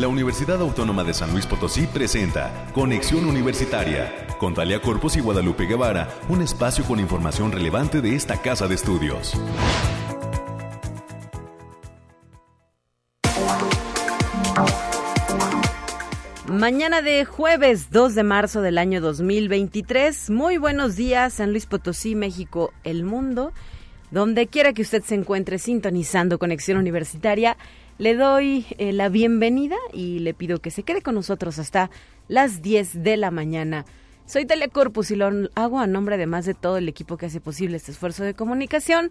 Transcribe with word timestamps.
La 0.00 0.08
Universidad 0.08 0.62
Autónoma 0.62 1.04
de 1.04 1.12
San 1.12 1.30
Luis 1.32 1.44
Potosí 1.44 1.86
presenta 1.86 2.70
Conexión 2.72 3.26
Universitaria 3.26 4.26
con 4.38 4.54
Talia 4.54 4.80
Corpus 4.80 5.14
y 5.18 5.20
Guadalupe 5.20 5.66
Guevara, 5.66 6.08
un 6.30 6.40
espacio 6.40 6.84
con 6.84 6.98
información 6.98 7.52
relevante 7.52 8.00
de 8.00 8.14
esta 8.14 8.40
casa 8.40 8.66
de 8.66 8.76
estudios. 8.76 9.34
Mañana 16.46 17.02
de 17.02 17.26
jueves 17.26 17.90
2 17.90 18.14
de 18.14 18.22
marzo 18.22 18.62
del 18.62 18.78
año 18.78 19.02
2023. 19.02 20.30
Muy 20.30 20.56
buenos 20.56 20.96
días, 20.96 21.34
San 21.34 21.50
Luis 21.50 21.66
Potosí, 21.66 22.14
México, 22.14 22.72
el 22.84 23.04
mundo. 23.04 23.52
Donde 24.10 24.46
quiera 24.46 24.72
que 24.72 24.80
usted 24.80 25.02
se 25.02 25.14
encuentre 25.14 25.58
sintonizando 25.58 26.38
Conexión 26.38 26.78
Universitaria, 26.78 27.58
le 28.00 28.14
doy 28.14 28.64
eh, 28.78 28.94
la 28.94 29.10
bienvenida 29.10 29.76
y 29.92 30.20
le 30.20 30.32
pido 30.32 30.58
que 30.58 30.70
se 30.70 30.84
quede 30.84 31.02
con 31.02 31.14
nosotros 31.14 31.58
hasta 31.58 31.90
las 32.28 32.62
10 32.62 33.02
de 33.02 33.18
la 33.18 33.30
mañana. 33.30 33.84
Soy 34.24 34.46
Telecorpus 34.46 35.10
y 35.10 35.16
lo 35.16 35.28
hago 35.54 35.78
a 35.78 35.86
nombre 35.86 36.14
además 36.14 36.46
de 36.46 36.54
todo 36.54 36.78
el 36.78 36.88
equipo 36.88 37.18
que 37.18 37.26
hace 37.26 37.42
posible 37.42 37.76
este 37.76 37.92
esfuerzo 37.92 38.24
de 38.24 38.32
comunicación, 38.32 39.10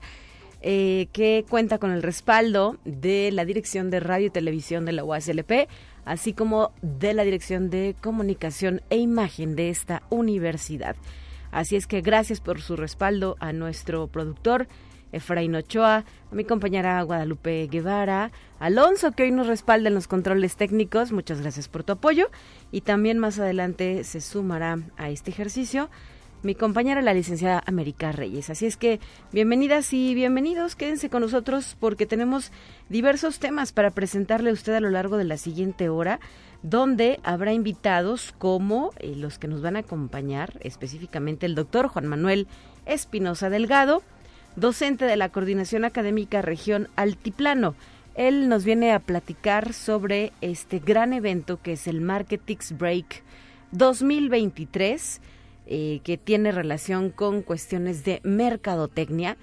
eh, 0.64 1.08
que 1.14 1.46
cuenta 1.48 1.78
con 1.78 1.92
el 1.92 2.02
respaldo 2.02 2.78
de 2.84 3.30
la 3.32 3.46
Dirección 3.46 3.92
de 3.92 4.00
Radio 4.00 4.26
y 4.26 4.32
Televisión 4.32 4.86
de 4.86 4.94
la 4.94 5.04
UASLP, 5.04 5.70
así 6.04 6.34
como 6.34 6.72
de 6.82 7.14
la 7.14 7.24
Dirección 7.24 7.70
de 7.70 7.96
Comunicación 8.02 8.82
e 8.90 8.98
Imagen 8.98 9.56
de 9.56 9.70
esta 9.70 10.02
universidad. 10.10 10.96
Así 11.52 11.76
es 11.76 11.86
que 11.86 12.02
gracias 12.02 12.42
por 12.42 12.60
su 12.60 12.76
respaldo 12.76 13.36
a 13.40 13.54
nuestro 13.54 14.08
productor, 14.08 14.68
Efraín 15.12 15.56
Ochoa, 15.56 16.06
a 16.32 16.36
mi 16.36 16.44
compañera 16.44 17.02
Guadalupe 17.04 17.68
Guevara, 17.68 18.32
Alonso, 18.60 19.12
que 19.12 19.24
hoy 19.24 19.32
nos 19.32 19.48
respalda 19.48 19.90
en 19.90 19.96
los 19.96 20.08
controles 20.08 20.56
técnicos. 20.56 21.12
Muchas 21.12 21.42
gracias 21.42 21.68
por 21.68 21.84
tu 21.84 21.94
apoyo. 21.94 22.30
Y 22.72 22.82
también 22.82 23.20
más 23.20 23.40
adelante 23.40 24.04
se 24.04 24.22
sumará 24.22 24.80
a 24.98 25.10
este 25.10 25.32
ejercicio 25.32 25.90
mi 26.42 26.56
compañera 26.56 27.02
la 27.02 27.14
licenciada 27.14 27.62
América 27.66 28.12
Reyes. 28.12 28.50
Así 28.50 28.66
es 28.66 28.78
que 28.78 29.00
bienvenidas 29.32 29.92
y 29.94 30.16
bienvenidos, 30.16 30.76
quédense 30.76 31.10
con 31.10 31.22
nosotros 31.22 31.76
porque 31.80 32.06
tenemos 32.06 32.52
diversos 32.88 33.40
temas 33.40 33.74
para 33.74 33.92
presentarle 33.92 34.50
a 34.50 34.54
usted 34.54 34.74
a 34.74 34.80
lo 34.80 34.90
largo 34.90 35.18
de 35.18 35.26
la 35.26 35.38
siguiente 35.38 35.90
hora, 35.90 36.20
donde 36.64 37.20
habrá 37.24 37.54
invitados 37.54 38.34
como 38.38 38.92
eh, 39.00 39.16
los 39.16 39.38
que 39.38 39.48
nos 39.48 39.62
van 39.62 39.76
a 39.76 39.80
acompañar, 39.80 40.58
específicamente 40.62 41.46
el 41.46 41.56
doctor 41.56 41.88
Juan 41.88 42.08
Manuel 42.08 42.48
Espinosa 42.86 43.50
Delgado, 43.50 44.02
docente 44.56 45.06
de 45.06 45.16
la 45.16 45.30
Coordinación 45.30 45.86
Académica 45.86 46.42
Región 46.42 46.88
Altiplano. 46.96 47.76
Él 48.16 48.50
nos 48.50 48.66
viene 48.66 48.92
a 48.92 49.00
platicar 49.00 49.74
sobre 49.74 50.34
este 50.42 50.80
gran 50.80 51.14
evento 51.14 51.62
que 51.62 51.74
es 51.74 51.88
el 51.88 52.02
Marketix 52.02 52.78
Break 52.78 53.24
2023, 53.72 55.22
eh, 55.68 56.02
que 56.04 56.18
tiene 56.18 56.52
relación 56.52 57.12
con 57.12 57.42
cuestiones 57.42 58.04
de 58.04 58.20
mercadotecnia 58.24 59.38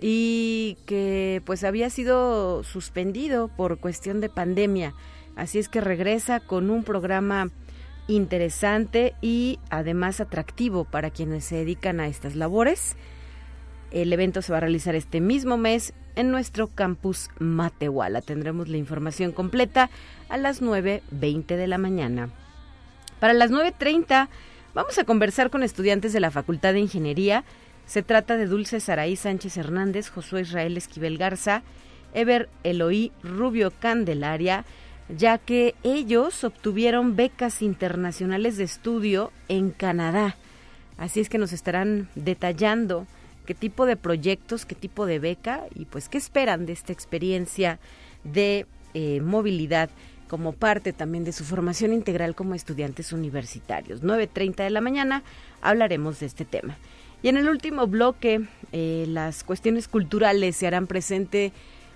y 0.00 0.76
que 0.86 1.42
pues 1.44 1.64
había 1.64 1.90
sido 1.90 2.64
suspendido 2.64 3.48
por 3.48 3.78
cuestión 3.78 4.20
de 4.20 4.28
pandemia. 4.28 4.94
Así 5.36 5.58
es 5.58 5.68
que 5.68 5.80
regresa 5.80 6.40
con 6.40 6.70
un 6.70 6.82
programa 6.82 7.50
interesante 8.08 9.14
y 9.20 9.58
además 9.70 10.20
atractivo 10.20 10.84
para 10.84 11.10
quienes 11.10 11.44
se 11.44 11.56
dedican 11.56 12.00
a 12.00 12.08
estas 12.08 12.36
labores. 12.36 12.96
El 13.96 14.12
evento 14.12 14.42
se 14.42 14.52
va 14.52 14.58
a 14.58 14.60
realizar 14.60 14.94
este 14.94 15.22
mismo 15.22 15.56
mes 15.56 15.94
en 16.16 16.30
nuestro 16.30 16.66
campus 16.66 17.30
Matehuala. 17.38 18.20
Tendremos 18.20 18.68
la 18.68 18.76
información 18.76 19.32
completa 19.32 19.88
a 20.28 20.36
las 20.36 20.60
9.20 20.60 21.46
de 21.56 21.66
la 21.66 21.78
mañana. 21.78 22.28
Para 23.20 23.32
las 23.32 23.50
9.30 23.50 24.28
vamos 24.74 24.98
a 24.98 25.04
conversar 25.04 25.48
con 25.48 25.62
estudiantes 25.62 26.12
de 26.12 26.20
la 26.20 26.30
Facultad 26.30 26.74
de 26.74 26.80
Ingeniería. 26.80 27.44
Se 27.86 28.02
trata 28.02 28.36
de 28.36 28.44
Dulce 28.44 28.80
Saraí 28.80 29.16
Sánchez 29.16 29.56
Hernández, 29.56 30.10
Josué 30.10 30.42
Israel 30.42 30.76
Esquivel 30.76 31.16
Garza, 31.16 31.62
Ever 32.12 32.50
Eloí 32.64 33.12
Rubio 33.22 33.70
Candelaria, 33.70 34.66
ya 35.08 35.38
que 35.38 35.74
ellos 35.84 36.44
obtuvieron 36.44 37.16
becas 37.16 37.62
internacionales 37.62 38.58
de 38.58 38.64
estudio 38.64 39.32
en 39.48 39.70
Canadá. 39.70 40.36
Así 40.98 41.20
es 41.20 41.30
que 41.30 41.38
nos 41.38 41.54
estarán 41.54 42.10
detallando 42.14 43.06
qué 43.46 43.54
tipo 43.54 43.86
de 43.86 43.96
proyectos, 43.96 44.66
qué 44.66 44.74
tipo 44.74 45.06
de 45.06 45.18
beca 45.18 45.64
y 45.74 45.86
pues 45.86 46.08
qué 46.08 46.18
esperan 46.18 46.66
de 46.66 46.72
esta 46.72 46.92
experiencia 46.92 47.78
de 48.24 48.66
eh, 48.94 49.20
movilidad 49.22 49.88
como 50.28 50.52
parte 50.52 50.92
también 50.92 51.24
de 51.24 51.32
su 51.32 51.44
formación 51.44 51.92
integral 51.92 52.34
como 52.34 52.54
estudiantes 52.54 53.12
universitarios. 53.12 54.02
9.30 54.02 54.56
de 54.56 54.70
la 54.70 54.80
mañana 54.80 55.22
hablaremos 55.62 56.20
de 56.20 56.26
este 56.26 56.44
tema. 56.44 56.76
Y 57.22 57.28
en 57.28 57.36
el 57.36 57.48
último 57.48 57.86
bloque, 57.86 58.42
eh, 58.72 59.06
las 59.08 59.44
cuestiones 59.44 59.88
culturales 59.88 60.56
se 60.56 60.66
harán 60.66 60.86
presente 60.86 61.52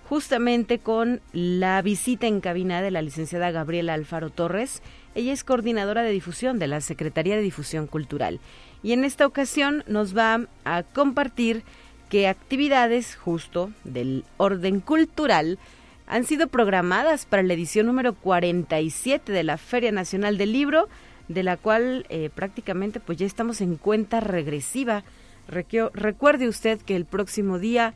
justamente 0.09 0.78
con 0.78 1.21
la 1.33 1.83
visita 1.83 2.27
en 2.27 2.41
cabina 2.41 2.83
de 2.83 2.91
la 2.91 3.03
licenciada 3.03 3.50
Gabriela 3.50 3.94
Alfaro 3.94 4.31
Torres. 4.31 4.83
Ella 5.15 5.33
es 5.33 5.44
coordinadora 5.44 6.03
de 6.03 6.10
difusión 6.10 6.59
de 6.59 6.66
la 6.66 6.81
Secretaría 6.81 7.37
de 7.37 7.43
Difusión 7.43 7.87
Cultural 7.87 8.41
y 8.83 8.93
en 8.93 9.05
esta 9.05 9.27
ocasión 9.27 9.85
nos 9.87 10.17
va 10.17 10.47
a 10.65 10.83
compartir 10.83 11.63
qué 12.09 12.29
actividades 12.29 13.17
justo 13.17 13.71
del 13.85 14.25
orden 14.37 14.81
cultural 14.81 15.59
han 16.07 16.25
sido 16.25 16.49
programadas 16.49 17.25
para 17.25 17.45
la 17.45 17.55
edición 17.55 17.87
número 17.87 18.15
47 18.15 19.31
de 19.31 19.45
la 19.45 19.59
Feria 19.59 19.93
Nacional 19.93 20.39
del 20.39 20.53
Libro, 20.53 20.89
de 21.29 21.45
la 21.45 21.57
cual 21.57 22.05
eh, 22.09 22.31
prácticamente 22.35 22.99
pues 22.99 23.17
ya 23.17 23.27
estamos 23.27 23.61
en 23.61 23.77
cuenta 23.77 24.19
regresiva. 24.19 25.05
recuerde 25.47 26.49
usted 26.49 26.81
que 26.81 26.97
el 26.97 27.05
próximo 27.05 27.61
día 27.61 27.95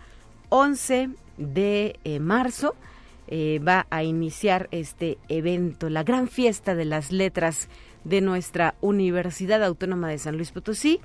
11 0.51 1.11
de 1.39 1.99
eh, 2.05 2.21
marzo 2.21 2.77
eh, 3.27 3.61
va 3.67 3.87
a 3.91 4.05
iniciar 4.05 4.69
este 4.71 5.19
evento, 5.29 5.91
la 5.91 6.05
gran 6.05 6.29
fiesta 6.29 6.77
de 6.77 6.85
las 6.85 7.11
letras 7.11 7.69
de 8.05 8.21
nuestra 8.21 8.75
Universidad 8.81 9.63
Autónoma 9.65 10.09
de 10.09 10.19
San 10.19 10.37
Luis 10.37 10.53
Potosí, 10.53 11.01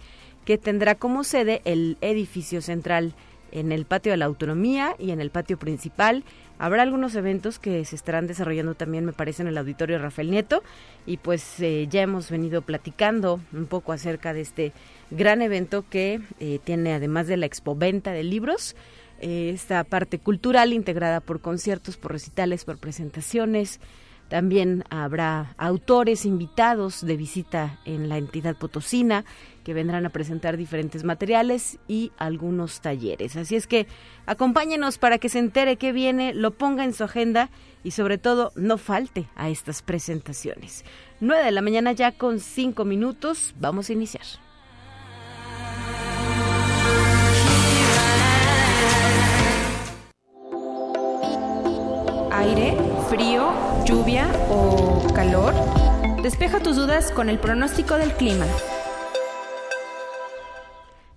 que 0.45 0.57
tendrá 0.57 0.95
como 0.95 1.23
sede 1.23 1.61
el 1.65 1.97
edificio 2.01 2.61
central 2.61 3.13
en 3.51 3.71
el 3.71 3.85
patio 3.85 4.11
de 4.11 4.17
la 4.17 4.25
autonomía 4.25 4.95
y 4.99 5.11
en 5.11 5.21
el 5.21 5.31
patio 5.31 5.57
principal. 5.57 6.23
Habrá 6.57 6.83
algunos 6.83 7.15
eventos 7.15 7.57
que 7.57 7.85
se 7.85 7.95
estarán 7.95 8.27
desarrollando 8.27 8.75
también, 8.75 9.05
me 9.05 9.13
parece, 9.13 9.41
en 9.41 9.47
el 9.47 9.57
auditorio 9.57 9.97
Rafael 9.97 10.29
Nieto. 10.29 10.61
Y 11.05 11.17
pues 11.17 11.59
eh, 11.59 11.87
ya 11.89 12.01
hemos 12.01 12.29
venido 12.29 12.61
platicando 12.61 13.39
un 13.53 13.65
poco 13.65 13.93
acerca 13.93 14.33
de 14.33 14.41
este 14.41 14.73
gran 15.09 15.41
evento 15.41 15.85
que 15.89 16.19
eh, 16.39 16.59
tiene, 16.63 16.93
además 16.93 17.27
de 17.27 17.37
la 17.37 17.45
expoventa 17.45 18.11
de 18.11 18.23
libros, 18.23 18.75
eh, 19.21 19.51
esta 19.53 19.83
parte 19.83 20.19
cultural 20.19 20.73
integrada 20.73 21.21
por 21.21 21.41
conciertos, 21.41 21.97
por 21.97 22.11
recitales, 22.11 22.65
por 22.65 22.77
presentaciones, 22.77 23.79
también 24.29 24.83
habrá 24.89 25.55
autores 25.57 26.23
invitados 26.25 27.05
de 27.05 27.17
visita 27.17 27.79
en 27.83 28.09
la 28.09 28.17
entidad 28.17 28.55
potosina 28.55 29.25
que 29.63 29.73
vendrán 29.73 30.05
a 30.05 30.11
presentar 30.11 30.55
diferentes 30.55 31.03
materiales 31.03 31.79
y 31.87 32.11
algunos 32.17 32.81
talleres. 32.81 33.35
Así 33.35 33.55
es 33.55 33.67
que 33.67 33.87
acompáñenos 34.25 34.97
para 34.97 35.17
que 35.17 35.29
se 35.29 35.39
entere 35.39 35.77
qué 35.77 35.91
viene, 35.91 36.33
lo 36.33 36.51
ponga 36.51 36.83
en 36.85 36.93
su 36.93 37.03
agenda 37.03 37.49
y 37.83 37.91
sobre 37.91 38.17
todo 38.17 38.51
no 38.55 38.77
falte 38.77 39.27
a 39.35 39.49
estas 39.49 39.81
presentaciones. 39.81 40.85
9 41.19 41.43
de 41.43 41.51
la 41.51 41.61
mañana 41.61 41.91
ya 41.91 42.11
con 42.11 42.39
5 42.39 42.85
minutos. 42.85 43.53
Vamos 43.59 43.89
a 43.89 43.93
iniciar. 43.93 44.23
Aire, 52.31 52.77
frío 53.09 53.51
lluvia 53.85 54.27
o 54.51 55.11
calor? 55.15 55.53
Despeja 56.21 56.59
tus 56.59 56.75
dudas 56.75 57.11
con 57.11 57.27
el 57.27 57.39
pronóstico 57.39 57.95
del 57.95 58.13
clima. 58.13 58.45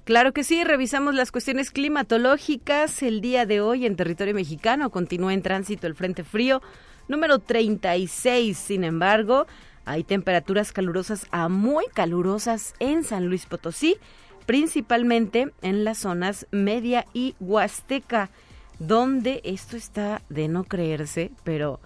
Claro 0.04 0.32
que 0.32 0.42
sí, 0.42 0.64
revisamos 0.64 1.14
las 1.14 1.30
cuestiones 1.30 1.70
climatológicas. 1.70 3.02
El 3.02 3.20
día 3.20 3.44
de 3.44 3.60
hoy 3.60 3.84
en 3.84 3.96
territorio 3.96 4.34
mexicano 4.34 4.88
continúa 4.88 5.34
en 5.34 5.42
tránsito 5.42 5.86
el 5.86 5.94
Frente 5.94 6.24
Frío 6.24 6.62
número 7.08 7.40
36. 7.40 8.56
Sin 8.56 8.84
embargo, 8.84 9.46
hay 9.84 10.02
temperaturas 10.02 10.72
calurosas 10.72 11.26
a 11.30 11.50
muy 11.50 11.84
calurosas 11.92 12.74
en 12.78 13.04
San 13.04 13.26
Luis 13.26 13.44
Potosí, 13.44 13.96
principalmente 14.46 15.52
en 15.60 15.84
las 15.84 15.98
zonas 15.98 16.46
media 16.52 17.04
y 17.12 17.34
huasteca, 17.38 18.30
donde 18.86 19.40
esto 19.44 19.76
está 19.76 20.22
de 20.28 20.48
no 20.48 20.64
creerse, 20.64 21.30
pero 21.44 21.80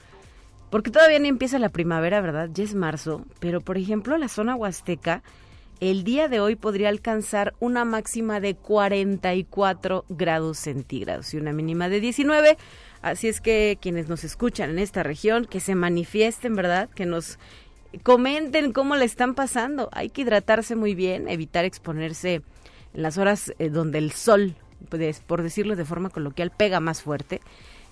porque 0.70 0.90
todavía 0.90 1.18
no 1.18 1.26
empieza 1.26 1.58
la 1.58 1.68
primavera, 1.68 2.20
¿verdad? 2.20 2.50
Ya 2.52 2.64
es 2.64 2.74
marzo, 2.74 3.24
pero 3.38 3.60
por 3.60 3.78
ejemplo 3.78 4.18
la 4.18 4.28
zona 4.28 4.56
huasteca 4.56 5.22
el 5.80 6.04
día 6.04 6.28
de 6.28 6.40
hoy 6.40 6.56
podría 6.56 6.88
alcanzar 6.88 7.54
una 7.60 7.84
máxima 7.84 8.40
de 8.40 8.54
44 8.54 10.06
grados 10.08 10.58
centígrados 10.58 11.34
y 11.34 11.36
una 11.36 11.52
mínima 11.52 11.88
de 11.90 12.00
19. 12.00 12.56
Así 13.02 13.28
es 13.28 13.42
que 13.42 13.78
quienes 13.80 14.08
nos 14.08 14.24
escuchan 14.24 14.70
en 14.70 14.78
esta 14.78 15.02
región, 15.02 15.44
que 15.44 15.60
se 15.60 15.74
manifiesten, 15.74 16.56
¿verdad? 16.56 16.88
Que 16.94 17.04
nos 17.04 17.38
comenten 18.02 18.72
cómo 18.72 18.96
le 18.96 19.04
están 19.04 19.34
pasando. 19.34 19.90
Hay 19.92 20.08
que 20.08 20.22
hidratarse 20.22 20.76
muy 20.76 20.94
bien, 20.94 21.28
evitar 21.28 21.66
exponerse 21.66 22.42
en 22.94 23.02
las 23.02 23.18
horas 23.18 23.52
eh, 23.58 23.68
donde 23.68 23.98
el 23.98 24.12
sol, 24.12 24.54
pues, 24.88 25.20
por 25.20 25.42
decirlo 25.42 25.76
de 25.76 25.84
forma 25.84 26.10
coloquial, 26.10 26.50
pega 26.50 26.80
más 26.80 27.02
fuerte, 27.02 27.40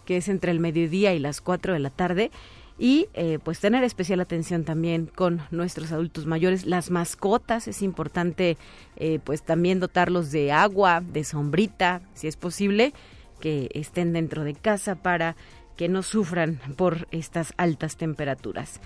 que 0.04 0.16
es 0.16 0.28
entre 0.28 0.50
el 0.50 0.60
mediodía 0.60 1.14
y 1.14 1.18
las 1.18 1.40
4 1.40 1.72
de 1.72 1.78
la 1.78 1.90
tarde. 1.90 2.30
Y 2.76 3.06
eh, 3.14 3.38
pues 3.42 3.60
tener 3.60 3.84
especial 3.84 4.20
atención 4.20 4.64
también 4.64 5.06
con 5.06 5.42
nuestros 5.52 5.92
adultos 5.92 6.26
mayores, 6.26 6.66
las 6.66 6.90
mascotas, 6.90 7.68
es 7.68 7.82
importante 7.82 8.56
eh, 8.96 9.20
pues 9.22 9.42
también 9.42 9.78
dotarlos 9.78 10.32
de 10.32 10.50
agua, 10.50 11.00
de 11.00 11.22
sombrita, 11.22 12.02
si 12.14 12.26
es 12.26 12.36
posible, 12.36 12.92
que 13.38 13.70
estén 13.74 14.12
dentro 14.12 14.42
de 14.42 14.54
casa 14.54 14.96
para 14.96 15.36
que 15.76 15.88
no 15.88 16.02
sufran 16.02 16.60
por 16.76 17.06
estas 17.12 17.52
altas 17.56 17.96
temperaturas. 17.96 18.80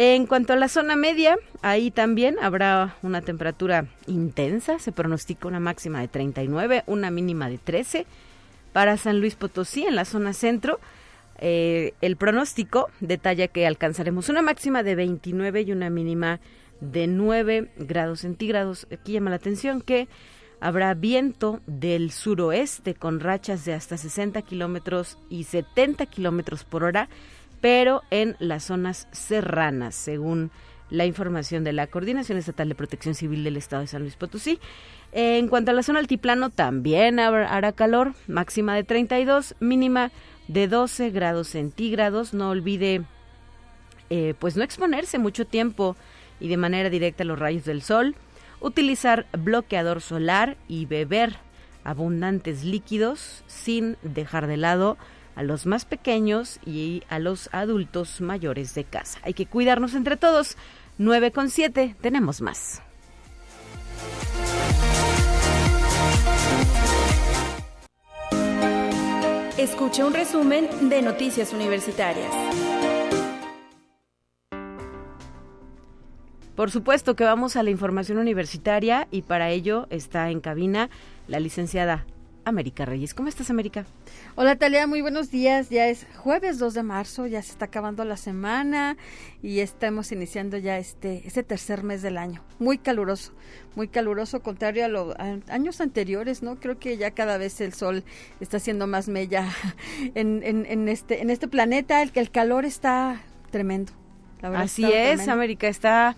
En 0.00 0.26
cuanto 0.26 0.52
a 0.52 0.56
la 0.56 0.68
zona 0.68 0.94
media, 0.94 1.36
ahí 1.60 1.90
también 1.90 2.36
habrá 2.40 2.94
una 3.02 3.20
temperatura 3.20 3.86
intensa, 4.06 4.78
se 4.78 4.92
pronostica 4.92 5.48
una 5.48 5.58
máxima 5.58 6.00
de 6.00 6.06
39, 6.06 6.84
una 6.86 7.10
mínima 7.10 7.48
de 7.48 7.58
13. 7.58 8.06
Para 8.72 8.96
San 8.96 9.18
Luis 9.18 9.34
Potosí, 9.34 9.86
en 9.86 9.96
la 9.96 10.04
zona 10.04 10.34
centro, 10.34 10.78
eh, 11.38 11.94
el 12.00 12.16
pronóstico 12.16 12.90
detalla 13.00 13.48
que 13.48 13.66
alcanzaremos 13.66 14.28
una 14.28 14.40
máxima 14.40 14.84
de 14.84 14.94
29 14.94 15.62
y 15.62 15.72
una 15.72 15.90
mínima 15.90 16.38
de 16.80 17.08
9 17.08 17.68
grados 17.78 18.20
centígrados. 18.20 18.86
Aquí 18.92 19.14
llama 19.14 19.30
la 19.30 19.36
atención 19.36 19.80
que 19.80 20.06
habrá 20.60 20.94
viento 20.94 21.58
del 21.66 22.12
suroeste 22.12 22.94
con 22.94 23.18
rachas 23.18 23.64
de 23.64 23.74
hasta 23.74 23.96
60 23.96 24.42
kilómetros 24.42 25.18
y 25.28 25.42
70 25.42 26.06
kilómetros 26.06 26.62
por 26.62 26.84
hora 26.84 27.08
pero 27.60 28.02
en 28.10 28.36
las 28.38 28.64
zonas 28.64 29.08
serranas, 29.12 29.94
según 29.94 30.50
la 30.90 31.06
información 31.06 31.64
de 31.64 31.72
la 31.72 31.86
Coordinación 31.86 32.38
Estatal 32.38 32.68
de 32.68 32.74
Protección 32.74 33.14
Civil 33.14 33.44
del 33.44 33.56
Estado 33.56 33.82
de 33.82 33.88
San 33.88 34.02
Luis 34.02 34.16
Potosí. 34.16 34.58
En 35.12 35.48
cuanto 35.48 35.70
a 35.70 35.74
la 35.74 35.82
zona 35.82 35.98
altiplano, 35.98 36.50
también 36.50 37.18
hará 37.18 37.72
calor, 37.72 38.14
máxima 38.26 38.74
de 38.74 38.84
32, 38.84 39.54
mínima 39.60 40.10
de 40.48 40.68
12 40.68 41.10
grados 41.10 41.48
centígrados. 41.48 42.34
No 42.34 42.50
olvide, 42.50 43.02
eh, 44.10 44.34
pues 44.38 44.56
no 44.56 44.64
exponerse 44.64 45.18
mucho 45.18 45.46
tiempo 45.46 45.96
y 46.40 46.48
de 46.48 46.56
manera 46.56 46.90
directa 46.90 47.22
a 47.22 47.26
los 47.26 47.38
rayos 47.38 47.64
del 47.64 47.82
sol, 47.82 48.16
utilizar 48.60 49.26
bloqueador 49.32 50.00
solar 50.00 50.56
y 50.68 50.86
beber 50.86 51.36
abundantes 51.84 52.64
líquidos 52.64 53.44
sin 53.46 53.96
dejar 54.02 54.46
de 54.46 54.56
lado 54.56 54.98
a 55.38 55.44
los 55.44 55.66
más 55.66 55.84
pequeños 55.84 56.58
y 56.66 57.04
a 57.08 57.20
los 57.20 57.48
adultos 57.52 58.20
mayores 58.20 58.74
de 58.74 58.82
casa. 58.82 59.20
Hay 59.22 59.34
que 59.34 59.46
cuidarnos 59.46 59.94
entre 59.94 60.16
todos. 60.16 60.56
9 60.98 61.30
con 61.30 61.48
7, 61.48 61.94
tenemos 62.00 62.40
más. 62.40 62.82
Escucha 69.56 70.06
un 70.06 70.12
resumen 70.12 70.88
de 70.88 71.02
Noticias 71.02 71.52
Universitarias. 71.52 72.32
Por 76.56 76.72
supuesto 76.72 77.14
que 77.14 77.22
vamos 77.22 77.54
a 77.54 77.62
la 77.62 77.70
información 77.70 78.18
universitaria 78.18 79.06
y 79.12 79.22
para 79.22 79.50
ello 79.50 79.86
está 79.90 80.30
en 80.30 80.40
cabina 80.40 80.90
la 81.28 81.38
licenciada 81.38 82.06
América 82.48 82.84
Reyes. 82.84 83.14
¿Cómo 83.14 83.28
estás, 83.28 83.50
América? 83.50 83.84
Hola, 84.34 84.56
Talia, 84.56 84.86
muy 84.86 85.00
buenos 85.00 85.30
días. 85.30 85.68
Ya 85.70 85.86
es 85.88 86.06
jueves 86.16 86.58
2 86.58 86.74
de 86.74 86.82
marzo, 86.82 87.26
ya 87.26 87.42
se 87.42 87.52
está 87.52 87.66
acabando 87.66 88.04
la 88.04 88.16
semana 88.16 88.96
y 89.42 89.60
estamos 89.60 90.10
iniciando 90.12 90.56
ya 90.56 90.78
este, 90.78 91.22
este 91.26 91.42
tercer 91.42 91.84
mes 91.84 92.02
del 92.02 92.16
año. 92.16 92.42
Muy 92.58 92.78
caluroso, 92.78 93.32
muy 93.76 93.88
caluroso, 93.88 94.42
contrario 94.42 94.84
a 94.84 94.88
los 94.88 95.14
años 95.48 95.80
anteriores, 95.80 96.42
¿no? 96.42 96.58
Creo 96.58 96.78
que 96.78 96.96
ya 96.96 97.10
cada 97.10 97.38
vez 97.38 97.60
el 97.60 97.74
sol 97.74 98.02
está 98.40 98.56
haciendo 98.56 98.86
más 98.86 99.08
mella 99.08 99.48
en, 100.14 100.42
en, 100.42 100.88
este, 100.88 101.20
en 101.22 101.30
este 101.30 101.48
planeta, 101.48 102.02
el 102.02 102.30
calor 102.30 102.64
está 102.64 103.22
tremendo. 103.50 103.92
Así 104.42 104.84
es, 104.84 105.28
América, 105.28 105.68
está 105.68 106.16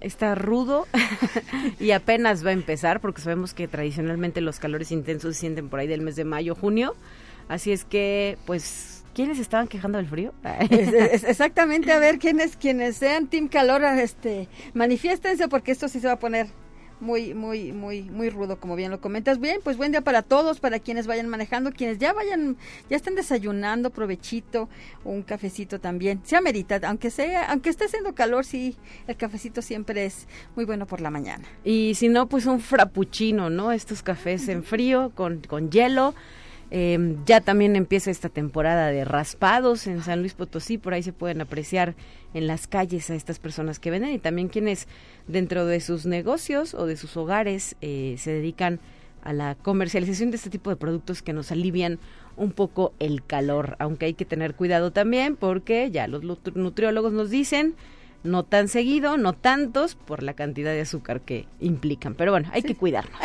está 0.00 0.34
rudo 0.34 0.86
y 1.80 1.92
apenas 1.92 2.44
va 2.44 2.50
a 2.50 2.52
empezar 2.52 3.00
porque 3.00 3.20
sabemos 3.20 3.54
que 3.54 3.68
tradicionalmente 3.68 4.40
los 4.40 4.58
calores 4.58 4.92
intensos 4.92 5.34
se 5.34 5.40
sienten 5.40 5.68
por 5.68 5.80
ahí 5.80 5.86
del 5.86 6.02
mes 6.02 6.16
de 6.16 6.24
mayo, 6.24 6.54
junio. 6.54 6.94
Así 7.48 7.72
es 7.72 7.84
que, 7.84 8.38
pues, 8.44 9.04
¿quiénes 9.14 9.38
estaban 9.38 9.68
quejando 9.68 9.98
del 9.98 10.08
frío? 10.08 10.34
exactamente, 10.70 11.92
a 11.92 11.98
ver, 11.98 12.18
quiénes 12.18 12.56
quienes 12.56 12.96
sean 12.96 13.28
Team 13.28 13.48
Calor, 13.48 13.84
este, 13.84 14.48
manifiéstense 14.74 15.48
porque 15.48 15.72
esto 15.72 15.88
sí 15.88 16.00
se 16.00 16.08
va 16.08 16.14
a 16.14 16.18
poner 16.18 16.48
muy, 17.00 17.34
muy, 17.34 17.72
muy, 17.72 18.02
muy 18.02 18.30
rudo, 18.30 18.58
como 18.58 18.76
bien 18.76 18.90
lo 18.90 19.00
comentas. 19.00 19.38
Bien, 19.38 19.60
pues 19.62 19.76
buen 19.76 19.92
día 19.92 20.00
para 20.00 20.22
todos, 20.22 20.60
para 20.60 20.78
quienes 20.78 21.06
vayan 21.06 21.28
manejando, 21.28 21.72
quienes 21.72 21.98
ya 21.98 22.12
vayan, 22.12 22.56
ya 22.88 22.96
estén 22.96 23.14
desayunando, 23.14 23.90
provechito, 23.90 24.68
un 25.04 25.22
cafecito 25.22 25.80
también. 25.80 26.20
Se 26.24 26.36
amerita, 26.36 26.80
aunque 26.84 27.10
sea, 27.10 27.50
aunque 27.50 27.70
esté 27.70 27.84
haciendo 27.84 28.14
calor, 28.14 28.44
sí, 28.44 28.76
el 29.06 29.16
cafecito 29.16 29.62
siempre 29.62 30.06
es 30.06 30.26
muy 30.54 30.64
bueno 30.64 30.86
por 30.86 31.00
la 31.00 31.10
mañana. 31.10 31.44
Y 31.64 31.94
si 31.94 32.08
no, 32.08 32.28
pues 32.28 32.46
un 32.46 32.60
frappuccino, 32.60 33.50
¿no? 33.50 33.72
Estos 33.72 34.02
cafés 34.02 34.48
en 34.48 34.62
frío, 34.62 35.12
con, 35.14 35.40
con 35.40 35.70
hielo 35.70 36.14
eh, 36.70 37.16
ya 37.26 37.40
también 37.40 37.76
empieza 37.76 38.10
esta 38.10 38.28
temporada 38.28 38.88
de 38.88 39.04
raspados 39.04 39.86
en 39.86 40.02
San 40.02 40.20
Luis 40.20 40.34
Potosí, 40.34 40.78
por 40.78 40.94
ahí 40.94 41.02
se 41.02 41.12
pueden 41.12 41.40
apreciar 41.40 41.94
en 42.34 42.46
las 42.46 42.66
calles 42.66 43.08
a 43.10 43.14
estas 43.14 43.38
personas 43.38 43.78
que 43.78 43.90
venden 43.90 44.12
y 44.12 44.18
también 44.18 44.48
quienes 44.48 44.88
dentro 45.28 45.64
de 45.66 45.80
sus 45.80 46.06
negocios 46.06 46.74
o 46.74 46.86
de 46.86 46.96
sus 46.96 47.16
hogares 47.16 47.76
eh, 47.80 48.16
se 48.18 48.32
dedican 48.32 48.80
a 49.22 49.32
la 49.32 49.54
comercialización 49.54 50.30
de 50.30 50.36
este 50.36 50.50
tipo 50.50 50.70
de 50.70 50.76
productos 50.76 51.22
que 51.22 51.32
nos 51.32 51.50
alivian 51.52 51.98
un 52.36 52.52
poco 52.52 52.92
el 52.98 53.24
calor, 53.24 53.76
aunque 53.78 54.06
hay 54.06 54.14
que 54.14 54.24
tener 54.24 54.54
cuidado 54.54 54.92
también 54.92 55.36
porque 55.36 55.90
ya 55.90 56.06
los 56.06 56.22
nutriólogos 56.54 57.12
nos 57.12 57.30
dicen 57.30 57.74
no 58.26 58.44
tan 58.44 58.68
seguido, 58.68 59.16
no 59.16 59.32
tantos 59.32 59.94
por 59.94 60.22
la 60.22 60.34
cantidad 60.34 60.72
de 60.72 60.80
azúcar 60.80 61.20
que 61.20 61.46
implican, 61.60 62.14
pero 62.14 62.32
bueno, 62.32 62.48
hay 62.52 62.62
que 62.62 62.74
cuidarnos. 62.74 63.18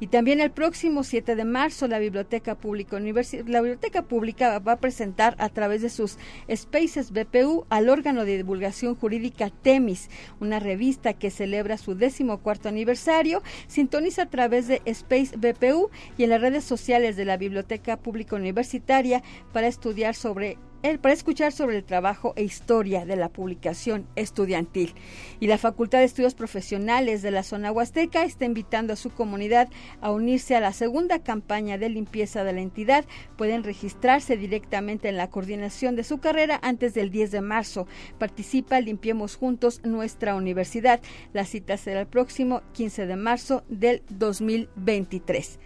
Y 0.00 0.06
también 0.06 0.40
el 0.40 0.50
próximo 0.50 1.04
7 1.04 1.36
de 1.36 1.44
marzo 1.44 1.88
la 1.88 1.98
Biblioteca 1.98 2.54
Pública 2.54 2.98
la 2.98 3.60
Biblioteca 3.60 4.02
Pública 4.02 4.58
va 4.58 4.72
a 4.72 4.80
presentar 4.80 5.36
a 5.38 5.48
través 5.48 5.82
de 5.82 5.90
sus 5.90 6.16
Spaces 6.54 7.12
BPU 7.12 7.66
al 7.68 7.88
órgano 7.88 8.24
de 8.24 8.36
divulgación 8.36 8.94
jurídica 8.94 9.50
TEMIS, 9.50 10.08
una 10.40 10.58
revista 10.58 11.12
que 11.12 11.30
celebra 11.30 11.76
su 11.76 11.94
decimocuarto 11.94 12.68
aniversario. 12.68 13.42
Sintoniza 13.66 14.22
a 14.22 14.30
través 14.30 14.68
de 14.68 14.80
Space 14.86 15.36
BPU 15.36 15.90
y 16.16 16.24
en 16.24 16.30
las 16.30 16.40
redes 16.40 16.64
sociales 16.64 17.16
de 17.16 17.24
la 17.24 17.36
Biblioteca 17.36 17.96
Pública 17.98 18.36
Universitaria 18.36 19.22
para 19.52 19.66
estudiar 19.66 20.14
sobre 20.14 20.56
para 21.00 21.14
escuchar 21.14 21.52
sobre 21.52 21.76
el 21.76 21.84
trabajo 21.84 22.32
e 22.34 22.42
historia 22.42 23.06
de 23.06 23.14
la 23.14 23.28
publicación 23.28 24.06
estudiantil. 24.16 24.94
Y 25.38 25.46
la 25.46 25.56
Facultad 25.56 25.98
de 25.98 26.04
Estudios 26.04 26.34
Profesionales 26.34 27.22
de 27.22 27.30
la 27.30 27.44
zona 27.44 27.70
huasteca 27.70 28.24
está 28.24 28.46
invitando 28.46 28.92
a 28.92 28.96
su 28.96 29.10
comunidad 29.10 29.68
a 30.00 30.10
unirse 30.10 30.56
a 30.56 30.60
la 30.60 30.72
segunda 30.72 31.20
campaña 31.20 31.78
de 31.78 31.88
limpieza 31.88 32.42
de 32.42 32.52
la 32.52 32.60
entidad. 32.62 33.04
Pueden 33.36 33.62
registrarse 33.62 34.36
directamente 34.36 35.08
en 35.08 35.16
la 35.16 35.30
coordinación 35.30 35.94
de 35.94 36.04
su 36.04 36.18
carrera 36.18 36.58
antes 36.62 36.94
del 36.94 37.10
10 37.10 37.30
de 37.30 37.40
marzo. 37.40 37.86
Participa 38.18 38.80
Limpiemos 38.80 39.36
Juntos 39.36 39.80
nuestra 39.84 40.34
universidad. 40.34 41.00
La 41.32 41.44
cita 41.44 41.76
será 41.76 42.00
el 42.00 42.08
próximo 42.08 42.62
15 42.72 43.06
de 43.06 43.16
marzo 43.16 43.62
del 43.68 44.02
2023. 44.10 45.60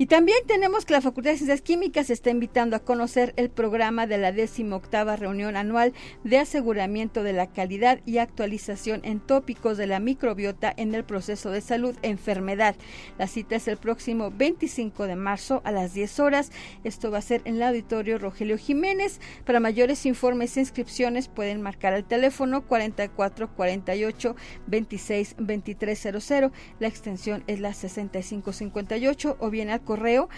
Y 0.00 0.06
también 0.06 0.38
tenemos 0.46 0.86
que 0.86 0.94
la 0.94 1.02
Facultad 1.02 1.32
de 1.32 1.36
Ciencias 1.36 1.60
Químicas 1.60 2.08
está 2.08 2.30
invitando 2.30 2.74
a 2.74 2.78
conocer 2.78 3.34
el 3.36 3.50
programa 3.50 4.06
de 4.06 4.16
la 4.16 4.32
18 4.32 4.80
reunión 5.16 5.58
anual 5.58 5.92
de 6.24 6.38
aseguramiento 6.38 7.22
de 7.22 7.34
la 7.34 7.48
calidad 7.48 8.00
y 8.06 8.16
actualización 8.16 9.02
en 9.04 9.20
tópicos 9.20 9.76
de 9.76 9.86
la 9.86 10.00
microbiota 10.00 10.72
en 10.74 10.94
el 10.94 11.04
proceso 11.04 11.50
de 11.50 11.60
salud 11.60 11.94
enfermedad. 12.00 12.76
La 13.18 13.26
cita 13.26 13.56
es 13.56 13.68
el 13.68 13.76
próximo 13.76 14.30
25 14.30 15.06
de 15.06 15.16
marzo 15.16 15.60
a 15.64 15.70
las 15.70 15.92
10 15.92 16.18
horas. 16.20 16.50
Esto 16.82 17.10
va 17.10 17.18
a 17.18 17.20
ser 17.20 17.42
en 17.44 17.56
el 17.56 17.62
auditorio 17.62 18.16
Rogelio 18.16 18.56
Jiménez. 18.56 19.20
Para 19.44 19.60
mayores 19.60 20.06
informes 20.06 20.56
e 20.56 20.60
inscripciones 20.60 21.28
pueden 21.28 21.60
marcar 21.60 21.92
el 21.92 22.04
teléfono 22.04 22.66
44 22.66 23.54
48 23.54 24.34
26 24.66 25.34
2300. 25.36 26.52
La 26.78 26.88
extensión 26.88 27.44
es 27.46 27.60
la 27.60 27.74
6558 27.74 29.36
o 29.38 29.50
bien 29.50 29.68
al 29.68 29.89
correo 29.90 30.28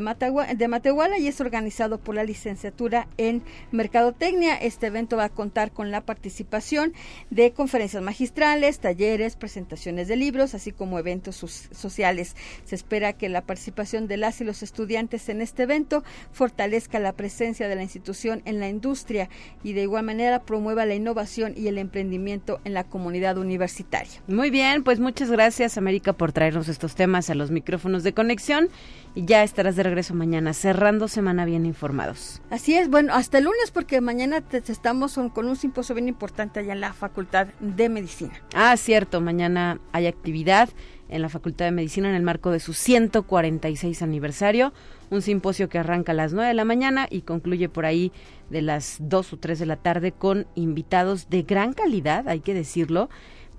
de 0.58 0.68
Matehuala 0.68 1.18
y 1.18 1.28
es 1.28 1.42
organizado 1.42 2.00
por 2.00 2.16
la 2.16 2.24
licenciatura 2.24 3.08
en 3.18 3.44
Mercadotecnia. 3.72 4.56
Este 4.56 4.88
evento 4.88 5.18
va 5.18 5.26
a 5.26 5.30
contar 5.30 5.72
con 5.72 5.92
la 5.92 6.02
participación 6.02 6.94
de 7.30 7.52
conferencias 7.52 8.02
magistrales, 8.02 8.80
talleres, 8.80 9.36
presentaciones 9.36 10.08
de 10.08 10.16
libros, 10.16 10.56
así 10.56 10.72
como 10.72 11.00
eventos 11.00 11.36
sociales. 11.36 12.36
Se 12.66 12.76
espera 12.76 13.14
que 13.14 13.30
la 13.30 13.42
participación 13.42 14.08
de 14.08 14.18
las 14.18 14.42
y 14.42 14.44
los 14.44 14.64
estudiantes 14.64 15.30
en 15.30 15.42
este 15.42 15.64
evento 15.64 16.04
fortalezca 16.32 17.00
la 17.00 17.14
presencia 17.14 17.68
de 17.68 17.76
la 17.76 17.84
institución 17.84 18.42
en 18.46 18.60
la 18.60 18.70
industria 18.70 19.30
y 19.64 19.74
de 19.74 19.84
igual 19.84 20.06
manera 20.06 20.44
promueva 20.44 20.86
la 20.86 20.96
innovación 20.96 21.54
y 21.56 21.68
el 21.68 21.78
emprendimiento 21.78 22.62
en 22.64 22.74
la 22.74 22.84
comunidad 22.84 23.38
universitaria 23.38 23.49
universitaria. 23.50 24.22
Muy 24.28 24.52
bien, 24.52 24.84
pues 24.84 25.00
muchas 25.00 25.32
gracias 25.32 25.78
América 25.78 26.14
por 26.14 26.32
traernos 26.32 26.68
estos 26.68 26.94
temas 26.94 27.32
a 27.32 27.36
los 27.36 27.50
micrófonos 27.50 28.04
de 28.04 28.14
conexión 28.14 28.70
y 29.16 29.26
ya 29.26 29.44
estarás 29.44 29.76
de 29.76 29.82
regreso 29.82 30.14
mañana, 30.14 30.54
cerrando 30.54 31.08
semana 31.08 31.46
bien 31.46 31.66
informados. 31.66 32.42
Así 32.52 32.76
es, 32.76 32.90
bueno, 32.90 33.14
hasta 33.16 33.40
el 33.40 33.46
lunes 33.46 33.72
porque 33.74 34.02
mañana 34.02 34.44
estamos 34.52 35.20
con 35.34 35.48
un 35.48 35.56
simposio 35.56 35.96
bien 35.96 36.08
importante 36.08 36.60
allá 36.60 36.74
en 36.74 36.82
la 36.82 36.94
Facultad 36.94 37.48
de 37.60 37.90
Medicina. 37.90 38.34
Ah, 38.54 38.78
cierto, 38.78 39.20
mañana 39.20 39.80
hay 39.94 40.06
actividad 40.06 40.70
en 41.10 41.24
la 41.24 41.30
Facultad 41.30 41.66
de 41.66 41.72
Medicina 41.72 42.10
en 42.10 42.16
el 42.16 42.22
marco 42.22 42.52
de 42.52 42.60
su 42.60 42.74
146 42.74 44.02
aniversario, 44.04 44.74
un 45.10 45.24
simposio 45.24 45.68
que 45.68 45.80
arranca 45.80 46.12
a 46.12 46.16
las 46.16 46.34
9 46.34 46.50
de 46.50 46.54
la 46.54 46.66
mañana 46.66 47.08
y 47.10 47.22
concluye 47.22 47.68
por 47.68 47.86
ahí 47.86 48.12
de 48.50 48.62
las 48.62 48.98
2 49.00 49.34
o 49.34 49.38
3 49.38 49.60
de 49.60 49.66
la 49.66 49.78
tarde 49.78 50.12
con 50.12 50.48
invitados 50.56 51.30
de 51.30 51.42
gran 51.44 51.74
calidad, 51.74 52.28
hay 52.28 52.42
que 52.42 52.54
decirlo 52.54 53.10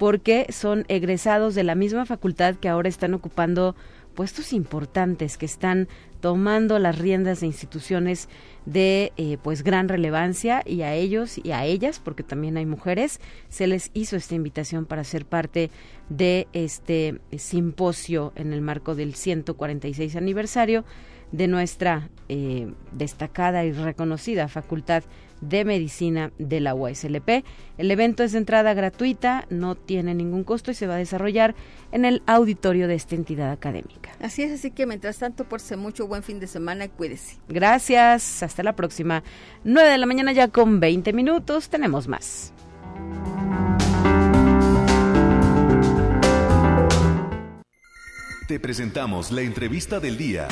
porque 0.00 0.46
son 0.48 0.86
egresados 0.88 1.54
de 1.54 1.62
la 1.62 1.74
misma 1.74 2.06
facultad 2.06 2.54
que 2.54 2.70
ahora 2.70 2.88
están 2.88 3.12
ocupando 3.12 3.76
puestos 4.14 4.54
importantes, 4.54 5.36
que 5.36 5.44
están 5.44 5.88
tomando 6.20 6.78
las 6.78 6.98
riendas 6.98 7.40
de 7.40 7.46
instituciones 7.46 8.30
de 8.64 9.12
eh, 9.18 9.36
pues 9.42 9.62
gran 9.62 9.90
relevancia 9.90 10.62
y 10.64 10.80
a 10.80 10.94
ellos 10.94 11.36
y 11.36 11.52
a 11.52 11.66
ellas, 11.66 12.00
porque 12.02 12.22
también 12.22 12.56
hay 12.56 12.64
mujeres, 12.64 13.20
se 13.50 13.66
les 13.66 13.90
hizo 13.92 14.16
esta 14.16 14.34
invitación 14.34 14.86
para 14.86 15.04
ser 15.04 15.26
parte 15.26 15.70
de 16.08 16.48
este 16.54 17.20
simposio 17.36 18.32
en 18.36 18.54
el 18.54 18.62
marco 18.62 18.94
del 18.94 19.14
146 19.14 20.16
aniversario 20.16 20.86
de 21.32 21.48
nuestra 21.48 22.10
eh, 22.28 22.72
destacada 22.92 23.64
y 23.64 23.72
reconocida 23.72 24.48
Facultad 24.48 25.02
de 25.40 25.64
Medicina 25.64 26.32
de 26.38 26.60
la 26.60 26.74
USLP. 26.74 27.44
El 27.78 27.90
evento 27.90 28.22
es 28.22 28.32
de 28.32 28.38
entrada 28.38 28.74
gratuita, 28.74 29.46
no 29.50 29.74
tiene 29.74 30.14
ningún 30.14 30.44
costo 30.44 30.70
y 30.70 30.74
se 30.74 30.86
va 30.86 30.94
a 30.94 30.98
desarrollar 30.98 31.54
en 31.92 32.04
el 32.04 32.22
auditorio 32.26 32.88
de 32.88 32.94
esta 32.94 33.14
entidad 33.14 33.50
académica. 33.50 34.10
Así 34.20 34.42
es, 34.42 34.52
así 34.52 34.70
que 34.70 34.86
mientras 34.86 35.18
tanto, 35.18 35.44
por 35.44 35.60
ser 35.60 35.78
mucho 35.78 36.06
buen 36.06 36.22
fin 36.22 36.40
de 36.40 36.46
semana 36.46 36.84
y 36.84 36.88
cuídese. 36.88 37.38
Gracias, 37.48 38.42
hasta 38.42 38.62
la 38.62 38.76
próxima. 38.76 39.22
9 39.64 39.90
de 39.90 39.98
la 39.98 40.06
mañana 40.06 40.32
ya 40.32 40.48
con 40.48 40.80
20 40.80 41.12
minutos, 41.12 41.68
tenemos 41.68 42.06
más. 42.06 42.52
Te 48.46 48.58
presentamos 48.58 49.30
la 49.30 49.42
entrevista 49.42 50.00
del 50.00 50.18
día. 50.18 50.48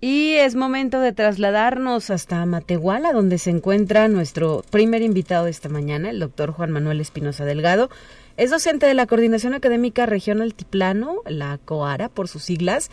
Y 0.00 0.34
es 0.34 0.56
momento 0.56 1.00
de 1.00 1.12
trasladarnos 1.12 2.10
hasta 2.10 2.44
Matehuala, 2.44 3.12
donde 3.12 3.38
se 3.38 3.48
encuentra 3.48 4.08
nuestro 4.08 4.62
primer 4.70 5.00
invitado 5.00 5.46
de 5.46 5.50
esta 5.50 5.70
mañana, 5.70 6.10
el 6.10 6.20
doctor 6.20 6.50
Juan 6.50 6.70
Manuel 6.70 7.00
Espinosa 7.00 7.46
Delgado. 7.46 7.88
Es 8.36 8.50
docente 8.50 8.84
de 8.84 8.92
la 8.92 9.06
Coordinación 9.06 9.54
Académica 9.54 10.04
Regional 10.04 10.48
Altiplano, 10.48 11.22
la 11.24 11.58
COARA 11.64 12.10
por 12.10 12.28
sus 12.28 12.42
siglas, 12.42 12.90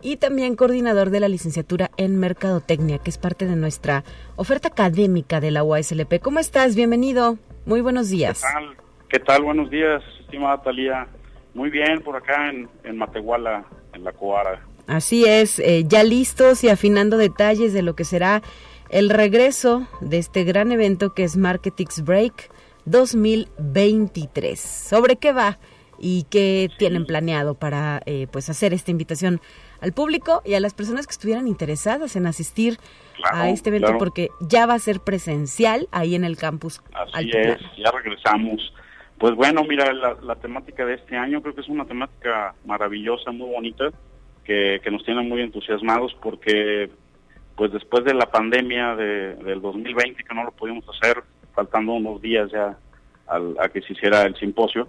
y 0.00 0.16
también 0.16 0.56
coordinador 0.56 1.10
de 1.10 1.20
la 1.20 1.28
licenciatura 1.28 1.90
en 1.98 2.18
Mercadotecnia, 2.18 2.98
que 2.98 3.10
es 3.10 3.18
parte 3.18 3.44
de 3.44 3.56
nuestra 3.56 4.04
oferta 4.36 4.68
académica 4.68 5.40
de 5.40 5.50
la 5.50 5.62
UASLP. 5.62 6.20
¿Cómo 6.20 6.38
estás? 6.38 6.74
Bienvenido. 6.74 7.36
Muy 7.66 7.82
buenos 7.82 8.08
días. 8.08 8.40
¿Qué 8.42 8.52
tal? 8.52 8.76
¿Qué 9.10 9.18
tal? 9.18 9.42
Buenos 9.42 9.68
días, 9.68 10.02
estimada 10.20 10.62
Talía. 10.62 11.06
Muy 11.52 11.68
bien, 11.68 12.00
por 12.02 12.16
acá 12.16 12.48
en, 12.48 12.66
en 12.84 12.96
Matehuala, 12.96 13.66
en 13.92 14.04
la 14.04 14.12
Coara. 14.12 14.62
Así 14.86 15.24
es, 15.24 15.58
eh, 15.58 15.84
ya 15.86 16.04
listos 16.04 16.62
y 16.64 16.68
afinando 16.68 17.16
detalles 17.16 17.72
de 17.72 17.82
lo 17.82 17.96
que 17.96 18.04
será 18.04 18.42
el 18.88 19.10
regreso 19.10 19.88
de 20.00 20.18
este 20.18 20.44
gran 20.44 20.70
evento 20.70 21.12
que 21.12 21.24
es 21.24 21.36
Marketix 21.36 22.04
Break 22.04 22.50
2023. 22.84 24.60
¿Sobre 24.60 25.16
qué 25.16 25.32
va 25.32 25.58
y 25.98 26.24
qué 26.30 26.70
tienen 26.78 27.06
planeado 27.06 27.54
para 27.54 28.00
eh, 28.06 28.26
pues 28.30 28.48
hacer 28.50 28.72
esta 28.72 28.90
invitación 28.90 29.40
al 29.80 29.92
público 29.92 30.42
y 30.44 30.54
a 30.54 30.60
las 30.60 30.74
personas 30.74 31.06
que 31.06 31.12
estuvieran 31.12 31.48
interesadas 31.48 32.16
en 32.16 32.26
asistir 32.26 32.78
a 33.32 33.48
este 33.48 33.70
evento 33.70 33.96
porque 33.98 34.28
ya 34.40 34.66
va 34.66 34.74
a 34.74 34.78
ser 34.78 35.00
presencial 35.00 35.88
ahí 35.90 36.14
en 36.14 36.24
el 36.24 36.36
campus. 36.36 36.80
Así 36.92 37.30
es, 37.32 37.58
ya 37.76 37.90
regresamos. 37.90 38.72
Pues 39.18 39.34
bueno, 39.34 39.64
mira, 39.64 39.92
la, 39.94 40.34
temática 40.36 40.84
de 40.84 40.94
este 40.94 41.16
año 41.16 41.40
creo 41.40 41.54
que 41.54 41.62
es 41.62 41.68
una 41.68 41.86
temática 41.86 42.54
maravillosa, 42.66 43.30
muy 43.32 43.48
bonita, 43.48 43.90
que, 44.46 44.80
que 44.82 44.90
nos 44.90 45.04
tiene 45.04 45.22
muy 45.22 45.42
entusiasmados 45.42 46.14
porque 46.22 46.90
pues 47.56 47.72
después 47.72 48.04
de 48.04 48.14
la 48.14 48.26
pandemia 48.26 48.94
de, 48.94 49.34
del 49.36 49.60
2020 49.60 50.22
que 50.22 50.34
no 50.34 50.44
lo 50.44 50.52
pudimos 50.52 50.84
hacer, 50.88 51.22
faltando 51.54 51.94
unos 51.94 52.20
días 52.20 52.50
ya 52.52 52.78
al, 53.26 53.56
a 53.58 53.68
que 53.68 53.80
se 53.82 53.94
hiciera 53.94 54.22
el 54.22 54.36
simposio, 54.36 54.88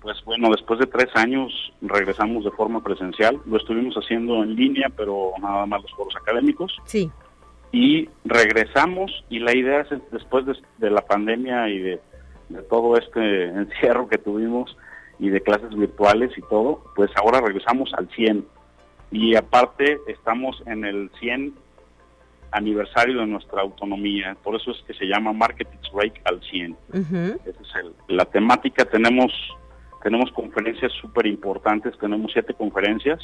pues 0.00 0.24
bueno, 0.24 0.48
después 0.50 0.78
de 0.78 0.86
tres 0.86 1.08
años 1.14 1.52
regresamos 1.82 2.44
de 2.44 2.52
forma 2.52 2.82
presencial, 2.82 3.40
lo 3.44 3.56
estuvimos 3.56 3.96
haciendo 3.96 4.42
en 4.42 4.54
línea, 4.54 4.88
pero 4.96 5.32
nada 5.42 5.66
más 5.66 5.82
los 5.82 5.90
foros 5.92 6.14
académicos. 6.16 6.76
Sí. 6.84 7.10
Y 7.72 8.08
regresamos 8.24 9.24
y 9.28 9.40
la 9.40 9.54
idea 9.54 9.80
es 9.80 9.88
después 10.12 10.46
de, 10.46 10.90
la 10.90 11.02
pandemia 11.02 11.68
y 11.68 11.78
de, 11.80 12.00
de 12.48 12.62
todo 12.62 12.96
este 12.96 13.44
encierro 13.48 14.08
que 14.08 14.18
tuvimos 14.18 14.76
y 15.18 15.30
de 15.30 15.40
clases 15.40 15.70
virtuales 15.74 16.30
y 16.36 16.42
todo, 16.42 16.84
pues 16.94 17.10
ahora 17.16 17.40
regresamos 17.40 17.92
al 17.94 18.08
100. 18.10 18.46
Y 19.10 19.34
aparte 19.36 19.98
estamos 20.06 20.62
en 20.66 20.84
el 20.84 21.10
100 21.18 21.54
aniversario 22.50 23.20
de 23.20 23.26
nuestra 23.26 23.62
autonomía, 23.62 24.36
por 24.42 24.56
eso 24.56 24.70
es 24.70 24.82
que 24.86 24.94
se 24.94 25.06
llama 25.06 25.32
Marketing 25.32 25.78
Break 25.92 26.20
al 26.24 26.40
100. 26.42 26.76
Esa 26.92 27.80
es 27.80 27.86
la 28.08 28.24
temática, 28.24 28.84
tenemos, 28.84 29.32
tenemos 30.02 30.30
conferencias 30.32 30.92
súper 31.00 31.26
importantes, 31.26 31.96
tenemos 31.98 32.32
siete 32.32 32.54
conferencias, 32.54 33.20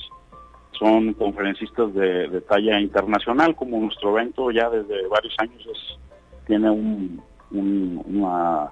son 0.79 1.15
conferencistas 1.15 1.95
de, 1.95 2.41
talla 2.43 2.81
internacional, 2.81 3.55
como 3.55 3.79
nuestro 3.79 4.19
evento 4.19 4.51
ya 4.51 4.69
desde 4.69 5.07
varios 5.09 5.35
años 5.39 5.99
tiene 6.47 6.71
un, 6.71 7.23
una, 7.51 8.71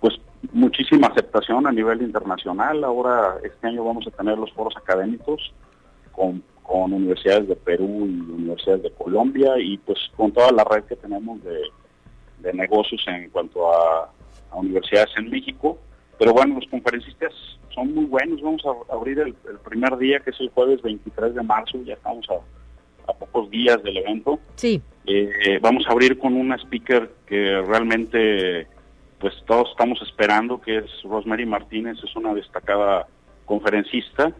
pues 0.00 0.14
muchísima 0.52 1.08
aceptación 1.08 1.66
a 1.66 1.72
nivel 1.72 2.00
internacional, 2.00 2.82
ahora 2.84 3.36
este 3.42 3.66
año 3.66 3.84
vamos 3.84 4.06
a 4.06 4.10
tener 4.10 4.38
los 4.38 4.52
foros 4.52 4.76
académicos 4.76 5.52
con 6.16 6.42
con 6.66 6.92
universidades 6.92 7.48
de 7.48 7.56
Perú 7.56 8.06
y 8.06 8.30
universidades 8.32 8.82
de 8.82 8.90
Colombia 8.90 9.52
y 9.58 9.78
pues 9.78 9.98
con 10.16 10.32
toda 10.32 10.50
la 10.50 10.64
red 10.64 10.84
que 10.84 10.96
tenemos 10.96 11.40
de, 11.44 11.62
negocios 12.52 13.04
en 13.08 13.30
cuanto 13.30 13.72
a, 13.72 14.12
universidades 14.52 15.10
en 15.16 15.28
México. 15.30 15.78
Pero 16.18 16.32
bueno, 16.32 16.54
los 16.54 16.66
conferencistas 16.70 17.32
son 17.74 17.94
muy 17.94 18.06
buenos. 18.06 18.40
Vamos 18.40 18.62
a 18.64 18.94
abrir 18.94 19.18
el, 19.18 19.34
primer 19.64 19.96
día, 19.98 20.20
que 20.20 20.30
es 20.30 20.40
el 20.40 20.48
jueves 20.50 20.80
23 20.82 21.34
de 21.34 21.42
marzo, 21.42 21.78
ya 21.84 21.94
estamos 21.94 22.26
a, 22.30 23.12
pocos 23.12 23.50
días 23.50 23.82
del 23.82 23.98
evento. 23.98 24.38
Sí. 24.54 24.80
Eh, 25.06 25.58
vamos 25.60 25.84
a 25.86 25.92
abrir 25.92 26.18
con 26.18 26.34
una 26.34 26.56
speaker 26.56 27.10
que 27.26 27.62
realmente 27.62 28.66
pues 29.20 29.34
todos 29.46 29.70
estamos 29.70 30.00
esperando, 30.02 30.60
que 30.60 30.78
es 30.78 31.02
Rosemary 31.04 31.46
Martínez, 31.46 31.98
es 32.02 32.16
una 32.16 32.34
destacada 32.34 33.06
conferencista 33.44 34.34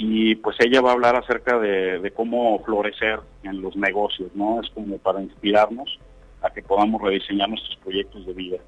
y 0.00 0.36
pues 0.36 0.56
ella 0.60 0.80
va 0.80 0.90
a 0.90 0.92
hablar 0.92 1.16
acerca 1.16 1.58
de, 1.58 2.12
cómo 2.14 2.62
florecer 2.64 3.18
en 3.42 3.60
los 3.60 3.76
negocios, 3.76 4.30
¿no? 4.32 4.60
Es 4.62 4.70
como 4.70 4.96
para 4.98 5.20
inspirarnos 5.20 5.98
a 6.40 6.50
que 6.50 6.62
podamos 6.62 7.02
rediseñar 7.02 7.48
nuestros 7.48 7.76
proyectos 7.82 8.24
de 8.24 8.32
vida. 8.32 8.58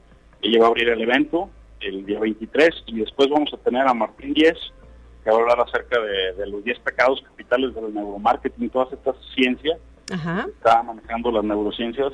Ella 0.42 0.58
va 0.58 0.66
a 0.66 0.68
abrir 0.70 0.88
el 0.88 1.00
evento 1.00 1.48
el 1.80 2.04
día 2.04 2.18
23 2.18 2.70
y 2.86 2.98
después 2.98 3.30
vamos 3.30 3.54
a 3.54 3.58
tener 3.58 3.86
a 3.86 3.94
Martín 3.94 4.34
Díez, 4.34 4.58
que 5.22 5.30
va 5.30 5.36
a 5.36 5.40
hablar 5.40 5.60
acerca 5.60 6.00
de, 6.00 6.46
los 6.48 6.64
10 6.64 6.80
pecados 6.80 7.22
capitales 7.22 7.76
del 7.76 7.94
neuromarketing, 7.94 8.68
todas 8.68 8.92
estas 8.92 9.14
ciencias. 9.32 9.78
Está 10.10 10.82
manejando 10.82 11.30
las 11.30 11.44
neurociencias 11.44 12.12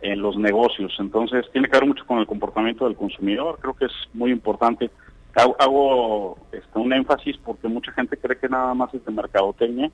en 0.00 0.22
los 0.22 0.38
negocios. 0.38 0.96
Entonces 0.98 1.44
tiene 1.52 1.68
que 1.68 1.78
ver 1.78 1.86
mucho 1.86 2.06
con 2.06 2.18
el 2.18 2.26
comportamiento 2.26 2.86
del 2.86 2.96
consumidor. 2.96 3.58
Creo 3.60 3.74
que 3.74 3.84
es 3.84 3.92
muy 4.14 4.30
importante 4.30 4.90
hago 5.34 6.36
este, 6.52 6.78
un 6.78 6.92
énfasis 6.92 7.36
porque 7.38 7.68
mucha 7.68 7.92
gente 7.92 8.16
cree 8.16 8.38
que 8.38 8.48
nada 8.48 8.74
más 8.74 8.92
es 8.94 9.04
de 9.04 9.12
mercadotecnia. 9.12 9.90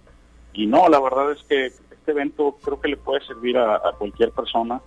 Y 0.52 0.66
no, 0.66 0.88
la 0.88 1.00
verdad 1.00 1.32
es 1.32 1.42
que 1.44 1.66
este 1.66 2.12
evento 2.12 2.56
creo 2.62 2.80
que 2.80 2.88
le 2.88 2.96
puede 2.96 3.24
servir 3.24 3.58
a, 3.58 3.80
cualquier 3.98 4.30
persona, 4.30 4.80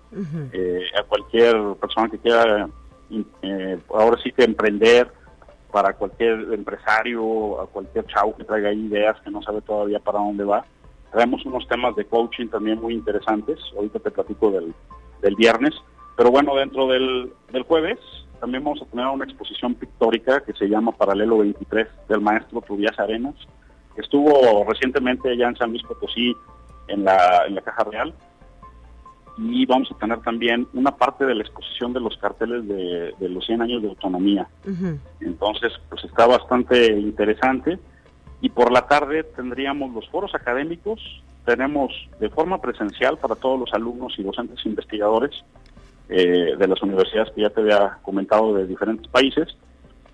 eh, 0.54 0.86
a 0.98 1.04
cualquier 1.04 1.76
persona 1.80 2.10
que 2.10 2.20
quiera 2.20 2.70
eh, 3.42 3.80
ahora 3.90 4.18
sí 4.24 4.32
que 4.32 4.44
emprender, 4.44 5.12
para 5.72 5.94
cualquier 5.94 6.54
empresario, 6.54 7.62
a 7.62 7.68
cualquier 7.68 8.06
chavo 8.08 8.36
que 8.36 8.44
traiga 8.44 8.72
ideas 8.72 9.20
que 9.22 9.30
no 9.30 9.42
sabe 9.42 9.62
todavía 9.62 10.00
para 10.00 10.20
dónde 10.20 10.44
va. 10.44 10.66
Traemos 11.12 11.46
unos 11.46 11.68
temas 11.68 11.96
de 11.96 12.06
coaching 12.06 12.48
también 12.48 12.80
muy 12.80 12.94
interesantes, 12.94 13.60
ahorita 13.76 14.00
te 14.00 14.12
platico 14.12 14.52
del, 14.52 14.74
del 15.22 15.36
viernes, 15.36 15.74
pero 16.16 16.32
bueno, 16.32 16.56
dentro 16.56 16.88
del, 16.88 17.32
del 17.52 17.64
jueves 17.64 18.00
también 18.40 18.64
vamos 18.64 18.82
a 18.82 18.86
tener 18.86 19.06
una 19.08 19.26
exposición 19.26 19.76
pictórica 19.76 20.42
que 20.42 20.54
se 20.54 20.68
llama 20.68 20.92
Paralelo 20.92 21.40
23 21.40 21.88
del 22.08 22.22
maestro 22.22 22.62
Tobias 22.62 22.98
Arenas, 23.00 23.36
que 23.96 24.02
estuvo 24.02 24.64
recientemente 24.68 25.30
allá 25.30 25.50
en 25.50 25.56
San 25.56 25.70
Luis 25.72 25.84
Potosí 25.84 26.36
en 26.88 27.04
la, 27.04 27.46
en 27.48 27.56
la 27.56 27.62
Caja 27.62 27.84
Real. 27.84 28.14
Y 29.38 29.66
vamos 29.68 29.92
a 29.92 29.98
tener 30.00 30.20
también 30.22 30.68
una 30.74 30.96
parte 30.96 31.26
de 31.26 31.36
la 31.36 31.44
exposición 31.44 31.94
de 31.94 32.00
los 32.00 32.18
carteles 32.18 32.68
de, 32.68 33.30
los 33.30 33.46
100 33.46 33.62
años 33.62 33.82
de 33.84 33.90
autonomía. 33.90 34.48
Entonces, 35.20 35.74
pues 35.90 36.04
está 36.06 36.26
bastante 36.26 36.88
interesante. 36.98 37.78
Y 38.42 38.50
por 38.50 38.72
la 38.72 38.88
tarde 38.88 39.24
tendríamos 39.24 39.94
los 39.94 40.08
foros 40.10 40.34
académicos, 40.34 41.00
tenemos 41.46 41.92
de 42.20 42.30
forma 42.30 42.60
presencial 42.60 43.18
para 43.18 43.36
todos 43.36 43.60
los 43.60 43.74
alumnos 43.74 44.16
y 44.18 44.24
docentes 44.24 44.66
investigadores 44.66 45.44
eh, 46.10 46.56
de 46.58 46.68
las 46.68 46.82
universidades 46.82 47.34
que 47.34 47.42
ya 47.42 47.50
te 47.50 47.62
había 47.62 48.00
comentado 48.02 48.54
de 48.54 48.66
diferentes 48.66 49.08
países, 49.10 49.58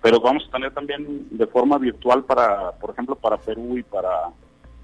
pero 0.02 0.20
vamos 0.20 0.44
a 0.48 0.50
tener 0.50 0.74
también 0.74 1.28
de 1.30 1.46
forma 1.46 1.78
virtual 1.78 2.24
para, 2.24 2.72
por 2.72 2.90
ejemplo, 2.90 3.14
para 3.14 3.38
Perú 3.38 3.78
y 3.78 3.82
para, 3.82 4.30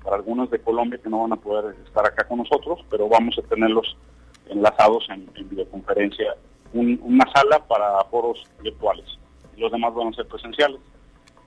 para 0.02 0.16
algunos 0.16 0.50
de 0.50 0.60
Colombia 0.60 1.00
que 1.02 1.10
no 1.10 1.22
van 1.22 1.32
a 1.32 1.36
poder 1.36 1.74
estar 1.84 2.06
acá 2.06 2.26
con 2.26 2.38
nosotros, 2.38 2.80
pero 2.88 3.08
vamos 3.08 3.36
a 3.38 3.42
tenerlos 3.42 3.96
enlazados 4.48 5.06
en, 5.10 5.28
videoconferencia, 5.48 6.36
una 6.72 7.24
sala 7.34 7.58
para 7.66 8.04
foros 8.04 8.44
virtuales, 8.62 9.04
los 9.56 9.72
demás 9.72 9.92
van 9.94 10.08
a 10.08 10.12
ser 10.12 10.26
presenciales. 10.26 10.80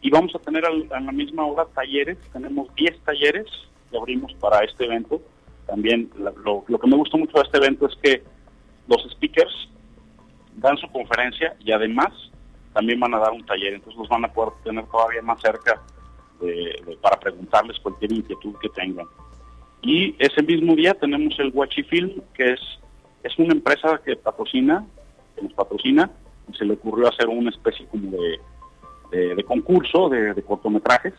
Y 0.01 0.09
vamos 0.09 0.35
a 0.35 0.39
tener 0.39 0.65
a 0.65 0.99
la 0.99 1.11
misma 1.13 1.45
hora 1.45 1.65
talleres, 1.73 2.17
tenemos 2.33 2.67
10 2.75 2.99
talleres 3.05 3.45
que 3.89 3.97
abrimos 3.97 4.33
para 4.33 4.59
este 4.65 4.83
evento. 4.83 5.21
También 5.65 6.11
lo, 6.17 6.65
lo 6.67 6.77
que 6.77 6.87
me 6.87 6.97
gusta 6.97 7.17
mucho 7.17 7.37
de 7.37 7.43
este 7.43 7.57
evento 7.57 7.87
es 7.87 7.95
que 8.03 8.21
los 8.87 9.03
speakers 9.11 9.69
dan 10.55 10.77
su 10.77 10.87
conferencia 10.91 11.55
y 11.59 11.71
además 11.71 12.11
también 12.73 12.99
van 12.99 13.13
a 13.13 13.19
dar 13.19 13.31
un 13.31 13.45
taller, 13.45 13.73
entonces 13.73 13.99
los 13.99 14.09
van 14.09 14.25
a 14.25 14.33
poder 14.33 14.53
tener 14.63 14.85
todavía 14.87 15.21
más 15.21 15.39
cerca 15.41 15.81
para 17.01 17.19
preguntarles 17.19 17.79
cualquier 17.79 18.11
inquietud 18.11 18.55
que 18.61 18.69
tengan. 18.69 19.05
Y 19.81 20.15
ese 20.19 20.41
mismo 20.41 20.75
día 20.75 20.93
tenemos 20.93 21.37
el 21.39 21.53
Film, 21.85 22.21
que 22.33 22.53
es, 22.53 22.59
es 23.23 23.37
una 23.37 23.53
empresa 23.53 23.99
que 24.03 24.15
patrocina, 24.15 24.85
que 25.35 25.43
nos 25.43 25.53
patrocina, 25.53 26.09
y 26.51 26.57
se 26.57 26.65
le 26.65 26.73
ocurrió 26.73 27.07
hacer 27.07 27.27
una 27.27 27.49
especie 27.49 27.85
como 27.87 28.11
de, 28.11 29.35
de, 29.35 29.43
concurso 29.43 30.09
de, 30.09 30.41
cortometrajes 30.43 31.13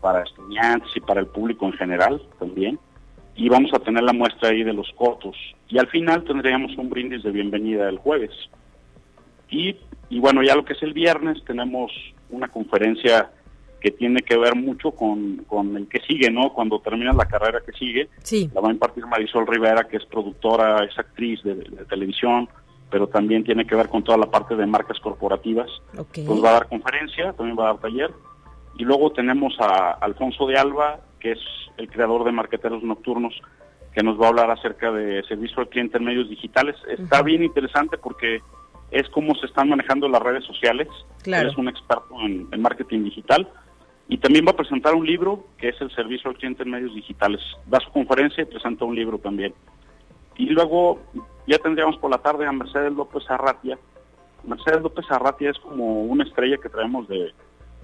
para 0.00 0.22
estudiantes 0.22 0.88
y 0.94 1.00
para 1.00 1.20
el 1.20 1.26
público 1.26 1.66
en 1.66 1.72
general 1.72 2.22
también 2.38 2.78
y 3.36 3.48
vamos 3.48 3.72
a 3.74 3.78
tener 3.78 4.02
la 4.02 4.12
muestra 4.12 4.48
ahí 4.48 4.62
de 4.64 4.72
los 4.72 4.90
cortos. 4.96 5.36
Y 5.68 5.78
al 5.78 5.88
final 5.88 6.24
tendríamos 6.24 6.76
un 6.78 6.88
brindis 6.88 7.22
de 7.22 7.30
bienvenida 7.30 7.88
el 7.88 7.98
jueves. 7.98 8.32
Y, 9.50 9.76
y 10.08 10.18
bueno, 10.20 10.42
ya 10.42 10.54
lo 10.54 10.64
que 10.64 10.72
es 10.72 10.82
el 10.82 10.94
viernes 10.94 11.44
tenemos 11.44 11.92
una 12.30 12.48
conferencia 12.48 13.30
que 13.80 13.90
tiene 13.90 14.22
que 14.22 14.36
ver 14.36 14.56
mucho 14.56 14.92
con, 14.92 15.44
con 15.46 15.76
el 15.76 15.86
que 15.86 16.00
sigue, 16.00 16.30
¿no? 16.30 16.52
Cuando 16.52 16.80
termina 16.80 17.12
la 17.12 17.26
carrera 17.26 17.60
que 17.64 17.72
sigue, 17.72 18.08
sí. 18.22 18.50
la 18.54 18.60
va 18.60 18.68
a 18.70 18.72
impartir 18.72 19.06
Marisol 19.06 19.46
Rivera, 19.46 19.84
que 19.84 19.98
es 19.98 20.04
productora, 20.06 20.82
es 20.84 20.98
actriz 20.98 21.42
de, 21.42 21.54
televisión, 21.88 22.48
pero 22.90 23.06
también 23.06 23.44
tiene 23.44 23.66
que 23.66 23.76
ver 23.76 23.88
con 23.88 24.02
toda 24.02 24.16
la 24.18 24.30
parte 24.30 24.56
de 24.56 24.66
marcas 24.66 24.98
corporativas. 24.98 25.70
Pues 25.94 26.42
va 26.42 26.50
a 26.50 26.52
dar 26.54 26.68
conferencia, 26.68 27.32
también 27.34 27.58
va 27.58 27.64
a 27.64 27.72
dar 27.74 27.80
taller. 27.82 28.10
Y 28.78 28.84
luego 28.84 29.12
tenemos 29.12 29.54
a 29.60 29.92
Alfonso 29.92 30.46
de 30.46 30.56
Alba, 30.56 31.00
que 31.20 31.32
es 31.32 31.40
el 31.76 31.90
creador 31.90 32.24
de 32.24 32.32
Marqueteros 32.32 32.82
Nocturnos, 32.82 33.40
que 33.92 34.02
nos 34.02 34.20
va 34.20 34.26
a 34.26 34.28
hablar 34.28 34.50
acerca 34.50 34.92
de 34.92 35.22
servicio 35.24 35.60
al 35.60 35.68
cliente 35.68 35.98
en 35.98 36.04
medios 36.04 36.28
digitales. 36.28 36.76
Está 36.88 37.22
bien 37.22 37.42
interesante 37.42 37.98
porque 37.98 38.40
es 38.90 39.08
cómo 39.10 39.34
se 39.34 39.46
están 39.46 39.68
manejando 39.68 40.08
las 40.08 40.22
redes 40.22 40.44
sociales. 40.44 40.88
Claro. 41.22 41.48
es 41.48 41.56
un 41.56 41.68
experto 41.68 42.14
en, 42.20 42.46
en 42.50 42.62
marketing 42.62 43.04
digital. 43.04 43.48
Y 44.08 44.18
también 44.18 44.46
va 44.46 44.52
a 44.52 44.56
presentar 44.56 44.94
un 44.94 45.04
libro 45.04 45.46
que 45.58 45.70
es 45.70 45.80
el 45.80 45.90
servicio 45.90 46.30
al 46.30 46.36
cliente 46.36 46.62
en 46.62 46.70
medios 46.70 46.94
digitales. 46.94 47.40
Da 47.66 47.80
su 47.80 47.90
conferencia 47.90 48.42
y 48.42 48.46
presenta 48.46 48.84
un 48.84 48.94
libro 48.94 49.18
también. 49.18 49.52
Y 50.36 50.50
luego 50.50 51.00
ya 51.46 51.58
tendríamos 51.58 51.96
por 51.96 52.10
la 52.10 52.18
tarde 52.18 52.46
a 52.46 52.52
Mercedes 52.52 52.92
López 52.92 53.24
Arratia. 53.28 53.78
Mercedes 54.44 54.82
López 54.82 55.06
Arratia 55.10 55.50
es 55.50 55.58
como 55.58 56.02
una 56.02 56.24
estrella 56.24 56.58
que 56.58 56.68
traemos 56.68 57.08
de, 57.08 57.32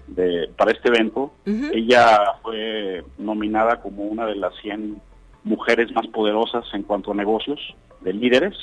de 0.07 0.51
para 0.57 0.73
este 0.73 0.89
evento. 0.89 1.33
Ella 1.73 2.19
fue 2.43 3.05
nominada 3.19 3.81
como 3.81 4.05
una 4.05 4.27
de 4.27 4.37
las 4.37 4.55
100 4.63 5.01
mujeres 5.45 5.91
más 5.93 6.07
poderosas 6.09 6.65
en 6.75 6.83
cuanto 6.83 7.13
a 7.13 7.15
negocios, 7.15 7.59
de 8.01 8.13
líderes, 8.13 8.55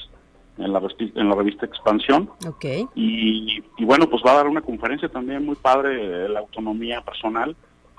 en 0.57 0.73
la, 0.73 0.79
revista- 0.79 1.19
en 1.19 1.29
la 1.29 1.35
revista 1.35 1.65
Expansión. 1.65 2.29
Ok. 2.47 2.65
Y, 2.95 3.63
y 3.77 3.85
bueno, 3.85 4.09
pues 4.09 4.21
va 4.25 4.31
a 4.31 4.35
dar 4.37 4.47
una 4.47 4.61
conferencia 4.61 5.07
también 5.09 5.45
muy 5.45 5.55
padre 5.55 5.95
de 5.95 6.29
la 6.29 6.39
autonomía 6.39 7.01
personal. 7.01 7.55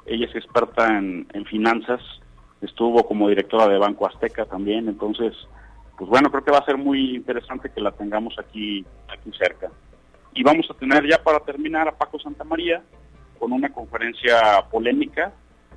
Ella 0.07 0.27
es 0.27 0.35
experta 0.37 0.99
en, 0.99 1.27
en 1.33 1.45
finanzas, 1.47 2.01
estuvo 2.61 3.03
como 3.07 3.29
directora 3.29 3.69
de 3.69 3.79
Banco 3.79 4.07
Azteca 4.07 4.45
también, 4.45 4.89
entonces, 4.89 5.35
pues 5.97 6.09
bueno, 6.11 6.31
creo 6.31 6.45
que 6.45 6.51
va 6.51 6.59
a 6.59 6.65
ser 6.67 6.77
muy 6.77 7.17
interesante 7.17 7.71
que 7.75 7.81
la 7.81 7.93
tengamos 7.93 8.35
aquí, 8.39 8.85
aquí 9.09 9.31
cerca. 9.39 9.71
Y 10.35 10.43
vamos 10.43 10.67
a 10.71 10.75
tener 10.75 11.07
ya 11.09 11.23
para 11.23 11.41
terminar 11.41 11.89
a 11.89 11.93
Paco 11.97 12.19
Santamaría 12.19 12.83
con 13.41 13.53
una 13.53 13.71
conferencia 13.73 14.65
polémica, 14.71 15.33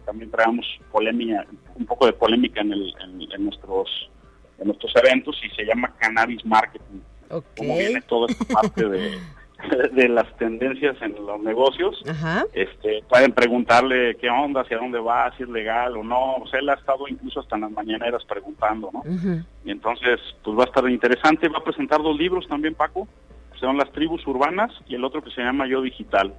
también 0.06 0.30
traemos 0.30 0.68
polémica, 0.92 1.48
un 1.76 1.86
poco 1.86 2.06
de 2.06 2.14
polémica 2.14 2.62
en, 2.62 2.74
el, 2.74 2.94
en, 3.02 3.32
en 3.32 3.46
nuestros 3.46 4.10
en 4.60 4.68
nuestros 4.68 4.94
eventos 4.98 5.36
y 5.44 5.50
se 5.56 5.66
llama 5.66 5.92
Cannabis 5.98 6.46
Marketing 6.46 7.00
Ok. 7.30 7.46
cómo 7.58 7.76
viene 7.78 8.02
toda 8.02 8.28
esta 8.30 8.46
parte 8.46 8.88
de, 8.88 9.18
de 9.94 10.10
las 10.10 10.32
tendencias 10.38 10.96
en 11.02 11.16
los 11.26 11.42
negocios. 11.42 12.04
Ajá. 12.08 12.46
Este, 12.54 13.04
pueden 13.10 13.32
preguntarle 13.32 14.16
qué 14.18 14.30
onda, 14.30 14.62
hacia 14.62 14.78
dónde 14.78 15.00
va, 15.00 15.36
si 15.36 15.44
es 15.44 15.50
legal 15.50 15.98
o 15.98 16.04
no. 16.04 16.36
O 16.36 16.48
sea, 16.48 16.60
él 16.60 16.70
ha 16.70 16.74
estado 16.74 17.08
incluso 17.08 17.40
hasta 17.40 17.56
en 17.56 17.62
las 17.62 17.72
mañaneras 17.72 18.24
preguntando, 18.26 18.92
¿no? 18.94 19.02
Y 19.66 19.72
entonces, 19.72 20.20
pues 20.44 20.58
va 20.58 20.64
a 20.64 20.68
estar 20.68 20.88
interesante. 20.90 21.50
Va 21.50 21.60
a 21.60 21.64
presentar 21.64 22.02
dos 22.04 22.18
libros 22.18 22.48
también, 22.48 22.76
Paco. 22.76 23.08
Son 23.60 23.78
Las 23.78 23.92
Tribus 23.92 24.26
Urbanas 24.28 24.72
y 24.88 24.96
el 24.96 25.04
otro 25.04 25.24
que 25.24 25.32
se 25.32 25.42
llama 25.42 25.68
Yo 25.68 25.82
Digital. 25.82 26.34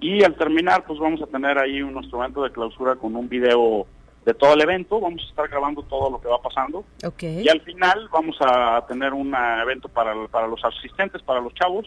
Y 0.00 0.22
al 0.22 0.36
terminar, 0.36 0.84
pues 0.86 0.98
vamos 0.98 1.20
a 1.22 1.26
tener 1.26 1.58
ahí 1.58 1.82
un 1.82 1.94
nuestro 1.94 2.18
evento 2.20 2.42
de 2.42 2.52
clausura 2.52 2.94
con 2.96 3.16
un 3.16 3.28
video 3.28 3.86
de 4.24 4.34
todo 4.34 4.54
el 4.54 4.60
evento. 4.60 5.00
Vamos 5.00 5.22
a 5.22 5.28
estar 5.28 5.48
grabando 5.48 5.82
todo 5.82 6.10
lo 6.10 6.20
que 6.20 6.28
va 6.28 6.40
pasando. 6.40 6.84
Ok. 7.04 7.22
Y 7.22 7.48
al 7.48 7.60
final 7.62 8.08
vamos 8.12 8.36
a 8.40 8.84
tener 8.86 9.12
un 9.12 9.34
evento 9.34 9.88
para, 9.88 10.14
para 10.28 10.46
los 10.46 10.64
asistentes, 10.64 11.22
para 11.22 11.40
los 11.40 11.52
chavos, 11.54 11.86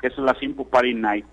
que 0.00 0.08
es 0.08 0.18
la 0.18 0.34
Simpo 0.34 0.64
Party 0.64 0.94
Night. 0.94 1.26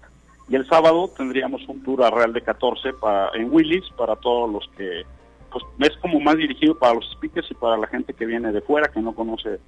Y 0.47 0.55
el 0.55 0.67
sábado 0.67 1.11
tendríamos 1.15 1.61
un 1.67 1.83
tour 1.83 2.03
a 2.03 2.09
Real 2.09 2.33
de 2.33 2.41
14 2.41 2.93
para, 2.93 3.29
en 3.35 3.53
Willis 3.53 3.87
para 3.95 4.15
todos 4.15 4.51
los 4.51 4.67
que, 4.75 5.03
pues 5.51 5.63
es 5.79 5.95
como 5.97 6.19
más 6.19 6.37
dirigido 6.37 6.77
para 6.77 6.95
los 6.95 7.07
speakers 7.11 7.51
y 7.51 7.53
para 7.53 7.77
la 7.77 7.85
gente 7.85 8.13
que 8.13 8.25
viene 8.25 8.51
de 8.51 8.61
fuera, 8.61 8.87
que 8.87 8.99
no 8.99 9.13
conoce 9.13 9.59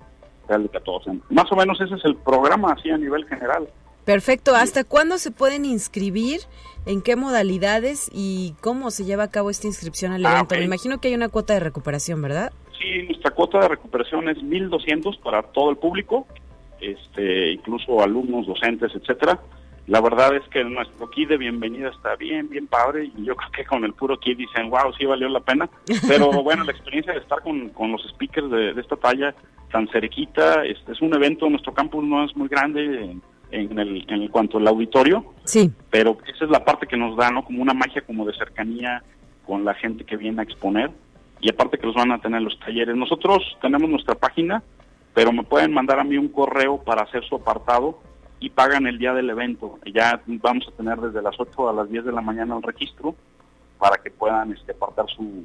Real 0.47 0.63
de 0.63 0.69
14. 0.69 1.11
Más 1.29 1.51
o 1.51 1.55
menos 1.55 1.79
ese 1.79 1.95
es 1.95 2.05
el 2.05 2.15
programa 2.15 2.73
así 2.73 2.89
a 2.89 2.97
nivel 2.97 3.25
general. 3.25 3.67
Perfecto. 4.05 4.55
¿Hasta 4.55 4.83
cuándo 4.83 5.17
se 5.17 5.31
pueden 5.31 5.65
inscribir? 5.65 6.41
¿En 6.85 7.01
qué 7.01 7.15
modalidades? 7.15 8.09
¿Y 8.13 8.55
cómo 8.61 8.89
se 8.91 9.05
lleva 9.05 9.23
a 9.23 9.31
cabo 9.31 9.49
esta 9.49 9.67
inscripción 9.67 10.11
al 10.13 10.25
Ah, 10.25 10.31
evento? 10.33 10.55
Me 10.55 10.63
imagino 10.63 10.99
que 10.99 11.09
hay 11.09 11.13
una 11.13 11.29
cuota 11.29 11.53
de 11.53 11.59
recuperación, 11.59 12.21
¿verdad? 12.21 12.51
Sí, 12.79 13.03
nuestra 13.03 13.31
cuota 13.31 13.59
de 13.59 13.67
recuperación 13.67 14.27
es 14.29 14.37
1.200 14.39 15.19
para 15.21 15.43
todo 15.43 15.69
el 15.69 15.77
público, 15.77 16.25
este, 16.79 17.51
incluso 17.51 18.01
alumnos, 18.01 18.47
docentes, 18.47 18.91
etcétera. 18.95 19.39
La 19.87 19.99
verdad 20.01 20.35
es 20.35 20.47
que 20.49 20.63
nuestro 20.63 21.09
kit 21.09 21.29
de 21.29 21.37
bienvenida 21.37 21.89
está 21.89 22.15
bien, 22.15 22.49
bien 22.49 22.65
padre 22.67 23.11
y 23.15 23.23
yo 23.25 23.35
creo 23.37 23.51
que 23.51 23.65
con 23.65 23.83
el 23.83 23.93
puro 23.93 24.19
kit 24.19 24.37
dicen, 24.37 24.69
wow, 24.71 24.91
sí 24.97 25.05
valió 25.05 25.29
la 25.29 25.41
pena. 25.41 25.69
Pero 26.07 26.31
bueno, 26.43 26.63
la 26.63 26.71
experiencia 26.71 27.13
de 27.13 27.19
estar 27.19 27.41
con, 27.43 27.69
con 27.69 27.91
los 27.91 28.01
speakers 28.09 28.49
de, 28.49 28.73
de 28.73 28.81
esta 28.81 28.95
talla 28.95 29.35
tan 29.71 29.87
cerquita, 29.89 30.65
este 30.65 30.91
es 30.93 31.01
un 31.01 31.13
evento, 31.13 31.47
nuestro 31.49 31.73
campus 31.73 32.03
no 32.03 32.25
es 32.25 32.35
muy 32.35 32.49
grande 32.49 33.15
en 33.51 33.77
el, 33.79 34.05
en 34.09 34.27
cuanto 34.29 34.57
al 34.57 34.67
auditorio, 34.67 35.25
Sí. 35.43 35.71
pero 35.89 36.17
esa 36.33 36.45
es 36.45 36.51
la 36.51 36.63
parte 36.63 36.87
que 36.87 36.97
nos 36.97 37.15
da, 37.17 37.29
¿no? 37.31 37.43
Como 37.43 37.61
una 37.61 37.73
magia 37.73 38.01
como 38.01 38.25
de 38.25 38.33
cercanía 38.33 39.03
con 39.45 39.65
la 39.65 39.73
gente 39.73 40.03
que 40.05 40.17
viene 40.17 40.41
a 40.41 40.43
exponer 40.43 40.91
y 41.39 41.49
aparte 41.49 41.77
que 41.77 41.87
los 41.87 41.95
van 41.95 42.11
a 42.11 42.19
tener 42.21 42.41
los 42.41 42.57
talleres. 42.59 42.95
Nosotros 42.95 43.57
tenemos 43.61 43.89
nuestra 43.89 44.15
página, 44.15 44.61
pero 45.13 45.31
me 45.31 45.43
pueden 45.43 45.73
mandar 45.73 45.99
a 45.99 46.03
mí 46.03 46.17
un 46.17 46.29
correo 46.29 46.77
para 46.83 47.01
hacer 47.03 47.23
su 47.25 47.35
apartado 47.35 47.99
y 48.39 48.49
pagan 48.49 48.87
el 48.87 48.97
día 48.97 49.13
del 49.13 49.29
evento. 49.29 49.79
Ya 49.93 50.21
vamos 50.25 50.67
a 50.67 50.71
tener 50.77 50.99
desde 50.99 51.21
las 51.21 51.39
8 51.39 51.69
a 51.69 51.73
las 51.73 51.89
10 51.89 52.05
de 52.05 52.11
la 52.11 52.21
mañana 52.21 52.55
el 52.55 52.63
registro 52.63 53.15
para 53.77 53.97
que 53.97 54.11
puedan 54.11 54.51
este, 54.53 54.71
apartar 54.71 55.05
su, 55.09 55.43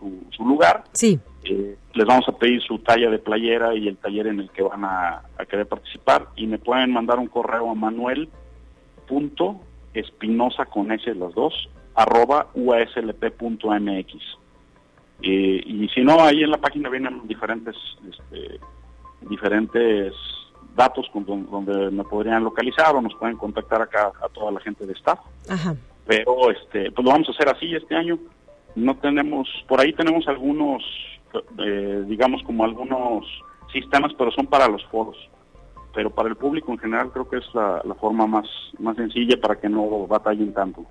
su, 0.00 0.22
su 0.36 0.44
lugar. 0.44 0.82
Sí. 0.92 1.20
Eh, 1.44 1.76
les 1.94 2.06
vamos 2.06 2.28
a 2.28 2.32
pedir 2.32 2.60
su 2.62 2.78
talla 2.80 3.08
de 3.10 3.18
playera 3.20 3.74
y 3.76 3.86
el 3.86 3.96
taller 3.98 4.26
en 4.26 4.40
el 4.40 4.50
que 4.50 4.62
van 4.62 4.84
a, 4.84 5.22
a 5.38 5.44
querer 5.46 5.66
participar 5.68 6.26
y 6.36 6.46
me 6.48 6.58
pueden 6.58 6.90
mandar 6.92 7.18
un 7.20 7.28
correo 7.28 7.70
a 7.70 7.74
manuel 7.74 8.28
punto 9.06 9.60
espinosa 9.94 10.64
con 10.66 10.90
s 10.92 11.14
las 11.14 11.32
dos 11.34 11.68
arroba 11.94 12.46
uaslp.mx 12.54 14.14
Eh, 15.22 15.62
y 15.66 15.86
si 15.94 16.00
no 16.02 16.22
ahí 16.22 16.42
en 16.42 16.50
la 16.50 16.56
página 16.58 16.88
vienen 16.88 17.26
diferentes 17.28 17.76
este, 18.08 18.58
diferentes 19.28 20.14
datos 20.74 21.06
con 21.12 21.24
don- 21.26 21.50
donde 21.50 21.90
me 21.90 22.04
podrían 22.04 22.42
localizar 22.44 22.94
o 22.96 23.02
nos 23.02 23.14
pueden 23.16 23.36
contactar 23.36 23.82
acá 23.82 24.12
a 24.22 24.28
toda 24.30 24.50
la 24.52 24.60
gente 24.60 24.86
de 24.86 24.94
staff 24.94 25.18
Ajá. 25.48 25.74
pero 26.06 26.50
este 26.50 26.90
pues 26.92 27.04
lo 27.04 27.10
vamos 27.12 27.28
a 27.28 27.32
hacer 27.32 27.48
así 27.54 27.74
este 27.74 27.94
año 27.96 28.18
no 28.74 28.96
tenemos 28.96 29.48
por 29.68 29.80
ahí 29.80 29.92
tenemos 29.92 30.26
algunos 30.28 30.82
eh, 31.58 32.04
digamos 32.06 32.42
como 32.42 32.64
algunos 32.64 33.26
sistemas 33.72 34.12
pero 34.18 34.30
son 34.32 34.46
para 34.46 34.68
los 34.68 34.84
foros 34.86 35.16
pero 35.94 36.10
para 36.10 36.28
el 36.28 36.36
público 36.36 36.72
en 36.72 36.78
general 36.78 37.10
creo 37.12 37.28
que 37.28 37.38
es 37.38 37.44
la, 37.54 37.80
la 37.84 37.94
forma 37.94 38.26
más 38.26 38.46
más 38.78 38.96
sencilla 38.96 39.36
para 39.40 39.56
que 39.60 39.68
no 39.68 40.06
batallen 40.06 40.52
tanto 40.52 40.86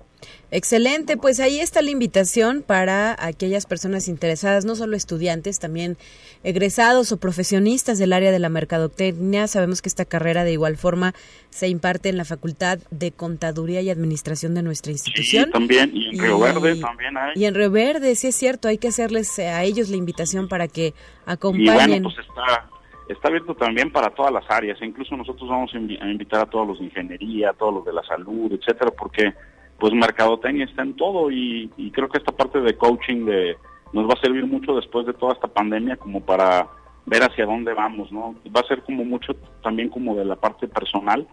Excelente, 0.50 1.16
pues 1.16 1.38
ahí 1.40 1.60
está 1.60 1.80
la 1.80 1.90
invitación 1.90 2.62
para 2.66 3.16
aquellas 3.24 3.66
personas 3.66 4.08
interesadas, 4.08 4.64
no 4.64 4.74
solo 4.74 4.96
estudiantes, 4.96 5.58
también 5.60 5.96
egresados 6.42 7.12
o 7.12 7.18
profesionistas 7.18 7.98
del 7.98 8.12
área 8.12 8.32
de 8.32 8.38
la 8.40 8.48
mercadotecnia. 8.48 9.46
Sabemos 9.46 9.80
que 9.80 9.88
esta 9.88 10.04
carrera 10.04 10.42
de 10.44 10.52
igual 10.52 10.76
forma 10.76 11.14
se 11.50 11.68
imparte 11.68 12.08
en 12.08 12.16
la 12.16 12.24
Facultad 12.24 12.78
de 12.90 13.12
Contaduría 13.12 13.80
y 13.80 13.90
Administración 13.90 14.54
de 14.54 14.62
nuestra 14.62 14.92
institución. 14.92 15.44
sí 15.46 15.50
también 15.52 15.90
y 15.96 16.08
en 16.08 16.18
Río 16.18 16.38
Y- 16.38 16.40
Verde 16.42 16.76
también 16.80 17.16
hay 17.16 17.32
Y 17.36 17.44
en 17.44 17.54
Río 17.54 17.70
Verde, 17.70 18.14
sí 18.16 18.26
es 18.26 18.34
cierto, 18.36 18.68
hay 18.68 18.78
que 18.78 18.88
hacerles 18.88 19.38
a 19.38 19.62
ellos 19.62 19.88
la 19.88 19.96
invitación 19.96 20.48
para 20.48 20.66
que 20.68 20.88
y 20.88 20.92
acompañen. 21.26 22.02
bueno 22.02 22.10
pues 22.14 22.26
está 22.26 22.68
está 23.12 23.28
abierto 23.28 23.54
también 23.54 23.90
para 23.90 24.10
todas 24.10 24.32
las 24.32 24.48
áreas 24.50 24.80
e 24.80 24.86
incluso 24.86 25.16
nosotros 25.16 25.48
vamos 25.48 25.74
a 25.74 25.78
invi- 25.78 26.00
a 26.00 26.10
invitar 26.10 26.40
a 26.42 26.46
todos 26.46 26.66
los 26.66 26.78
de 26.78 26.84
ingeniería 26.86 27.50
a 27.50 27.54
todos 27.54 27.74
los 27.74 27.84
de 27.84 27.92
la 27.92 28.02
salud 28.04 28.52
etcétera 28.52 28.90
porque 28.96 29.34
pues 29.78 29.92
mercadotecnia 29.94 30.64
está 30.66 30.82
en 30.82 30.94
todo 30.94 31.30
y, 31.30 31.70
y 31.76 31.90
creo 31.90 32.08
que 32.08 32.18
esta 32.18 32.32
parte 32.32 32.60
de 32.60 32.76
coaching 32.76 33.24
de 33.24 33.56
nos 33.92 34.08
va 34.08 34.14
a 34.14 34.20
servir 34.20 34.46
mucho 34.46 34.74
después 34.76 35.06
de 35.06 35.14
toda 35.14 35.32
esta 35.32 35.48
pandemia 35.48 35.96
como 35.96 36.20
para 36.20 36.68
ver 37.06 37.22
hacia 37.22 37.46
dónde 37.46 37.72
vamos 37.74 38.12
no 38.12 38.34
va 38.54 38.60
a 38.60 38.68
ser 38.68 38.82
como 38.82 39.04
mucho 39.04 39.34
también 39.62 39.88
como 39.88 40.14
de 40.14 40.24
la 40.24 40.36
parte 40.36 40.68
personal 40.68 41.26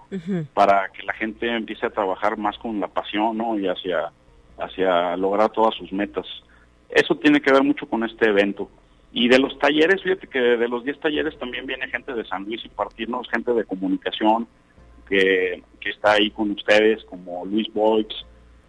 para 0.53 0.89
que 0.89 1.03
la 1.03 1.13
gente 1.13 1.47
empiece 1.55 1.85
a 1.85 1.89
trabajar 1.91 2.37
más 2.37 2.57
con 2.57 2.79
la 2.79 2.87
pasión 2.87 3.37
¿no? 3.37 3.59
y 3.59 3.67
hacia 3.67 4.11
hacia 4.59 5.15
lograr 5.17 5.51
todas 5.51 5.75
sus 5.75 5.91
metas. 5.93 6.25
Eso 6.89 7.15
tiene 7.17 7.39
que 7.41 7.51
ver 7.51 7.63
mucho 7.63 7.87
con 7.87 8.03
este 8.03 8.27
evento 8.27 8.67
y 9.25 9.27
de 9.29 9.39
los 9.39 9.57
talleres, 9.59 10.01
fíjate 10.03 10.27
que 10.27 10.39
de 10.39 10.67
los 10.67 10.83
10 10.83 10.99
talleres 10.99 11.37
también 11.39 11.65
viene 11.65 11.87
gente 11.87 12.13
de 12.13 12.25
San 12.25 12.43
Luis 12.45 12.63
y 12.65 12.69
partirnos, 12.69 13.29
gente 13.29 13.53
de 13.53 13.63
comunicación 13.65 14.47
que, 15.09 15.63
que 15.79 15.89
está 15.89 16.13
ahí 16.13 16.29
con 16.31 16.51
ustedes, 16.51 17.03
como 17.05 17.45
Luis 17.45 17.67
Boix, 17.73 18.07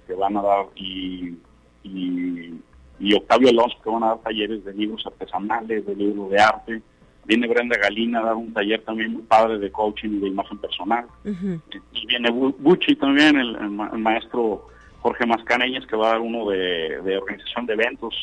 que 0.06 0.14
van 0.14 0.36
a 0.36 0.42
dar, 0.42 0.66
y, 0.76 1.34
y, 1.82 2.54
y 3.00 3.14
Octavio 3.14 3.50
Alonso, 3.50 3.76
que 3.82 3.90
van 3.90 4.02
a 4.04 4.08
dar 4.08 4.18
talleres 4.22 4.64
de 4.64 4.72
libros 4.74 5.04
artesanales, 5.06 5.86
de 5.86 5.94
libros 5.94 6.30
de 6.30 6.40
arte. 6.40 6.82
Viene 7.24 7.46
Brenda 7.46 7.76
Galina 7.76 8.20
a 8.20 8.24
dar 8.24 8.36
un 8.36 8.52
taller 8.54 8.82
también 8.84 9.12
muy 9.12 9.22
padre 9.22 9.58
de 9.58 9.70
coaching 9.70 10.08
y 10.10 10.18
de 10.20 10.28
imagen 10.28 10.58
personal. 10.58 11.04
Y 11.92 12.06
viene 12.06 12.30
Bucci 12.30 12.96
también, 12.96 13.36
el, 13.38 13.54
el 13.56 13.70
ma- 13.70 13.90
el 13.92 13.98
maestro 13.98 14.66
Jorge 15.00 15.26
Mascaneñas, 15.26 15.86
que 15.86 15.96
va 15.96 16.06
a 16.08 16.12
dar 16.12 16.20
uno 16.20 16.48
de, 16.48 17.00
de 17.02 17.18
organización 17.18 17.66
de 17.66 17.74
eventos. 17.74 18.14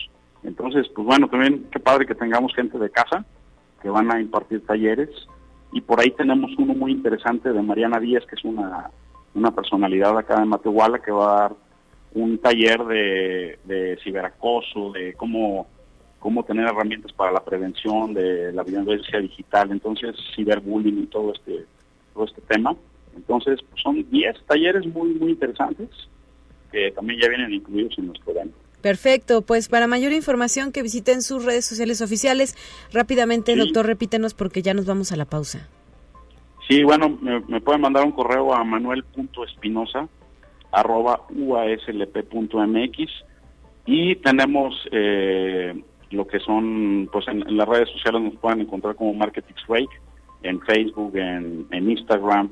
Entonces, 0.45 0.87
pues 0.93 1.05
bueno, 1.05 1.27
también 1.27 1.67
qué 1.71 1.79
padre 1.79 2.05
que 2.05 2.15
tengamos 2.15 2.53
gente 2.55 2.77
de 2.77 2.89
casa 2.89 3.25
que 3.81 3.89
van 3.89 4.11
a 4.11 4.19
impartir 4.19 4.65
talleres. 4.65 5.09
Y 5.71 5.81
por 5.81 5.99
ahí 5.99 6.11
tenemos 6.11 6.51
uno 6.57 6.73
muy 6.73 6.91
interesante 6.91 7.51
de 7.51 7.61
Mariana 7.61 7.99
Díaz, 7.99 8.25
que 8.25 8.35
es 8.35 8.45
una, 8.45 8.89
una 9.33 9.51
personalidad 9.51 10.17
acá 10.17 10.39
de 10.39 10.45
Matehuala, 10.45 10.99
que 10.99 11.11
va 11.11 11.25
a 11.25 11.41
dar 11.41 11.55
un 12.13 12.37
taller 12.37 12.83
de, 12.85 13.59
de 13.65 13.99
ciberacoso, 14.03 14.91
de 14.93 15.13
cómo, 15.13 15.67
cómo 16.19 16.43
tener 16.43 16.65
herramientas 16.65 17.11
para 17.11 17.31
la 17.31 17.43
prevención 17.43 18.13
de 18.13 18.53
la 18.53 18.63
violencia 18.63 19.19
digital, 19.19 19.69
entonces 19.71 20.15
ciberbullying 20.35 21.03
y 21.03 21.07
todo 21.07 21.33
este, 21.33 21.65
todo 22.13 22.25
este 22.25 22.41
tema. 22.41 22.75
Entonces, 23.15 23.59
pues, 23.69 23.81
son 23.81 24.09
10 24.09 24.45
talleres 24.45 24.85
muy, 24.87 25.09
muy 25.15 25.31
interesantes 25.31 25.89
que 26.71 26.91
también 26.91 27.19
ya 27.21 27.29
vienen 27.29 27.53
incluidos 27.53 27.97
en 27.97 28.07
nuestro 28.07 28.31
evento. 28.31 28.57
Perfecto, 28.85 29.41
pues 29.41 29.67
para 29.67 29.87
mayor 29.87 30.13
información 30.13 30.71
que 30.71 30.83
visiten 30.83 31.23
sus 31.23 31.43
redes 31.43 31.65
sociales 31.65 32.03
oficiales. 32.03 32.55
Rápidamente, 32.93 33.55
doctor, 33.55 33.87
repítenos 33.87 34.35
porque 34.35 34.61
ya 34.61 34.75
nos 34.75 34.85
vamos 34.85 35.11
a 35.11 35.15
la 35.15 35.25
pausa. 35.25 35.67
Sí, 36.69 36.83
bueno, 36.83 37.17
me, 37.47 37.61
pueden 37.61 37.81
mandar 37.81 38.05
un 38.05 38.11
correo 38.11 38.53
a 38.53 38.63
manuel.espinosa 38.63 40.07
arroba 40.71 41.21
uaslp.mx 41.35 43.09
y 43.87 44.17
tenemos 44.17 44.75
eh, 44.91 45.73
lo 46.11 46.27
que 46.27 46.39
son, 46.41 47.09
pues 47.11 47.27
en, 47.27 47.57
las 47.57 47.67
redes 47.67 47.89
sociales 47.89 48.21
nos 48.21 48.35
pueden 48.35 48.61
encontrar 48.61 48.93
como 48.93 49.15
Marketing 49.15 49.55
Rate, 49.67 49.99
en 50.43 50.61
Facebook, 50.61 51.17
en, 51.17 51.65
en 51.71 51.89
Instagram, 51.89 52.51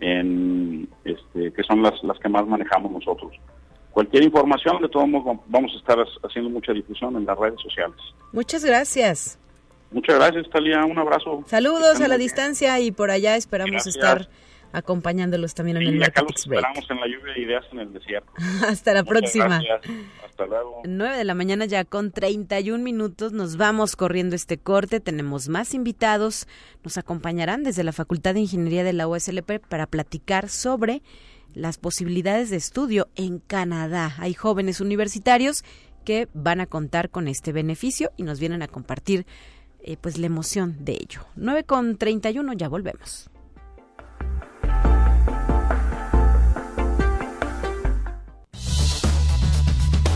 en 0.00 0.88
este, 1.04 1.52
que 1.52 1.62
son 1.62 1.82
las, 1.82 2.02
las 2.02 2.18
que 2.20 2.30
más 2.30 2.46
manejamos 2.46 2.90
nosotros. 2.90 3.38
Cualquier 3.94 4.24
información, 4.24 4.82
de 4.82 4.88
todos 4.88 5.08
modos, 5.08 5.38
vamos 5.46 5.72
a 5.72 5.76
estar 5.76 5.96
haciendo 6.24 6.50
mucha 6.50 6.72
difusión 6.72 7.16
en 7.16 7.24
las 7.24 7.38
redes 7.38 7.60
sociales. 7.62 7.96
Muchas 8.32 8.64
gracias. 8.64 9.38
Muchas 9.92 10.16
gracias, 10.16 10.50
Talia. 10.50 10.84
Un 10.84 10.98
abrazo. 10.98 11.44
Saludos 11.46 12.00
a 12.00 12.08
la 12.08 12.18
distancia 12.18 12.80
y 12.80 12.90
por 12.90 13.12
allá 13.12 13.36
esperamos 13.36 13.86
estar 13.86 14.28
acompañándolos 14.72 15.54
también 15.54 15.76
en 15.76 15.94
el 15.94 16.02
acá 16.02 16.24
esperamos 16.34 16.84
en 16.90 16.96
la 16.98 17.06
lluvia 17.06 17.34
de 17.34 17.40
ideas 17.42 17.64
en 17.70 17.78
el 17.78 17.92
desierto. 17.92 18.32
Hasta 18.68 18.92
la 18.92 19.04
próxima. 19.04 19.60
Hasta 20.26 20.46
luego. 20.46 20.82
9 20.84 21.16
de 21.16 21.24
la 21.24 21.34
mañana 21.34 21.64
ya 21.64 21.84
con 21.84 22.10
31 22.10 22.82
minutos 22.82 23.32
nos 23.32 23.56
vamos 23.56 23.94
corriendo 23.94 24.34
este 24.34 24.58
corte. 24.58 24.98
Tenemos 24.98 25.48
más 25.48 25.72
invitados. 25.72 26.48
Nos 26.82 26.98
acompañarán 26.98 27.62
desde 27.62 27.84
la 27.84 27.92
Facultad 27.92 28.34
de 28.34 28.40
Ingeniería 28.40 28.82
de 28.82 28.92
la 28.92 29.06
USLP 29.06 29.60
para 29.68 29.86
platicar 29.86 30.48
sobre 30.48 31.02
las 31.54 31.78
posibilidades 31.78 32.50
de 32.50 32.56
estudio 32.56 33.08
en 33.14 33.38
Canadá. 33.38 34.14
Hay 34.18 34.34
jóvenes 34.34 34.80
universitarios 34.80 35.64
que 36.04 36.28
van 36.34 36.60
a 36.60 36.66
contar 36.66 37.10
con 37.10 37.28
este 37.28 37.52
beneficio 37.52 38.12
y 38.16 38.22
nos 38.22 38.40
vienen 38.40 38.62
a 38.62 38.68
compartir 38.68 39.26
eh, 39.80 39.96
pues 40.00 40.18
la 40.18 40.26
emoción 40.26 40.84
de 40.84 40.92
ello. 40.92 41.26
9 41.36 41.64
con 41.64 41.96
31, 41.96 42.52
ya 42.54 42.68
volvemos. 42.68 43.30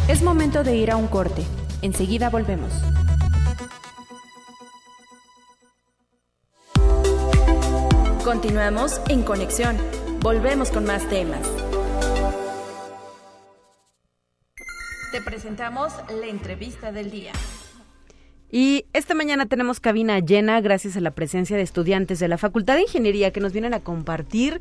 Es 0.08 0.22
momento 0.22 0.64
de 0.64 0.74
ir 0.74 0.90
a 0.90 0.96
un 0.96 1.06
corte. 1.06 1.42
Enseguida 1.82 2.30
volvemos. 2.30 2.72
Continuamos 8.24 9.00
en 9.08 9.22
conexión. 9.22 9.76
Volvemos 10.20 10.70
con 10.70 10.84
más 10.84 11.08
temas. 11.08 11.40
Te 15.12 15.22
presentamos 15.22 15.92
la 16.10 16.26
entrevista 16.26 16.90
del 16.90 17.12
día. 17.12 17.30
Y 18.50 18.86
esta 18.92 19.14
mañana 19.14 19.46
tenemos 19.46 19.78
cabina 19.78 20.18
llena 20.18 20.60
gracias 20.60 20.96
a 20.96 21.00
la 21.00 21.12
presencia 21.12 21.56
de 21.56 21.62
estudiantes 21.62 22.18
de 22.18 22.26
la 22.26 22.36
Facultad 22.36 22.74
de 22.74 22.82
Ingeniería 22.82 23.30
que 23.30 23.40
nos 23.40 23.52
vienen 23.52 23.74
a 23.74 23.80
compartir 23.80 24.60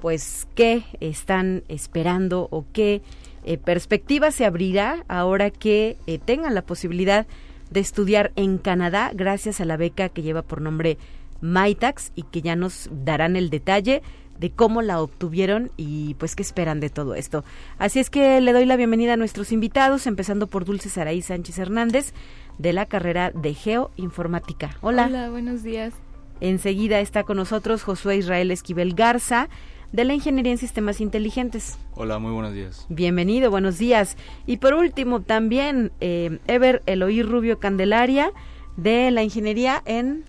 pues 0.00 0.48
qué 0.56 0.82
están 0.98 1.62
esperando 1.68 2.48
o 2.50 2.64
qué 2.72 3.00
eh, 3.44 3.58
perspectiva 3.58 4.32
se 4.32 4.44
abrirá 4.44 5.04
ahora 5.06 5.50
que 5.50 5.98
eh, 6.08 6.18
tengan 6.18 6.54
la 6.54 6.62
posibilidad 6.62 7.28
de 7.70 7.80
estudiar 7.80 8.32
en 8.34 8.58
Canadá 8.58 9.12
gracias 9.14 9.60
a 9.60 9.66
la 9.66 9.76
beca 9.76 10.08
que 10.08 10.22
lleva 10.22 10.42
por 10.42 10.60
nombre 10.60 10.98
MyTax 11.42 12.10
y 12.16 12.24
que 12.24 12.42
ya 12.42 12.56
nos 12.56 12.88
darán 12.90 13.36
el 13.36 13.50
detalle 13.50 14.02
de 14.38 14.50
cómo 14.50 14.82
la 14.82 15.00
obtuvieron 15.00 15.70
y 15.76 16.14
pues 16.14 16.36
qué 16.36 16.42
esperan 16.42 16.80
de 16.80 16.90
todo 16.90 17.14
esto. 17.14 17.44
Así 17.78 17.98
es 17.98 18.10
que 18.10 18.40
le 18.40 18.52
doy 18.52 18.66
la 18.66 18.76
bienvenida 18.76 19.14
a 19.14 19.16
nuestros 19.16 19.52
invitados, 19.52 20.06
empezando 20.06 20.46
por 20.46 20.64
Dulce 20.64 20.88
Saraí 20.88 21.22
Sánchez 21.22 21.58
Hernández, 21.58 22.12
de 22.58 22.72
la 22.72 22.86
carrera 22.86 23.30
de 23.30 23.54
Geoinformática. 23.54 24.76
Hola. 24.80 25.06
Hola, 25.06 25.30
buenos 25.30 25.62
días. 25.62 25.94
Enseguida 26.40 27.00
está 27.00 27.24
con 27.24 27.38
nosotros 27.38 27.82
Josué 27.82 28.16
Israel 28.16 28.50
Esquivel 28.50 28.94
Garza, 28.94 29.48
de 29.92 30.04
la 30.04 30.14
Ingeniería 30.14 30.52
en 30.52 30.58
Sistemas 30.58 31.00
Inteligentes. 31.00 31.78
Hola, 31.94 32.18
muy 32.18 32.32
buenos 32.32 32.52
días. 32.52 32.86
Bienvenido, 32.88 33.50
buenos 33.50 33.78
días. 33.78 34.16
Y 34.44 34.58
por 34.58 34.74
último, 34.74 35.22
también 35.22 35.92
eh, 36.00 36.38
Ever 36.46 36.82
Eloí 36.86 37.22
Rubio 37.22 37.58
Candelaria, 37.58 38.32
de 38.76 39.10
la 39.10 39.22
Ingeniería 39.22 39.82
en 39.86 40.24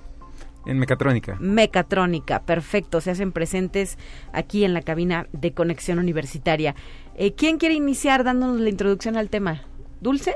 en 0.68 0.80
mecatrónica. 0.80 1.38
Mecatrónica, 1.40 2.44
perfecto. 2.44 3.02
Se 3.02 3.12
hacen 3.12 3.32
presentes 3.32 3.98
aquí 4.34 4.66
en 4.66 4.74
la 4.74 4.82
cabina 4.82 5.28
de 5.32 5.54
conexión 5.54 5.98
universitaria. 5.98 6.76
Eh, 7.16 7.34
¿Quién 7.34 7.58
quiere 7.58 7.76
iniciar 7.76 8.24
dándonos 8.24 8.60
la 8.60 8.70
introducción 8.70 9.18
al 9.18 9.30
tema? 9.30 9.62
¿Dulce? 10.02 10.36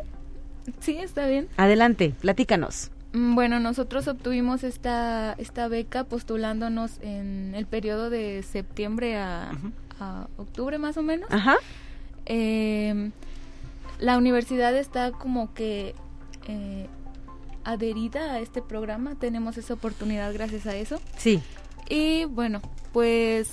Sí, 0.80 0.98
está 0.98 1.28
bien. 1.28 1.48
Adelante, 1.58 2.16
platícanos. 2.22 2.92
Mm, 3.14 3.36
bueno, 3.36 3.60
nosotros 3.60 4.08
obtuvimos 4.08 4.64
esta, 4.64 5.34
esta 5.38 5.68
beca 5.68 6.06
postulándonos 6.06 7.00
en 7.02 7.54
el 7.56 7.66
periodo 7.66 8.10
de 8.10 8.44
septiembre 8.44 9.18
a, 9.18 9.52
octubre 10.38 10.80
más 10.80 10.98
o 10.98 11.04
menos. 11.04 11.30
Ajá. 11.32 11.58
Em, 12.26 13.12
la 14.00 14.18
universidad 14.18 14.76
está 14.76 15.12
como 15.12 15.54
que 15.54 15.94
eh, 16.48 16.88
adherida 17.64 18.34
a 18.34 18.40
este 18.40 18.62
programa, 18.62 19.16
tenemos 19.16 19.58
esa 19.58 19.74
oportunidad 19.74 20.34
gracias 20.34 20.66
a 20.68 20.76
eso. 20.76 21.00
Sí. 21.18 21.42
Y 21.90 22.26
bueno, 22.26 22.62
pues 22.94 23.52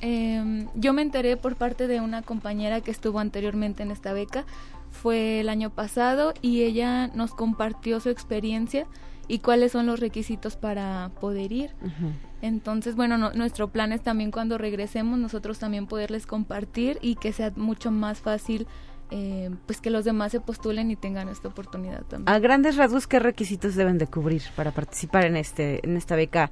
em, 0.00 0.68
yo 0.74 0.92
me 0.92 1.02
enteré 1.02 1.36
por 1.36 1.56
parte 1.56 1.86
de 1.86 2.00
una 2.00 2.22
compañera 2.22 2.80
que 2.80 2.90
estuvo 2.90 3.18
anteriormente 3.18 3.82
en 3.82 3.90
esta 3.90 4.12
beca, 4.12 4.44
fue 4.90 5.40
el 5.40 5.48
año 5.48 5.70
pasado 5.70 6.34
y 6.42 6.62
ella 6.62 7.08
nos 7.08 7.32
compartió 7.32 8.00
su 8.00 8.08
experiencia 8.10 8.86
y 9.28 9.38
cuáles 9.38 9.72
son 9.72 9.86
los 9.86 10.00
requisitos 10.00 10.56
para 10.56 11.12
poder 11.20 11.52
ir. 11.52 11.70
Entonces, 12.42 12.96
bueno, 12.96 13.16
nuestro 13.32 13.68
plan 13.68 13.92
es 13.92 14.02
también 14.02 14.32
cuando 14.32 14.58
regresemos 14.58 15.18
nosotros 15.18 15.60
también 15.60 15.86
poderles 15.86 16.26
compartir 16.26 16.98
y 17.00 17.14
que 17.14 17.32
sea 17.32 17.52
mucho 17.54 17.92
más 17.92 18.18
fácil 18.18 18.66
eh, 19.10 19.50
pues 19.66 19.80
que 19.80 19.90
los 19.90 20.04
demás 20.04 20.32
se 20.32 20.40
postulen 20.40 20.90
y 20.90 20.96
tengan 20.96 21.28
esta 21.28 21.48
oportunidad 21.48 22.02
también. 22.04 22.34
A 22.34 22.38
grandes 22.38 22.76
rasgos, 22.76 23.06
¿qué 23.06 23.18
requisitos 23.18 23.74
deben 23.74 23.98
de 23.98 24.06
cubrir 24.06 24.42
para 24.54 24.70
participar 24.70 25.24
en 25.24 25.36
este 25.36 25.80
en 25.84 25.96
esta 25.96 26.14
beca 26.16 26.50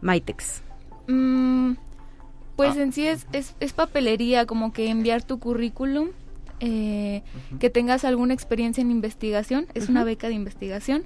MyTex? 0.00 0.62
Mm, 1.08 1.74
pues 2.56 2.76
ah. 2.76 2.82
en 2.82 2.92
sí 2.92 3.06
es, 3.06 3.26
es, 3.32 3.72
papelería, 3.72 4.46
como 4.46 4.72
que 4.72 4.88
enviar 4.88 5.22
tu 5.22 5.38
currículum, 5.38 6.08
eh, 6.60 7.22
que 7.58 7.70
tengas 7.70 8.04
alguna 8.04 8.34
experiencia 8.34 8.80
en 8.80 8.90
investigación, 8.90 9.66
es 9.74 9.88
una 9.88 10.04
beca 10.04 10.28
de 10.28 10.34
investigación. 10.34 11.04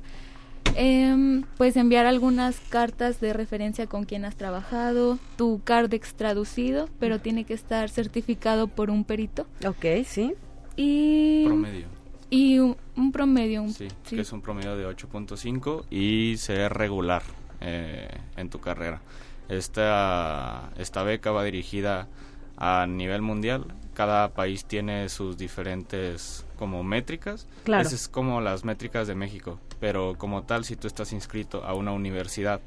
Eh, 0.75 1.43
pues 1.57 1.77
enviar 1.77 2.07
algunas 2.07 2.59
cartas 2.69 3.21
de 3.21 3.33
referencia 3.33 3.87
con 3.87 4.05
quien 4.05 4.25
has 4.25 4.37
trabajado, 4.37 5.19
tu 5.37 5.63
Cardex 5.63 6.15
traducido, 6.15 6.89
pero 6.99 7.21
tiene 7.21 7.45
que 7.45 7.55
estar 7.55 7.89
certificado 7.89 8.67
por 8.67 8.91
un 8.91 9.05
perito. 9.05 9.47
Ok, 9.65 10.05
sí. 10.05 10.35
Y... 10.77 11.45
Promedio. 11.47 11.87
Y 12.29 12.59
un, 12.59 12.77
promedio. 13.13 13.69
sí, 13.69 13.89
que 14.09 14.21
es 14.21 14.33
un 14.33 14.43
promedio 14.43 14.77
de 14.77 14.87
8.5 14.87 15.85
y 15.91 16.37
ser 16.39 16.73
regular 16.73 17.23
eh, 17.61 18.09
en 18.37 18.51
tu 18.51 18.61
carrera. 18.61 19.01
Esta, 19.49 20.71
esta 20.77 21.03
beca 21.05 21.31
va 21.31 21.45
dirigida 21.45 22.09
a 22.57 22.87
nivel 22.87 23.23
mundial. 23.23 23.65
Cada 23.95 24.35
país 24.35 24.65
tiene 24.65 25.09
sus 25.09 25.39
diferentes 25.39 26.45
como 26.59 26.83
métricas. 26.83 27.47
Claro. 27.65 27.83
Esas 27.83 28.03
es 28.03 28.09
como 28.09 28.41
las 28.41 28.65
métricas 28.65 29.07
de 29.07 29.15
México. 29.15 29.61
Pero 29.79 30.17
como 30.19 30.43
tal, 30.43 30.65
si 30.65 30.75
tú 30.75 30.89
estás 30.89 31.13
inscrito 31.13 31.65
a 31.65 31.75
una 31.75 31.93
universidad 31.93 32.61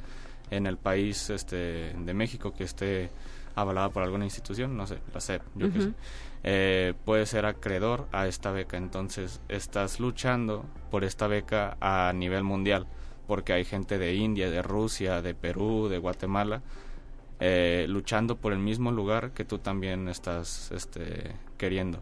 en 0.52 0.68
el 0.68 0.78
país 0.78 1.30
este, 1.30 1.94
de 1.94 2.14
México 2.14 2.54
que 2.54 2.64
esté 2.64 3.10
avalada 3.56 3.90
por 3.90 4.04
alguna 4.04 4.24
institución, 4.24 4.78
no 4.78 4.88
sé, 4.88 5.00
la 5.14 5.20
SEP, 5.20 5.42
yo 5.56 5.72
qué 5.72 5.82
sé 5.82 5.94
eh, 6.44 6.94
puedes 7.06 7.30
ser 7.30 7.46
acreedor 7.46 8.08
a 8.12 8.28
esta 8.28 8.52
beca. 8.52 8.78
Entonces 8.78 9.42
estás 9.50 10.00
luchando 10.00 10.66
por 10.92 11.04
esta 11.04 11.28
beca 11.28 11.78
a 11.82 12.12
nivel 12.14 12.44
mundial, 12.44 12.88
porque 13.28 13.54
hay 13.54 13.66
gente 13.66 13.98
de 13.98 14.16
India, 14.16 14.50
de 14.50 14.62
Rusia, 14.62 15.22
de 15.22 15.34
Perú, 15.34 15.88
de 15.90 15.98
Guatemala, 15.98 16.62
eh, 17.40 17.86
luchando 17.88 18.38
por 18.38 18.54
el 18.54 18.60
mismo 18.60 18.92
lugar 18.92 19.32
que 19.32 19.46
tú 19.46 19.60
también 19.60 20.08
estás 20.10 20.72
este, 20.72 21.36
queriendo. 21.58 22.02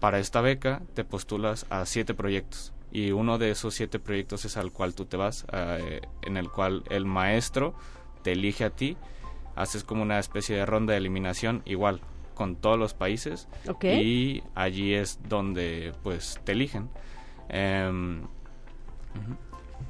Para 0.00 0.18
esta 0.18 0.40
beca 0.40 0.82
te 0.94 1.04
postulas 1.04 1.66
a 1.70 1.86
siete 1.86 2.14
proyectos 2.14 2.72
y 2.90 3.12
uno 3.12 3.38
de 3.38 3.50
esos 3.50 3.74
siete 3.74 3.98
proyectos 3.98 4.44
es 4.44 4.56
al 4.56 4.72
cual 4.72 4.94
tú 4.94 5.04
te 5.04 5.16
vas, 5.16 5.44
eh, 5.52 6.00
en 6.22 6.36
el 6.36 6.50
cual 6.50 6.82
el 6.88 7.04
maestro 7.04 7.74
te 8.22 8.32
elige 8.32 8.64
a 8.64 8.70
ti, 8.70 8.96
haces 9.54 9.84
como 9.84 10.02
una 10.02 10.18
especie 10.18 10.56
de 10.56 10.66
ronda 10.66 10.92
de 10.92 10.98
eliminación 10.98 11.62
igual 11.64 12.00
con 12.36 12.54
todos 12.54 12.78
los 12.78 12.94
países 12.94 13.48
y 14.00 14.42
allí 14.54 14.94
es 14.94 15.18
donde 15.28 15.92
pues 16.04 16.40
te 16.44 16.52
eligen. 16.52 16.88
Em, 17.48 18.22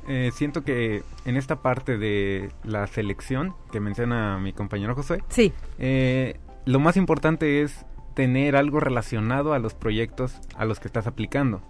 Eh, 0.08 0.30
siento 0.32 0.62
que 0.62 1.02
en 1.24 1.36
esta 1.36 1.56
parte 1.62 1.98
de 1.98 2.50
la 2.62 2.86
selección 2.86 3.54
que 3.72 3.80
menciona 3.80 4.38
mi 4.38 4.52
compañero 4.52 4.94
José, 4.94 5.20
Sí, 5.28 5.52
eh, 5.80 6.38
lo 6.64 6.78
más 6.78 6.96
importante 6.96 7.62
es 7.62 7.84
tener 8.14 8.54
algo 8.54 8.78
relacionado 8.78 9.52
a 9.52 9.58
los 9.58 9.74
proyectos 9.74 10.38
a 10.56 10.64
los 10.64 10.78
que 10.78 10.86
estás 10.86 11.08
aplicando. 11.08 11.60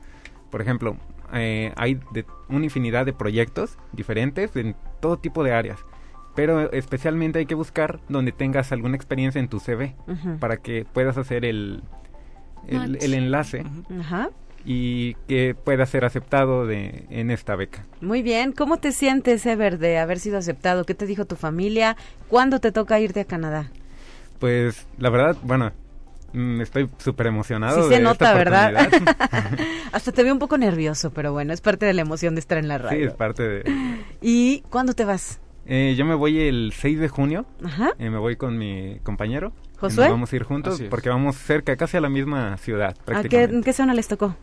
Por 0.50 0.60
ejemplo, 0.60 0.98
eh, 1.32 1.72
hay 1.76 1.98
de- 2.12 2.26
una 2.48 2.64
infinidad 2.64 3.06
de 3.06 3.14
proyectos 3.14 3.78
diferentes 3.92 4.54
en 4.54 4.76
todo 5.00 5.16
tipo 5.18 5.42
de 5.42 5.52
áreas, 5.54 5.80
pero 6.36 6.70
especialmente 6.72 7.40
hay 7.40 7.46
que 7.46 7.56
buscar 7.56 7.98
donde 8.08 8.30
tengas 8.30 8.70
alguna 8.70 8.94
experiencia 8.94 9.40
en 9.40 9.48
tu 9.48 9.58
CV 9.58 9.96
para 10.38 10.58
que 10.58 10.84
puedas 10.84 11.16
hacer 11.16 11.44
el, 11.44 11.82
el, 12.68 13.14
enlace 13.14 13.64
y 14.64 15.14
que 15.28 15.54
pueda 15.54 15.86
ser 15.86 16.04
aceptado 16.04 16.66
de, 16.66 17.06
en 17.08 17.30
esta 17.30 17.56
beca. 17.56 17.86
Muy 18.00 18.22
bien. 18.22 18.52
¿Cómo 18.52 18.76
te 18.76 18.92
sientes, 18.92 19.46
Ever, 19.46 19.78
de 19.78 19.98
haber 19.98 20.18
sido 20.18 20.38
aceptado? 20.38 20.84
¿Qué 20.84 20.94
te 20.94 21.06
dijo 21.06 21.24
tu 21.24 21.36
familia? 21.36 21.96
¿Cuándo 22.28 22.60
te 22.60 22.70
toca 22.70 23.00
irte 23.00 23.20
a 23.20 23.24
Canadá? 23.24 23.70
Pues 24.38 24.86
la 24.98 25.08
verdad, 25.08 25.36
bueno, 25.42 25.72
mm, 26.34 26.60
estoy 26.60 26.90
súper 26.98 27.28
emocionado. 27.28 27.76
Sí 27.76 27.82
se 27.84 27.88
de 27.88 27.94
esta 27.96 28.08
nota, 28.08 28.34
¿verdad? 28.34 28.90
Hasta 29.92 30.12
te 30.12 30.22
veo 30.22 30.34
un 30.34 30.40
poco 30.40 30.58
nervioso, 30.58 31.12
pero 31.12 31.32
bueno, 31.32 31.54
es 31.54 31.62
parte 31.62 31.86
de 31.86 31.94
la 31.94 32.02
emoción 32.02 32.34
de 32.34 32.40
estar 32.40 32.58
en 32.58 32.68
la 32.68 32.76
sí, 32.76 32.84
radio. 32.84 33.08
es 33.08 33.14
parte 33.14 33.42
de... 33.48 33.72
¿Y 34.20 34.60
cuándo 34.68 34.92
te 34.92 35.04
vas? 35.06 35.40
Eh, 35.66 35.94
yo 35.96 36.04
me 36.04 36.14
voy 36.14 36.38
el 36.40 36.72
6 36.74 36.98
de 37.00 37.08
junio, 37.08 37.44
Ajá. 37.64 37.90
eh, 37.98 38.08
me 38.10 38.18
voy 38.18 38.36
con 38.36 38.56
mi 38.56 38.98
compañero. 39.02 39.52
y 39.74 39.78
¿Josué? 39.78 40.04
nos 40.04 40.12
vamos 40.12 40.32
a 40.32 40.36
ir 40.36 40.42
juntos 40.44 40.80
porque 40.88 41.08
vamos 41.08 41.36
cerca, 41.36 41.76
casi 41.76 41.96
a 41.96 42.00
la 42.00 42.08
misma 42.08 42.56
ciudad, 42.56 42.90
¿A 42.90 42.94
qué, 42.94 43.02
prácticamente. 43.04 43.56
en 43.56 43.62
qué 43.62 43.72
zona 43.72 43.92
les 43.94 44.08
tocó? 44.08 44.36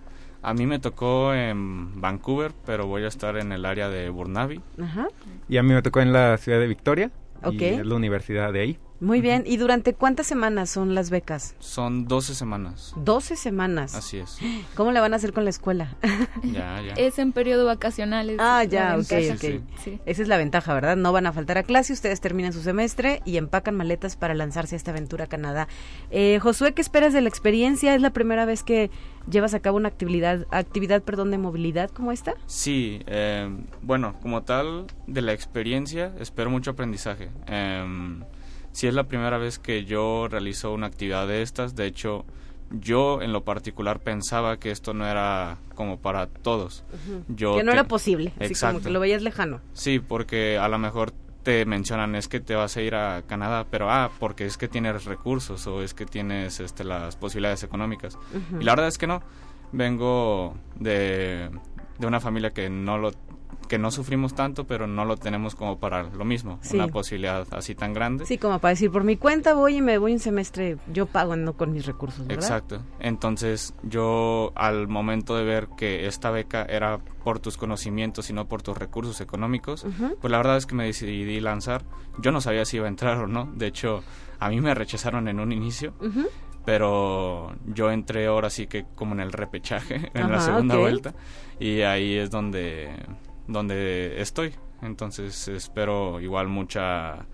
a 0.45 0.53
mí 0.53 0.65
me 0.65 0.77
tocó 0.79 1.33
en 1.33 2.01
Vancouver, 2.01 2.51
pero 2.65 2.85
voy 2.85 3.03
a 3.05 3.07
estar 3.07 3.37
en 3.37 3.53
el 3.53 3.65
área 3.65 3.87
de 3.87 4.09
Burnaby. 4.09 4.59
Ajá. 4.81 5.07
Y 5.47 5.55
a 5.55 5.63
mí 5.63 5.73
me 5.73 5.81
tocó 5.81 6.01
en 6.01 6.11
la 6.11 6.35
ciudad 6.37 6.59
de 6.59 6.67
Victoria. 6.67 7.11
Ok. 7.43 7.53
Y 7.53 7.63
es 7.65 7.85
la 7.85 7.95
universidad 7.95 8.51
de 8.51 8.59
ahí. 8.59 8.77
Muy 9.03 9.21
bien. 9.21 9.43
¿Y 9.45 9.57
durante 9.57 9.93
cuántas 9.93 10.25
semanas 10.27 10.69
son 10.69 10.95
las 10.95 11.09
becas? 11.09 11.55
Son 11.59 12.07
12 12.07 12.33
semanas. 12.35 12.93
12 12.97 13.35
semanas. 13.35 13.95
Así 13.95 14.17
es. 14.17 14.37
¿Cómo 14.75 14.91
le 14.91 14.99
van 14.99 15.13
a 15.13 15.17
hacer 15.17 15.33
con 15.33 15.43
la 15.43 15.49
escuela? 15.49 15.95
Ya, 16.43 16.81
ya. 16.81 16.93
Es 16.93 17.19
en 17.19 17.31
periodo 17.31 17.65
vacacional. 17.65 18.29
es 18.29 18.37
Ah, 18.39 18.63
ya, 18.63 18.97
ok, 18.97 19.09
ventaja. 19.09 19.33
ok. 19.33 19.39
Sí. 19.39 19.61
Sí. 19.83 19.99
Esa 20.05 20.21
es 20.21 20.27
la 20.27 20.37
ventaja, 20.37 20.73
¿verdad? 20.73 20.95
No 20.97 21.11
van 21.11 21.25
a 21.25 21.33
faltar 21.33 21.57
a 21.57 21.63
clase, 21.63 21.93
ustedes 21.93 22.21
terminan 22.21 22.53
su 22.53 22.61
semestre 22.61 23.21
y 23.25 23.37
empacan 23.37 23.75
maletas 23.75 24.15
para 24.15 24.33
lanzarse 24.33 24.75
a 24.75 24.77
esta 24.77 24.91
aventura 24.91 25.25
a 25.25 25.27
Canadá. 25.27 25.67
Eh, 26.11 26.39
Josué, 26.41 26.73
¿qué 26.73 26.81
esperas 26.81 27.13
de 27.13 27.21
la 27.21 27.29
experiencia? 27.29 27.95
¿Es 27.95 28.01
la 28.01 28.11
primera 28.11 28.45
vez 28.45 28.63
que 28.63 28.91
llevas 29.29 29.53
a 29.53 29.59
cabo 29.61 29.77
una 29.77 29.87
actividad, 29.89 30.45
actividad 30.51 31.01
perdón, 31.01 31.31
de 31.31 31.37
movilidad 31.37 31.89
como 31.89 32.11
esta? 32.11 32.35
Sí, 32.45 33.01
eh, 33.07 33.49
bueno, 33.81 34.15
como 34.21 34.43
tal, 34.43 34.85
de 35.07 35.21
la 35.21 35.33
experiencia, 35.33 36.13
espero 36.19 36.49
mucho 36.49 36.71
aprendizaje. 36.71 37.29
Eh, 37.47 38.19
si 38.73 38.87
es 38.87 38.93
la 38.93 39.05
primera 39.05 39.37
vez 39.37 39.57
que 39.59 39.85
yo 39.85 40.27
realizo 40.29 40.73
una 40.73 40.87
actividad 40.87 41.27
de 41.27 41.41
estas, 41.41 41.75
de 41.75 41.85
hecho, 41.85 42.25
yo 42.71 43.21
en 43.21 43.31
lo 43.31 43.43
particular 43.45 43.99
pensaba 44.01 44.57
que 44.57 44.71
esto 44.71 44.93
no 44.93 45.07
era 45.07 45.57
como 45.75 45.97
para 45.99 46.27
todos. 46.27 46.83
Yo 47.29 47.55
que 47.55 47.63
no 47.63 47.71
te- 47.71 47.77
era 47.77 47.87
posible, 47.87 48.29
así 48.31 48.37
como 48.39 48.47
Exacto. 48.47 48.81
que 48.83 48.89
lo 48.89 48.99
veías 48.99 49.21
lejano. 49.21 49.61
Sí, 49.73 49.99
porque 49.99 50.57
a 50.57 50.67
lo 50.67 50.77
mejor 50.79 51.13
te 51.43 51.65
mencionan 51.65 52.15
es 52.15 52.27
que 52.29 52.39
te 52.39 52.55
vas 52.55 52.75
a 52.77 52.81
ir 52.81 52.95
a 52.95 53.21
Canadá, 53.27 53.65
pero 53.69 53.91
ah, 53.91 54.09
porque 54.19 54.45
es 54.45 54.57
que 54.57 54.67
tienes 54.67 55.05
recursos 55.05 55.67
o 55.67 55.81
es 55.83 55.93
que 55.93 56.05
tienes 56.05 56.59
este, 56.61 56.83
las 56.83 57.15
posibilidades 57.17 57.63
económicas. 57.63 58.17
Y 58.59 58.63
la 58.63 58.71
verdad 58.73 58.87
es 58.87 58.97
que 58.97 59.07
no. 59.07 59.21
Vengo 59.73 60.55
de, 60.79 61.49
de 61.99 62.07
una 62.07 62.19
familia 62.19 62.51
que 62.51 62.69
no 62.69 62.97
lo 62.97 63.11
que 63.73 63.79
no 63.79 63.89
sufrimos 63.89 64.35
tanto, 64.35 64.65
pero 64.67 64.85
no 64.85 65.03
lo 65.03 65.17
tenemos 65.17 65.55
como 65.55 65.79
para 65.79 66.03
lo 66.03 66.25
mismo, 66.25 66.59
Sí. 66.61 66.75
una 66.77 66.89
posibilidad 66.89 67.47
así 67.49 67.73
tan 67.73 67.91
grande. 67.91 68.23
Sí, 68.27 68.37
como 68.37 68.59
para 68.59 68.69
decir, 68.73 68.91
por 68.91 69.03
mi 69.03 69.17
cuenta 69.17 69.55
voy 69.55 69.77
y 69.77 69.81
me 69.81 69.97
voy 69.97 70.13
un 70.13 70.19
semestre, 70.19 70.77
yo 70.93 71.07
pago 71.07 71.35
no 71.35 71.53
con 71.53 71.73
mis 71.73 71.87
recursos, 71.87 72.27
¿verdad? 72.27 72.43
Exacto. 72.43 72.83
Entonces, 72.99 73.73
yo 73.81 74.51
al 74.53 74.87
momento 74.87 75.35
de 75.35 75.43
ver 75.43 75.69
que 75.75 76.05
esta 76.05 76.29
beca 76.29 76.65
era 76.65 76.99
por 77.23 77.39
tus 77.39 77.57
conocimientos 77.57 78.29
y 78.29 78.33
no 78.33 78.47
por 78.47 78.61
tus 78.61 78.77
recursos 78.77 79.21
económicos, 79.21 79.85
Ujú. 79.85 80.17
pues 80.21 80.29
la 80.29 80.37
verdad 80.37 80.57
es 80.57 80.67
que 80.67 80.75
me 80.75 80.85
decidí 80.85 81.39
lanzar. 81.39 81.83
Yo 82.19 82.31
no 82.31 82.39
sabía 82.41 82.65
si 82.65 82.77
iba 82.77 82.85
a 82.85 82.89
entrar 82.89 83.17
o 83.17 83.25
no. 83.27 83.51
De 83.55 83.65
hecho, 83.65 84.03
a 84.39 84.49
mí 84.49 84.61
me 84.61 84.75
rechazaron 84.75 85.27
en 85.27 85.39
un 85.39 85.51
inicio, 85.51 85.95
Ujú. 85.99 86.27
pero 86.63 87.55
yo 87.65 87.89
entré 87.89 88.27
ahora 88.27 88.51
sí 88.51 88.67
que 88.67 88.85
como 88.93 89.13
en 89.15 89.19
el 89.21 89.31
repechaje, 89.31 89.95
en 90.13 90.29
la 90.29 90.37
Ajá, 90.37 90.45
segunda 90.45 90.75
ok. 90.75 90.81
vuelta, 90.81 91.13
y 91.59 91.81
ahí 91.81 92.17
es 92.17 92.29
donde, 92.29 92.91
donde 93.47 94.21
estoy. 94.21 94.53
Entonces 94.81 95.47
espero 95.47 96.19
igual 96.19 96.47
mucha 96.47 97.25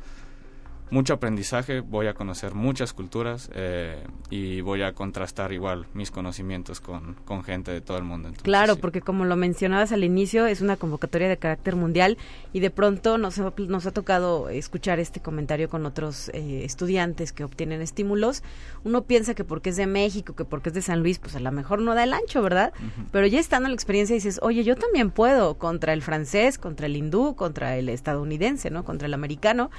mucho 0.92 1.14
aprendizaje, 1.14 1.82
voy 1.82 2.08
a 2.08 2.14
conocer 2.14 2.54
muchas 2.56 2.94
culturas 2.94 3.50
eh, 3.54 4.04
y 4.30 4.62
voy 4.62 4.82
a 4.82 4.94
contrastar 4.94 5.54
igual 5.54 5.86
mis 5.94 6.10
conocimientos 6.12 6.80
con, 6.82 7.16
con 7.26 7.44
gente 7.44 7.72
de 7.72 7.82
todo 7.82 7.98
el 7.98 8.04
mundo. 8.04 8.28
Entonces, 8.30 8.44
Claro, 8.44 8.74
sí. 8.76 8.80
porque 8.82 9.02
como 9.02 9.26
lo 9.26 9.36
mencionabas 9.36 9.92
al 9.92 10.04
inicio, 10.04 10.48
es 10.48 10.62
una 10.62 10.78
convocatoria 10.78 11.28
de 11.30 11.38
carácter 11.38 11.76
mundial 11.76 12.18
y 12.54 12.60
de 12.60 12.72
pronto 12.72 13.18
nos 13.18 13.38
ha, 13.40 13.54
nos 13.68 13.86
ha 13.86 13.92
tocado 13.92 14.50
escuchar 14.50 15.00
este 15.00 15.20
comentario 15.20 15.70
con 15.70 15.86
otros 15.86 16.30
eh, 16.30 16.64
estudiantes 16.66 17.32
que 17.34 17.44
obtienen 17.44 17.82
estímulos. 17.82 18.42
Uno 18.84 19.04
piensa 19.04 19.34
que 19.36 19.44
porque 19.44 19.70
es 19.70 19.76
de 19.78 19.86
México, 19.88 20.36
que 20.36 20.46
porque 20.46 20.70
es 20.70 20.76
de 20.76 20.82
San 20.82 21.02
Luis, 21.02 21.20
pues 21.20 21.36
a 21.36 21.40
lo 21.40 21.52
mejor 21.52 21.82
no 21.82 21.94
da 21.96 22.04
el 22.04 22.14
ancho, 22.14 22.42
¿verdad? 22.42 22.74
Pero 23.12 23.28
ya 23.28 23.40
estando 23.40 23.68
en 23.68 23.72
la 23.72 23.76
experiencia 23.76 24.16
dices, 24.16 24.40
oye, 24.42 24.64
yo 24.64 24.76
también 24.76 25.12
puedo 25.12 25.58
contra 25.58 25.94
el 25.94 26.02
francés, 26.02 26.58
contra 26.58 26.88
el 26.88 26.96
hindú, 26.96 27.36
contra 27.36 27.78
el 27.78 27.90
estadounidense, 27.90 28.70
¿no? 28.72 28.84
Contra 28.84 29.06
el 29.08 29.14
americano. 29.14 29.70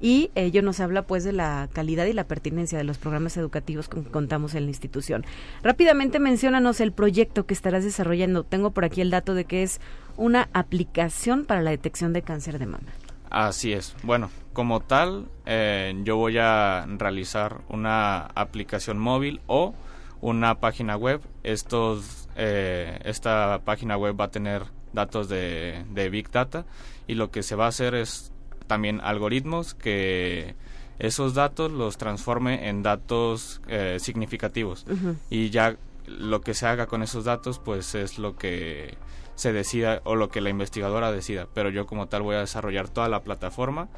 Y 0.00 0.30
ello 0.34 0.62
nos 0.62 0.80
habla 0.80 1.02
pues 1.02 1.24
de 1.24 1.32
la 1.32 1.68
calidad 1.72 2.06
y 2.06 2.12
la 2.12 2.24
pertinencia 2.24 2.78
de 2.78 2.84
los 2.84 2.98
programas 2.98 3.36
educativos 3.36 3.88
con 3.88 4.04
que 4.04 4.10
contamos 4.10 4.54
en 4.54 4.64
la 4.64 4.70
institución. 4.70 5.24
Rápidamente 5.62 6.20
menciónanos 6.20 6.80
el 6.80 6.92
proyecto 6.92 7.46
que 7.46 7.54
estarás 7.54 7.84
desarrollando. 7.84 8.44
Tengo 8.44 8.70
por 8.70 8.84
aquí 8.84 9.00
el 9.00 9.10
dato 9.10 9.34
de 9.34 9.44
que 9.44 9.62
es 9.62 9.80
una 10.16 10.48
aplicación 10.52 11.44
para 11.44 11.62
la 11.62 11.70
detección 11.70 12.12
de 12.12 12.22
cáncer 12.22 12.58
de 12.58 12.66
mama. 12.66 12.88
Así 13.30 13.72
es. 13.72 13.94
Bueno, 14.02 14.30
como 14.52 14.80
tal, 14.80 15.28
eh, 15.46 15.94
yo 16.04 16.16
voy 16.16 16.38
a 16.38 16.86
realizar 16.86 17.60
una 17.68 18.18
aplicación 18.18 18.98
móvil 18.98 19.40
o 19.46 19.74
una 20.20 20.60
página 20.60 20.96
web. 20.96 21.20
Estos, 21.42 22.28
eh, 22.36 22.98
esta 23.04 23.60
página 23.64 23.96
web 23.96 24.18
va 24.18 24.26
a 24.26 24.30
tener 24.30 24.64
datos 24.92 25.28
de, 25.28 25.84
de 25.90 26.08
Big 26.08 26.30
Data 26.30 26.64
y 27.06 27.14
lo 27.14 27.30
que 27.30 27.42
se 27.42 27.54
va 27.54 27.66
a 27.66 27.68
hacer 27.68 27.94
es 27.94 28.32
también 28.68 29.00
algoritmos 29.02 29.74
que 29.74 30.54
esos 30.98 31.34
datos 31.34 31.72
los 31.72 31.96
transforme 31.96 32.68
en 32.68 32.82
datos 32.82 33.60
eh, 33.68 33.98
significativos. 34.00 34.86
Y 35.30 35.50
ya 35.50 35.76
lo 36.06 36.40
que 36.40 36.54
se 36.54 36.66
haga 36.66 36.86
con 36.86 37.02
esos 37.02 37.24
datos 37.24 37.58
pues 37.58 37.94
es 37.94 38.18
lo 38.18 38.36
que 38.36 38.96
se 39.34 39.52
decida 39.52 40.00
o 40.04 40.16
lo 40.16 40.28
que 40.30 40.40
la 40.40 40.50
investigadora 40.50 41.12
decida. 41.12 41.46
Pero 41.54 41.70
yo 41.70 41.86
como 41.86 42.06
tal 42.06 42.22
voy 42.22 42.36
a 42.36 42.40
desarrollar 42.40 42.88
toda 42.88 43.08
la 43.08 43.22
plataforma 43.22 43.88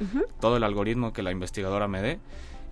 todo 0.40 0.56
el 0.56 0.64
algoritmo 0.64 1.12
que 1.12 1.22
la 1.22 1.30
investigadora 1.30 1.88
me 1.88 2.02
dé 2.02 2.20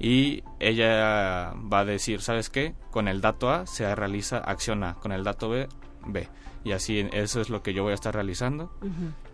y 0.00 0.44
ella 0.60 1.52
va 1.72 1.80
a 1.80 1.84
decir 1.84 2.20
sabes 2.20 2.50
qué 2.50 2.74
con 2.90 3.08
el 3.08 3.20
dato 3.20 3.50
A 3.50 3.66
se 3.66 3.92
realiza 3.94 4.38
acción 4.38 4.84
A 4.84 4.94
con 4.94 5.10
el 5.10 5.24
dato 5.24 5.48
B 5.48 5.68
B 6.08 6.28
y 6.64 6.72
así 6.72 7.08
eso 7.12 7.40
es 7.40 7.50
lo 7.50 7.62
que 7.62 7.72
yo 7.72 7.82
voy 7.84 7.92
a 7.92 7.94
estar 7.94 8.12
realizando. 8.14 8.70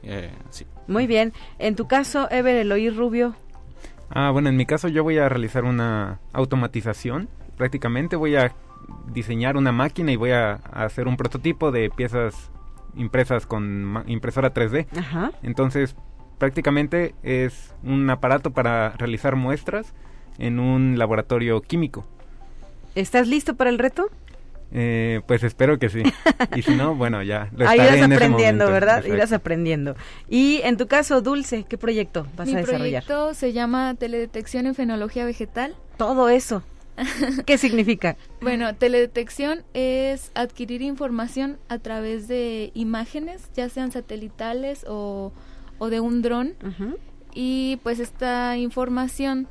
Eh, 0.02 0.30
sí. 0.50 0.66
Muy 0.86 1.06
bien. 1.06 1.32
En 1.58 1.74
tu 1.74 1.86
caso, 1.88 2.28
Ever 2.30 2.56
Eloy 2.56 2.90
Rubio, 2.90 3.34
Ah, 4.10 4.30
bueno, 4.30 4.50
en 4.50 4.56
mi 4.56 4.66
caso 4.66 4.86
yo 4.88 5.02
voy 5.02 5.18
a 5.18 5.28
realizar 5.28 5.64
una 5.64 6.20
automatización. 6.32 7.28
Prácticamente 7.56 8.16
voy 8.16 8.36
a 8.36 8.54
diseñar 9.12 9.56
una 9.56 9.72
máquina 9.72 10.12
y 10.12 10.16
voy 10.16 10.30
a, 10.30 10.60
a 10.70 10.84
hacer 10.84 11.08
un 11.08 11.16
prototipo 11.16 11.72
de 11.72 11.90
piezas 11.90 12.50
impresas 12.94 13.46
con 13.46 14.04
impresora 14.06 14.52
3D. 14.52 14.86
ajá, 14.98 15.32
Entonces, 15.42 15.96
prácticamente 16.38 17.14
es 17.22 17.74
un 17.82 18.08
aparato 18.10 18.52
para 18.52 18.90
realizar 18.90 19.36
muestras 19.36 19.94
en 20.38 20.60
un 20.60 20.98
laboratorio 20.98 21.60
químico. 21.62 22.04
¿estás 22.94 23.26
listo 23.26 23.56
para 23.56 23.70
el 23.70 23.78
reto? 23.78 24.08
Eh, 24.76 25.20
pues 25.28 25.44
espero 25.44 25.78
que 25.78 25.88
sí. 25.88 26.02
Y 26.56 26.62
si 26.62 26.74
no, 26.74 26.96
bueno, 26.96 27.22
ya 27.22 27.48
lo 27.56 27.68
Ahí 27.68 27.78
estaré 27.78 27.96
ese 28.02 28.04
aprendiendo, 28.14 28.64
momento. 28.64 28.72
¿verdad? 28.72 28.96
Exacto. 28.98 29.14
Irás 29.16 29.32
aprendiendo. 29.32 29.94
Y 30.28 30.60
en 30.64 30.76
tu 30.76 30.88
caso, 30.88 31.22
Dulce, 31.22 31.64
¿qué 31.68 31.78
proyecto 31.78 32.26
vas 32.36 32.48
Mi 32.48 32.54
a 32.54 32.56
desarrollar? 32.58 33.04
proyecto 33.04 33.34
se 33.34 33.52
llama 33.52 33.94
Teledetección 33.94 34.66
en 34.66 34.74
Fenología 34.74 35.24
Vegetal. 35.24 35.76
Todo 35.96 36.28
eso. 36.28 36.64
¿Qué 37.46 37.56
significa? 37.56 38.16
Bueno, 38.40 38.74
teledetección 38.74 39.62
es 39.74 40.32
adquirir 40.34 40.82
información 40.82 41.58
a 41.68 41.78
través 41.78 42.26
de 42.28 42.72
imágenes, 42.74 43.48
ya 43.54 43.68
sean 43.68 43.92
satelitales 43.92 44.84
o, 44.88 45.32
o 45.78 45.88
de 45.88 46.00
un 46.00 46.20
dron. 46.22 46.54
Y 47.32 47.78
pues 47.84 48.00
esta 48.00 48.56
información 48.56 49.46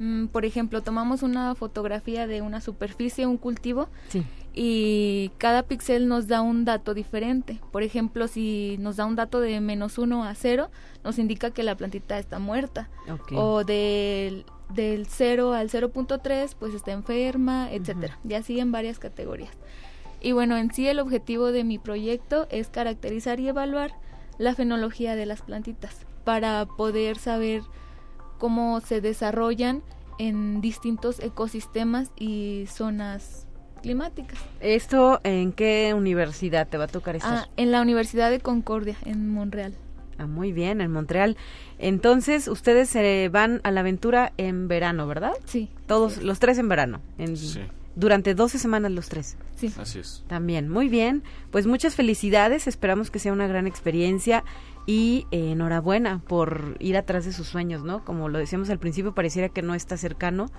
Mm, 0.00 0.26
por 0.28 0.44
ejemplo, 0.44 0.80
tomamos 0.80 1.24
una 1.24 1.56
fotografía 1.56 2.28
de 2.28 2.40
una 2.40 2.60
superficie, 2.60 3.26
un 3.26 3.36
cultivo, 3.36 3.88
Sí. 4.10 4.22
Y 4.60 5.30
cada 5.38 5.62
píxel 5.62 6.08
nos 6.08 6.26
da 6.26 6.40
un 6.40 6.64
dato 6.64 6.92
diferente. 6.92 7.60
Por 7.70 7.84
ejemplo, 7.84 8.26
si 8.26 8.74
nos 8.80 8.96
da 8.96 9.06
un 9.06 9.14
dato 9.14 9.38
de 9.38 9.60
menos 9.60 9.98
1 9.98 10.24
a 10.24 10.34
0, 10.34 10.68
nos 11.04 11.20
indica 11.20 11.52
que 11.52 11.62
la 11.62 11.76
plantita 11.76 12.18
está 12.18 12.40
muerta. 12.40 12.90
O 13.36 13.62
del, 13.62 14.44
del 14.74 15.06
0 15.06 15.52
al 15.52 15.70
0.3, 15.70 16.56
pues 16.58 16.74
está 16.74 16.90
enferma, 16.90 17.70
etcétera. 17.70 18.18
Y 18.28 18.34
así 18.34 18.58
en 18.58 18.72
varias 18.72 18.98
categorías. 18.98 19.52
Y 20.20 20.32
bueno, 20.32 20.56
en 20.56 20.72
sí 20.74 20.88
el 20.88 20.98
objetivo 20.98 21.52
de 21.52 21.62
mi 21.62 21.78
proyecto 21.78 22.48
es 22.50 22.68
caracterizar 22.68 23.38
y 23.38 23.46
evaluar 23.46 23.92
la 24.38 24.56
fenología 24.56 25.14
de 25.14 25.26
las 25.26 25.40
plantitas 25.42 26.04
para 26.24 26.66
poder 26.66 27.16
saber 27.18 27.62
cómo 28.38 28.80
se 28.80 29.00
desarrollan 29.00 29.84
en 30.18 30.60
distintos 30.60 31.20
ecosistemas 31.20 32.10
y 32.16 32.64
zonas 32.66 33.47
climáticas. 33.78 34.38
¿Esto 34.60 35.20
en 35.24 35.52
qué 35.52 35.94
universidad 35.94 36.68
te 36.68 36.78
va 36.78 36.84
a 36.84 36.88
tocar 36.88 37.16
estar? 37.16 37.34
Ah, 37.34 37.48
en 37.56 37.70
la 37.70 37.80
Universidad 37.80 38.30
de 38.30 38.40
Concordia, 38.40 38.96
en 39.04 39.30
Montreal. 39.30 39.74
Ah, 40.18 40.26
muy 40.26 40.52
bien, 40.52 40.80
en 40.80 40.90
Montreal. 40.90 41.36
Entonces, 41.78 42.48
ustedes 42.48 42.88
se 42.88 43.28
van 43.28 43.60
a 43.62 43.70
la 43.70 43.80
aventura 43.80 44.32
en 44.36 44.66
verano, 44.68 45.06
¿verdad? 45.06 45.32
Sí, 45.44 45.70
Todos, 45.86 46.22
los 46.22 46.38
tres 46.40 46.58
en 46.58 46.68
verano. 46.68 47.00
En, 47.18 47.36
Sí, 47.36 47.60
Durante 47.94 48.34
12 48.34 48.58
semanas 48.58 48.92
los 48.92 49.08
tres. 49.08 49.36
sí. 49.56 49.72
así 49.78 49.98
es. 50.00 50.24
También, 50.28 50.68
muy 50.68 50.88
bien. 50.88 51.22
Pues 51.50 51.66
muchas 51.66 51.94
felicidades, 51.94 52.66
esperamos 52.66 53.10
que 53.10 53.18
sea 53.18 53.32
una 53.32 53.46
gran 53.46 53.66
experiencia 53.66 54.44
y 54.86 55.26
eh, 55.32 55.52
enhorabuena 55.52 56.20
por 56.26 56.76
ir 56.80 56.96
atrás 56.96 57.24
de 57.24 57.32
sus 57.32 57.46
sueños, 57.48 57.84
¿no? 57.84 58.04
Como 58.04 58.28
lo 58.28 58.38
decíamos 58.38 58.70
al 58.70 58.78
principio, 58.78 59.14
pareciera 59.14 59.48
que 59.48 59.62
no 59.62 59.74
está 59.74 59.96
cercano, 59.96 60.50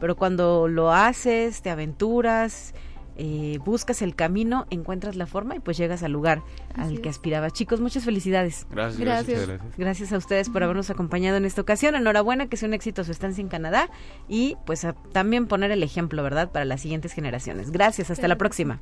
pero 0.00 0.16
cuando 0.16 0.68
lo 0.68 0.92
haces, 0.92 1.62
te 1.62 1.70
aventuras, 1.70 2.74
eh, 3.18 3.58
buscas 3.64 4.02
el 4.02 4.14
camino, 4.14 4.66
encuentras 4.68 5.16
la 5.16 5.26
forma 5.26 5.56
y 5.56 5.60
pues 5.60 5.78
llegas 5.78 6.02
al 6.02 6.12
lugar 6.12 6.42
al 6.74 7.00
que 7.00 7.08
aspirabas. 7.08 7.54
Chicos, 7.54 7.80
muchas 7.80 8.04
felicidades. 8.04 8.66
Gracias. 8.70 9.00
Gracias. 9.00 9.28
Muchas 9.40 9.48
gracias. 9.58 9.78
Gracias 9.78 10.12
a 10.12 10.18
ustedes 10.18 10.50
por 10.50 10.62
habernos 10.62 10.90
acompañado 10.90 11.38
en 11.38 11.46
esta 11.46 11.62
ocasión. 11.62 11.94
Enhorabuena, 11.94 12.46
que 12.48 12.58
sea 12.58 12.68
un 12.68 12.74
éxito 12.74 13.04
su 13.04 13.12
estancia 13.12 13.40
en 13.40 13.48
Canadá 13.48 13.88
y 14.28 14.56
pues 14.66 14.84
a- 14.84 14.92
también 15.12 15.46
poner 15.46 15.70
el 15.70 15.82
ejemplo, 15.82 16.22
¿verdad? 16.22 16.50
Para 16.52 16.66
las 16.66 16.82
siguientes 16.82 17.12
generaciones. 17.14 17.70
Gracias, 17.70 18.10
hasta 18.10 18.28
la 18.28 18.36
próxima. 18.36 18.80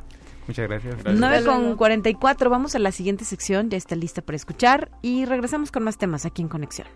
Muchas 0.49 0.69
gracias. 0.69 0.95
Gracias. 0.97 1.15
9 1.21 1.37
Hasta 1.37 1.51
con 1.51 1.61
luego. 1.62 1.77
44, 1.79 2.51
vamos 2.51 2.75
a 2.75 2.81
la 2.81 2.91
siguiente 2.91 3.25
sección, 3.25 3.71
ya 3.71 3.79
está 3.79 3.95
lista 3.95 4.21
para 4.21 4.35
escuchar 4.35 4.91
y 5.01 5.27
regresamos 5.27 5.71
con 5.71 5.85
más 5.85 5.97
temas 5.97 6.27
aquí 6.27 6.43
en 6.43 6.49
Conexión. 6.49 6.89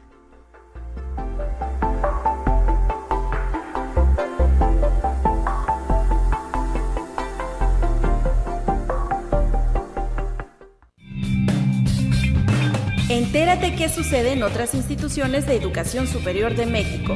Entérate 13.11 13.75
qué 13.75 13.89
sucede 13.89 14.35
en 14.35 14.43
otras 14.43 14.75
instituciones 14.75 15.47
de 15.47 15.57
educación 15.57 16.07
superior 16.07 16.55
de 16.55 16.67
México. 16.67 17.15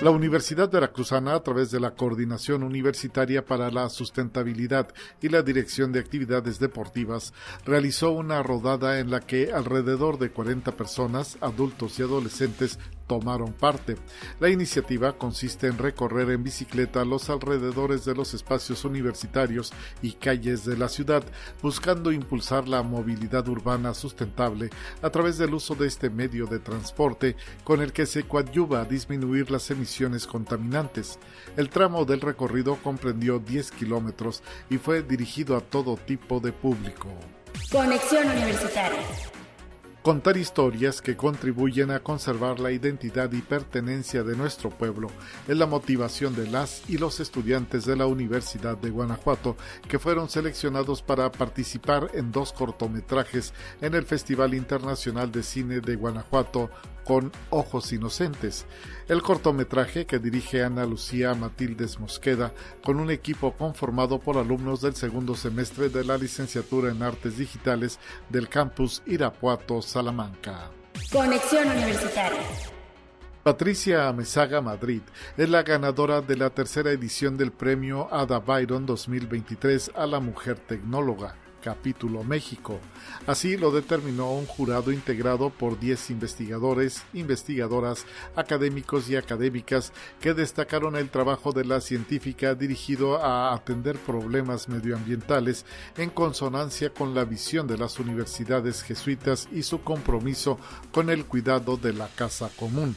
La 0.00 0.10
Universidad 0.10 0.70
Veracruzana, 0.70 1.34
a 1.34 1.42
través 1.42 1.72
de 1.72 1.80
la 1.80 1.92
Coordinación 1.92 2.62
Universitaria 2.62 3.44
para 3.44 3.72
la 3.72 3.88
Sustentabilidad 3.88 4.88
y 5.20 5.28
la 5.28 5.42
Dirección 5.42 5.90
de 5.90 5.98
Actividades 5.98 6.60
Deportivas, 6.60 7.32
realizó 7.64 8.12
una 8.12 8.44
rodada 8.44 9.00
en 9.00 9.10
la 9.10 9.20
que 9.20 9.50
alrededor 9.52 10.18
de 10.18 10.30
40 10.30 10.72
personas, 10.76 11.36
adultos 11.40 11.98
y 11.98 12.02
adolescentes, 12.02 12.78
tomaron 13.06 13.52
parte. 13.52 13.96
La 14.40 14.48
iniciativa 14.48 15.16
consiste 15.16 15.66
en 15.66 15.78
recorrer 15.78 16.30
en 16.30 16.42
bicicleta 16.42 17.04
los 17.04 17.30
alrededores 17.30 18.04
de 18.04 18.14
los 18.14 18.34
espacios 18.34 18.84
universitarios 18.84 19.72
y 20.02 20.12
calles 20.12 20.64
de 20.64 20.76
la 20.76 20.88
ciudad, 20.88 21.24
buscando 21.62 22.12
impulsar 22.12 22.68
la 22.68 22.82
movilidad 22.82 23.48
urbana 23.48 23.94
sustentable 23.94 24.70
a 25.02 25.10
través 25.10 25.38
del 25.38 25.54
uso 25.54 25.74
de 25.74 25.86
este 25.86 26.10
medio 26.10 26.46
de 26.46 26.58
transporte 26.58 27.36
con 27.64 27.80
el 27.80 27.92
que 27.92 28.06
se 28.06 28.24
coadyuva 28.24 28.80
a 28.80 28.84
disminuir 28.84 29.50
las 29.50 29.70
emisiones 29.70 30.26
contaminantes. 30.26 31.18
El 31.56 31.68
tramo 31.68 32.04
del 32.04 32.20
recorrido 32.20 32.76
comprendió 32.82 33.38
10 33.38 33.70
kilómetros 33.72 34.42
y 34.70 34.78
fue 34.78 35.02
dirigido 35.02 35.56
a 35.56 35.60
todo 35.60 35.96
tipo 35.96 36.40
de 36.40 36.52
público. 36.52 37.08
Conexión 37.70 38.28
Universitaria. 38.28 39.33
Contar 40.04 40.36
historias 40.36 41.00
que 41.00 41.16
contribuyen 41.16 41.90
a 41.90 42.00
conservar 42.00 42.60
la 42.60 42.70
identidad 42.70 43.32
y 43.32 43.40
pertenencia 43.40 44.22
de 44.22 44.36
nuestro 44.36 44.68
pueblo. 44.68 45.08
Es 45.48 45.56
la 45.56 45.64
motivación 45.64 46.36
de 46.36 46.46
las 46.46 46.82
y 46.90 46.98
los 46.98 47.20
estudiantes 47.20 47.86
de 47.86 47.96
la 47.96 48.04
Universidad 48.04 48.76
de 48.76 48.90
Guanajuato 48.90 49.56
que 49.88 49.98
fueron 49.98 50.28
seleccionados 50.28 51.00
para 51.00 51.32
participar 51.32 52.10
en 52.12 52.32
dos 52.32 52.52
cortometrajes 52.52 53.54
en 53.80 53.94
el 53.94 54.04
Festival 54.04 54.52
Internacional 54.52 55.32
de 55.32 55.42
Cine 55.42 55.80
de 55.80 55.96
Guanajuato 55.96 56.68
con 57.04 57.32
Ojos 57.50 57.92
Inocentes. 57.92 58.66
El 59.08 59.22
cortometraje 59.22 60.06
que 60.06 60.18
dirige 60.18 60.62
Ana 60.62 60.86
Lucía 60.86 61.34
Matildes 61.34 62.00
Mosqueda 62.00 62.52
con 62.82 62.98
un 62.98 63.10
equipo 63.10 63.52
conformado 63.52 64.18
por 64.18 64.38
alumnos 64.38 64.80
del 64.80 64.94
segundo 64.94 65.34
semestre 65.34 65.88
de 65.88 66.04
la 66.04 66.16
licenciatura 66.16 66.90
en 66.90 67.02
Artes 67.02 67.36
Digitales 67.38 67.98
del 68.28 68.48
campus 68.48 69.02
Irapuato, 69.06 69.82
Salamanca. 69.82 70.70
Conexión 71.12 71.68
Universitaria. 71.68 72.40
Patricia 73.44 74.08
Amezaga 74.08 74.62
Madrid 74.62 75.02
es 75.36 75.50
la 75.50 75.62
ganadora 75.62 76.22
de 76.22 76.34
la 76.34 76.48
tercera 76.48 76.92
edición 76.92 77.36
del 77.36 77.52
premio 77.52 78.08
Ada 78.10 78.38
Byron 78.38 78.86
2023 78.86 79.92
a 79.94 80.06
la 80.06 80.18
mujer 80.18 80.58
tecnóloga, 80.60 81.36
capítulo 81.64 82.22
México. 82.22 82.78
Así 83.26 83.56
lo 83.56 83.70
determinó 83.70 84.32
un 84.32 84.44
jurado 84.44 84.92
integrado 84.92 85.48
por 85.48 85.80
10 85.80 86.10
investigadores, 86.10 87.02
investigadoras, 87.14 88.04
académicos 88.36 89.08
y 89.08 89.16
académicas 89.16 89.94
que 90.20 90.34
destacaron 90.34 90.94
el 90.94 91.08
trabajo 91.08 91.52
de 91.52 91.64
la 91.64 91.80
científica 91.80 92.54
dirigido 92.54 93.16
a 93.24 93.54
atender 93.54 93.96
problemas 93.96 94.68
medioambientales 94.68 95.64
en 95.96 96.10
consonancia 96.10 96.90
con 96.90 97.14
la 97.14 97.24
visión 97.24 97.66
de 97.66 97.78
las 97.78 97.98
universidades 97.98 98.82
jesuitas 98.82 99.48
y 99.50 99.62
su 99.62 99.80
compromiso 99.80 100.58
con 100.92 101.08
el 101.08 101.24
cuidado 101.24 101.78
de 101.78 101.94
la 101.94 102.08
casa 102.08 102.50
común. 102.58 102.94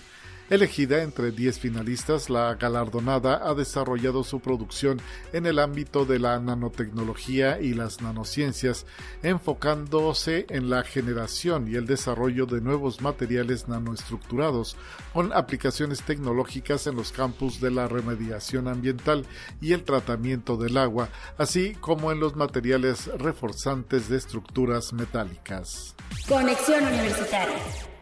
Elegida 0.49 1.03
entre 1.03 1.31
10 1.31 1.59
finalistas, 1.59 2.29
la 2.29 2.55
galardonada 2.55 3.41
ha 3.43 3.53
desarrollado 3.53 4.23
su 4.23 4.39
producción 4.39 5.01
en 5.33 5.45
el 5.45 5.59
ámbito 5.59 6.05
de 6.05 6.19
la 6.19 6.39
nanotecnología 6.39 7.59
y 7.59 7.73
las 7.73 8.01
nanociencias, 8.01 8.85
enfocándose 9.23 10.45
en 10.49 10.69
la 10.69 10.83
generación 10.83 11.67
y 11.67 11.75
el 11.75 11.85
desarrollo 11.85 12.45
de 12.45 12.61
nuevos 12.61 13.01
materiales 13.01 13.67
nanoestructurados, 13.67 14.77
con 15.11 15.33
aplicaciones 15.33 16.01
tecnológicas 16.03 16.87
en 16.87 16.95
los 16.95 17.11
campos 17.11 17.59
de 17.59 17.71
la 17.71 17.89
remediación 17.89 18.69
ambiental 18.69 19.25
y 19.59 19.73
el 19.73 19.83
tratamiento 19.83 20.55
del 20.55 20.77
agua, 20.77 21.09
así 21.37 21.73
como 21.81 22.13
en 22.13 22.21
los 22.21 22.37
materiales 22.37 23.07
reforzantes 23.17 24.07
de 24.07 24.15
estructuras 24.15 24.93
metálicas. 24.93 25.93
Conexión 26.25 26.85
Universitaria. 26.85 27.96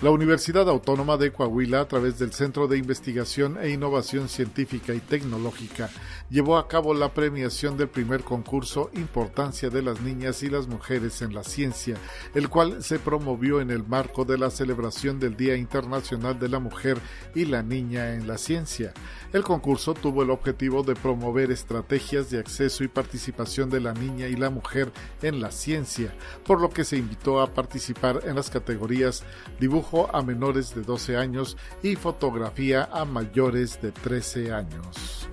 La 0.00 0.10
Universidad 0.12 0.68
Autónoma 0.68 1.16
de 1.16 1.32
Coahuila, 1.32 1.80
a 1.80 1.88
través 1.88 2.20
del 2.20 2.32
Centro 2.32 2.68
de 2.68 2.78
Investigación 2.78 3.58
e 3.60 3.70
Innovación 3.70 4.28
Científica 4.28 4.94
y 4.94 5.00
Tecnológica, 5.00 5.90
llevó 6.30 6.58
a 6.58 6.68
cabo 6.68 6.94
la 6.94 7.14
premiación 7.14 7.76
del 7.76 7.88
primer 7.88 8.22
concurso 8.22 8.90
Importancia 8.94 9.70
de 9.70 9.82
las 9.82 10.00
Niñas 10.00 10.42
y 10.42 10.50
las 10.50 10.66
Mujeres 10.66 11.22
en 11.22 11.34
la 11.34 11.44
Ciencia, 11.44 11.96
el 12.34 12.48
cual 12.48 12.82
se 12.82 12.98
promovió 12.98 13.60
en 13.60 13.70
el 13.70 13.84
marco 13.84 14.24
de 14.24 14.38
la 14.38 14.50
celebración 14.50 15.18
del 15.18 15.36
Día 15.36 15.56
Internacional 15.56 16.38
de 16.38 16.48
la 16.48 16.58
Mujer 16.58 16.98
y 17.34 17.44
la 17.44 17.62
Niña 17.62 18.14
en 18.14 18.26
la 18.26 18.38
Ciencia. 18.38 18.92
El 19.32 19.42
concurso 19.42 19.94
tuvo 19.94 20.22
el 20.22 20.30
objetivo 20.30 20.82
de 20.82 20.94
promover 20.94 21.50
estrategias 21.50 22.30
de 22.30 22.38
acceso 22.38 22.84
y 22.84 22.88
participación 22.88 23.70
de 23.70 23.80
la 23.80 23.92
niña 23.92 24.26
y 24.26 24.36
la 24.36 24.50
mujer 24.50 24.92
en 25.22 25.40
la 25.40 25.50
ciencia, 25.50 26.14
por 26.44 26.60
lo 26.60 26.70
que 26.70 26.84
se 26.84 26.96
invitó 26.96 27.40
a 27.40 27.52
participar 27.52 28.22
en 28.24 28.36
las 28.36 28.50
categorías 28.50 29.24
dibujo 29.60 30.08
a 30.14 30.22
menores 30.22 30.74
de 30.74 30.82
12 30.82 31.16
años 31.16 31.56
y 31.82 31.96
fotografía 31.96 32.88
a 32.92 33.04
mayores 33.04 33.80
de 33.82 33.92
13 33.92 34.52
años. 34.52 35.28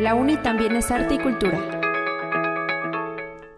La 0.00 0.14
UNI 0.14 0.38
también 0.38 0.74
es 0.76 0.90
arte 0.90 1.16
y 1.16 1.18
cultura. 1.18 1.60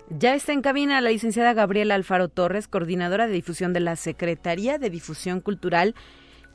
Ya 0.09 0.35
está 0.35 0.53
en 0.53 0.61
cabina 0.61 1.01
la 1.01 1.11
licenciada 1.11 1.53
Gabriela 1.53 1.95
Alfaro 1.95 2.27
Torres, 2.27 2.67
coordinadora 2.67 3.29
de 3.29 3.33
difusión 3.33 3.73
de 3.73 3.79
la 3.79 3.95
Secretaría 3.95 4.77
de 4.79 4.91
Difusión 4.91 5.41
Cultural, 5.41 5.95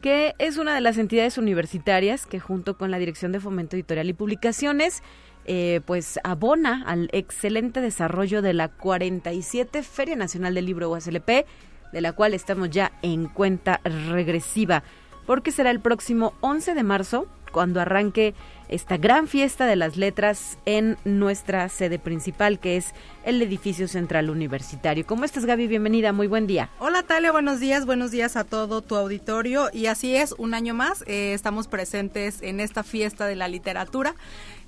que 0.01 0.35
es 0.39 0.57
una 0.57 0.75
de 0.75 0.81
las 0.81 0.97
entidades 0.97 1.37
universitarias 1.37 2.25
que 2.25 2.41
junto 2.41 2.77
con 2.77 2.91
la 2.91 2.99
Dirección 2.99 3.31
de 3.31 3.39
Fomento 3.39 3.77
Editorial 3.77 4.09
y 4.09 4.13
Publicaciones 4.13 5.03
eh, 5.45 5.79
pues 5.85 6.19
abona 6.25 6.83
al 6.85 7.07
excelente 7.13 7.79
desarrollo 7.79 8.41
de 8.41 8.53
la 8.53 8.67
47 8.67 9.83
Feria 9.83 10.17
Nacional 10.17 10.53
del 10.53 10.65
Libro 10.65 10.89
USLP, 10.89 11.45
de 11.93 12.01
la 12.01 12.11
cual 12.11 12.33
estamos 12.33 12.71
ya 12.71 12.91
en 13.03 13.29
cuenta 13.29 13.79
regresiva, 13.85 14.83
porque 15.25 15.53
será 15.53 15.71
el 15.71 15.79
próximo 15.79 16.33
11 16.41 16.73
de 16.73 16.83
marzo 16.83 17.27
cuando 17.53 17.81
arranque 17.81 18.35
esta 18.69 18.97
gran 18.97 19.27
fiesta 19.27 19.65
de 19.65 19.75
las 19.75 19.97
letras 19.97 20.57
en 20.65 20.97
nuestra 21.05 21.69
sede 21.69 21.99
principal, 21.99 22.59
que 22.59 22.77
es 22.77 22.93
el 23.23 23.41
edificio 23.41 23.87
central 23.87 24.29
universitario. 24.29 25.05
¿Cómo 25.05 25.25
estás, 25.25 25.45
Gaby? 25.45 25.67
Bienvenida, 25.67 26.13
muy 26.13 26.27
buen 26.27 26.47
día. 26.47 26.69
Hola, 26.79 27.03
Talia, 27.03 27.31
buenos 27.31 27.59
días, 27.59 27.85
buenos 27.85 28.11
días 28.11 28.35
a 28.35 28.43
todo 28.43 28.81
tu 28.81 28.95
auditorio. 28.95 29.69
Y 29.73 29.87
así 29.87 30.15
es, 30.15 30.33
un 30.37 30.53
año 30.53 30.73
más 30.73 31.03
eh, 31.07 31.33
estamos 31.33 31.67
presentes 31.67 32.41
en 32.41 32.59
esta 32.59 32.83
fiesta 32.83 33.25
de 33.25 33.35
la 33.35 33.47
literatura. 33.47 34.15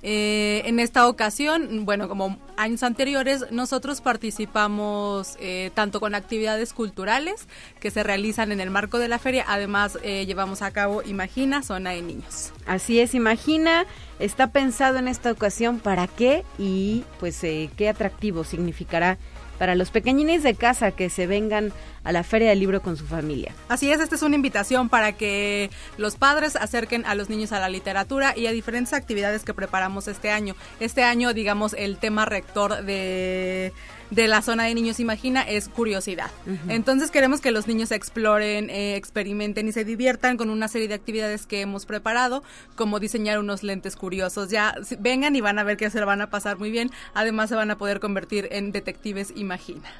Eh, 0.02 0.62
en 0.64 0.80
esta 0.80 1.06
ocasión, 1.08 1.84
bueno, 1.84 2.08
como 2.08 2.38
años 2.56 2.82
anteriores, 2.82 3.46
nosotros 3.50 4.00
participamos 4.00 5.36
eh, 5.40 5.70
tanto 5.74 6.00
con 6.00 6.14
actividades 6.14 6.72
culturales 6.72 7.46
que 7.80 7.90
se 7.90 8.02
realizan 8.02 8.50
en 8.50 8.60
el 8.60 8.70
marco 8.70 8.98
de 8.98 9.08
la 9.08 9.18
feria, 9.18 9.44
además 9.46 9.98
eh, 10.02 10.24
llevamos 10.24 10.62
a 10.62 10.70
cabo 10.70 11.02
Imagina, 11.02 11.62
zona 11.62 11.90
de 11.90 12.02
niños. 12.02 12.52
Así 12.66 12.98
es, 13.00 13.14
Imagina, 13.14 13.84
está 14.18 14.52
pensado 14.52 14.98
en 14.98 15.08
esta 15.08 15.32
ocasión 15.32 15.80
para 15.80 16.06
qué 16.06 16.44
y 16.58 17.04
pues 17.18 17.40
qué 17.40 17.88
atractivo 17.88 18.44
significará 18.44 19.18
para 19.60 19.74
los 19.74 19.90
pequeñines 19.90 20.42
de 20.42 20.54
casa 20.54 20.92
que 20.92 21.10
se 21.10 21.26
vengan 21.26 21.74
a 22.04 22.12
la 22.12 22.22
Feria 22.22 22.50
del 22.50 22.60
Libro 22.60 22.82
con 22.82 22.96
su 22.96 23.04
familia. 23.04 23.54
Así 23.68 23.90
es, 23.90 24.00
esta 24.00 24.14
es 24.14 24.22
una 24.22 24.36
invitación 24.36 24.88
para 24.88 25.12
que 25.12 25.70
los 25.96 26.16
padres 26.16 26.56
acerquen 26.56 27.04
a 27.06 27.14
los 27.14 27.28
niños 27.28 27.52
a 27.52 27.60
la 27.60 27.68
literatura 27.68 28.36
y 28.36 28.46
a 28.46 28.52
diferentes 28.52 28.92
actividades 28.92 29.44
que 29.44 29.54
preparamos 29.54 30.08
este 30.08 30.30
año. 30.30 30.54
Este 30.80 31.02
año, 31.02 31.34
digamos, 31.34 31.74
el 31.74 31.98
tema 31.98 32.24
rector 32.24 32.82
de 32.84 33.72
de 34.10 34.26
la 34.26 34.42
zona 34.42 34.64
de 34.64 34.74
niños 34.74 35.00
imagina 35.00 35.42
es 35.42 35.68
curiosidad. 35.68 36.30
Entonces 36.68 37.10
queremos 37.10 37.40
que 37.40 37.52
los 37.52 37.66
niños 37.68 37.92
exploren, 37.92 38.68
eh, 38.68 38.96
experimenten 38.96 39.68
y 39.68 39.72
se 39.72 39.84
diviertan 39.84 40.36
con 40.36 40.50
una 40.50 40.68
serie 40.68 40.88
de 40.88 40.94
actividades 40.94 41.46
que 41.46 41.60
hemos 41.60 41.86
preparado, 41.86 42.42
como 42.74 42.98
diseñar 42.98 43.38
unos 43.38 43.62
lentes 43.62 43.96
curiosos. 43.96 44.50
Ya 44.50 44.74
vengan 44.98 45.36
y 45.36 45.40
van 45.40 45.58
a 45.58 45.64
ver 45.64 45.76
que 45.76 45.90
se 45.90 46.00
lo 46.00 46.06
van 46.06 46.20
a 46.20 46.30
pasar 46.30 46.58
muy 46.58 46.70
bien. 46.70 46.90
Además 47.14 47.48
se 47.48 47.54
van 47.54 47.70
a 47.70 47.78
poder 47.78 48.00
convertir 48.00 48.48
en 48.50 48.72
detectives 48.72 49.32
imagina. 49.36 49.90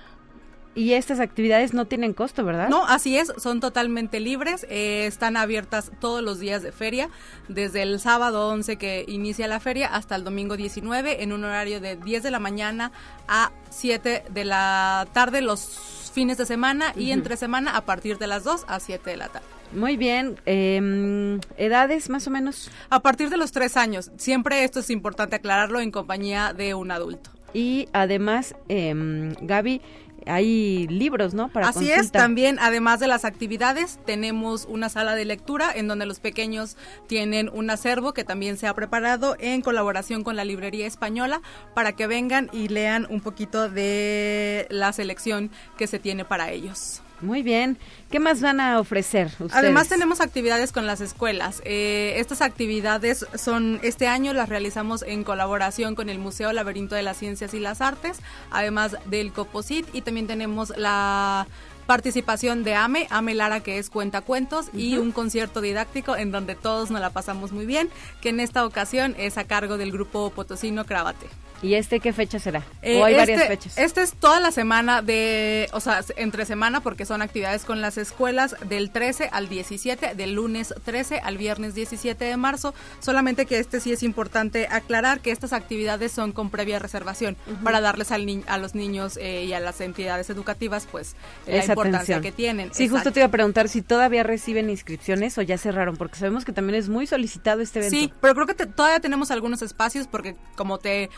Y 0.75 0.93
estas 0.93 1.19
actividades 1.19 1.75
no 1.75 1.87
tienen 1.87 2.13
costo, 2.13 2.45
¿verdad? 2.45 2.69
No, 2.69 2.87
así 2.87 3.19
es, 3.19 3.33
son 3.39 3.59
totalmente 3.59 4.21
libres, 4.21 4.65
eh, 4.71 5.07
están 5.07 5.37
abiertas 5.37 5.91
todos 6.01 6.23
los 6.23 6.39
días 6.39 6.63
de 6.63 6.71
feria, 6.71 7.09
desde 7.49 7.83
el 7.83 7.99
sábado 7.99 8.49
11 8.51 8.77
que 8.77 9.05
inicia 9.09 9.49
la 9.49 9.59
feria 9.59 9.89
hasta 9.89 10.15
el 10.15 10.23
domingo 10.23 10.57
19 10.57 11.25
en 11.25 11.33
un 11.33 11.43
horario 11.43 11.81
de 11.81 11.97
10 11.97 12.23
de 12.23 12.31
la 12.31 12.39
mañana 12.39 12.93
a 13.27 13.51
7 13.71 14.25
de 14.31 14.45
la 14.45 15.09
tarde 15.13 15.41
los 15.41 16.11
fines 16.13 16.39
de 16.39 16.47
semana 16.47 16.93
y 16.97 17.11
entre 17.11 17.37
semana 17.37 17.77
a 17.77 17.85
partir 17.85 18.19
de 18.19 18.27
las 18.27 18.45
2 18.45 18.65
a 18.69 18.79
7 18.79 19.11
de 19.11 19.17
la 19.17 19.29
tarde. 19.29 19.47
Muy 19.73 19.97
bien. 19.97 20.37
Em, 20.47 21.41
¿Edades 21.57 22.11
más 22.11 22.27
o 22.27 22.31
menos? 22.31 22.71
A 22.91 23.01
partir 23.01 23.31
de 23.31 23.37
los 23.37 23.53
3 23.53 23.77
años. 23.77 24.11
Siempre 24.17 24.65
esto 24.65 24.81
es 24.81 24.91
importante 24.91 25.37
aclararlo 25.37 25.81
en 25.81 25.93
compañía 25.93 26.53
de 26.53 26.75
un 26.75 26.91
adulto. 26.91 27.31
Y 27.53 27.89
además, 27.93 28.55
eh, 28.69 28.95
Gaby, 29.41 29.81
hay 30.27 30.87
libros, 30.89 31.35
¿no? 31.35 31.49
Para 31.49 31.69
Así 31.69 31.91
es, 31.91 32.13
también 32.13 32.59
además 32.61 33.01
de 33.01 33.07
las 33.07 33.25
actividades, 33.25 33.99
tenemos 34.05 34.67
una 34.69 34.89
sala 34.89 35.15
de 35.15 35.25
lectura 35.25 35.71
en 35.75 35.89
donde 35.89 36.07
los 36.07 36.21
pequeños 36.21 36.77
tienen 37.07 37.51
un 37.53 37.71
acervo 37.71 38.13
que 38.13 38.25
también 38.25 38.57
se 38.57 38.67
ha 38.67 38.75
preparado 38.75 39.37
en 39.39 39.63
colaboración 39.63 40.25
con 40.25 40.37
la 40.37 40.45
Librería 40.45 40.87
Española 40.87 41.43
para 41.75 41.93
que 41.93 42.07
vengan 42.07 42.49
y 42.53 42.69
lean 42.69 43.07
un 43.11 43.21
poquito 43.21 43.69
de 43.69 44.67
la 44.71 44.93
selección 44.93 45.51
que 45.77 45.87
se 45.87 45.99
tiene 45.99 46.25
para 46.25 46.51
ellos. 46.51 47.03
Muy 47.23 47.43
bien. 47.43 47.79
¿Qué 48.11 48.19
más 48.19 48.41
van 48.41 48.61
a 48.61 48.79
ofrecer 48.81 49.27
ustedes? 49.27 49.55
Además 49.55 49.89
tenemos 49.89 50.21
actividades 50.21 50.73
con 50.73 50.87
las 50.87 51.01
escuelas. 51.01 51.63
Eh, 51.65 52.15
estas 52.17 52.41
actividades 52.41 53.27
son, 53.35 53.79
este 53.83 54.07
año 54.07 54.33
las 54.33 54.49
realizamos 54.49 55.03
en 55.03 55.23
colaboración 55.25 55.95
con 55.95 56.09
el 56.09 56.19
Museo 56.19 56.53
Laberinto 56.53 56.95
de 56.95 57.03
las 57.03 57.19
Ciencias 57.19 57.55
y 57.55 57.61
las 57.61 57.81
Artes, 57.81 58.19
además 58.51 58.97
del 59.07 59.33
Coposit 59.33 59.87
y 59.93 60.01
también 60.03 60.27
tenemos 60.27 60.73
la 60.77 61.47
participación 61.91 62.63
de 62.63 62.77
Ame, 62.77 63.09
Ame 63.11 63.35
Lara 63.35 63.59
que 63.65 63.79
es 63.79 63.91
cuentacuentos 63.91 64.67
y 64.73 64.97
un 64.97 65.11
concierto 65.11 65.61
didáctico 65.61 66.15
en 66.15 66.31
donde 66.31 66.55
todos 66.55 66.93
nos 66.93 67.01
la 67.01 67.11
pasamos 67.11 67.51
muy 67.51 67.67
bien, 67.67 67.91
que 68.21 68.29
en 68.29 68.39
esta 68.39 68.65
ocasión 68.65 69.17
es 69.19 69.37
a 69.39 69.43
cargo 69.43 69.77
del 69.77 69.91
grupo 69.91 70.31
Potosino 70.31 70.85
Cravate. 70.85 71.27
¿Y 71.63 71.75
este 71.75 72.01
qué 72.01 72.13
fecha 72.13 72.39
será? 72.39 72.65
¿O 72.83 73.05
hay 73.05 73.15
varias 73.15 73.41
este, 73.41 73.47
fechas? 73.49 73.79
Este 73.79 74.03
es 74.03 74.15
toda 74.15 74.41
la 74.41 74.51
semana 74.51 75.03
de, 75.03 75.69
o 75.73 75.81
sea, 75.81 76.01
entre 76.17 76.47
semana 76.47 76.81
porque 76.81 77.05
son 77.05 77.21
actividades 77.21 77.65
con 77.65 77.83
las 77.83 77.99
escuelas 77.99 78.57
del 78.67 78.91
13 78.91 79.29
al 79.31 79.49
17, 79.49 80.15
del 80.15 80.33
lunes 80.33 80.75
13 80.85 81.19
al 81.19 81.37
viernes 81.37 81.75
17 81.75 82.25
de 82.25 82.37
marzo. 82.39 82.73
Solamente 83.01 83.45
que 83.45 83.59
este 83.59 83.81
sí 83.81 83.93
es 83.93 84.03
importante 84.03 84.69
aclarar 84.71 85.21
que 85.21 85.33
estas 85.33 85.53
actividades 85.53 86.13
son 86.13 86.33
con 86.33 86.49
previa 86.49 86.79
reservación 86.79 87.37
para 87.63 87.81
darles 87.81 88.11
al 88.11 88.21
a 88.47 88.59
los 88.59 88.75
niños 88.75 89.17
eh, 89.17 89.45
y 89.45 89.53
a 89.55 89.61
las 89.61 89.81
entidades 89.81 90.29
educativas 90.31 90.87
pues 90.91 91.17
la 91.47 91.75
importancia 91.87 92.21
que 92.21 92.33
tienen. 92.33 92.73
Sí, 92.73 92.89
justo 92.89 93.13
te 93.13 93.21
iba 93.21 93.27
a 93.27 93.31
preguntar 93.31 93.69
si 93.69 93.83
todavía 93.83 94.23
reciben 94.23 94.71
inscripciones 94.71 95.37
o 95.39 95.43
ya 95.43 95.59
cerraron 95.59 95.97
porque 95.97 96.17
sabemos 96.17 96.45
que 96.45 96.53
también 96.53 96.79
es 96.79 96.89
muy 96.89 97.07
solicitado 97.07 97.61
este 97.61 97.81
evento. 97.81 97.97
Sí, 97.97 98.13
pero 98.21 98.35
creo 98.35 98.47
que 98.47 98.55
todavía 98.67 99.01
tenemos 99.01 99.31
algunos 99.31 99.63
espacios 99.63 100.07
porque 100.07 100.37
como 100.57 100.79
te 100.79 101.11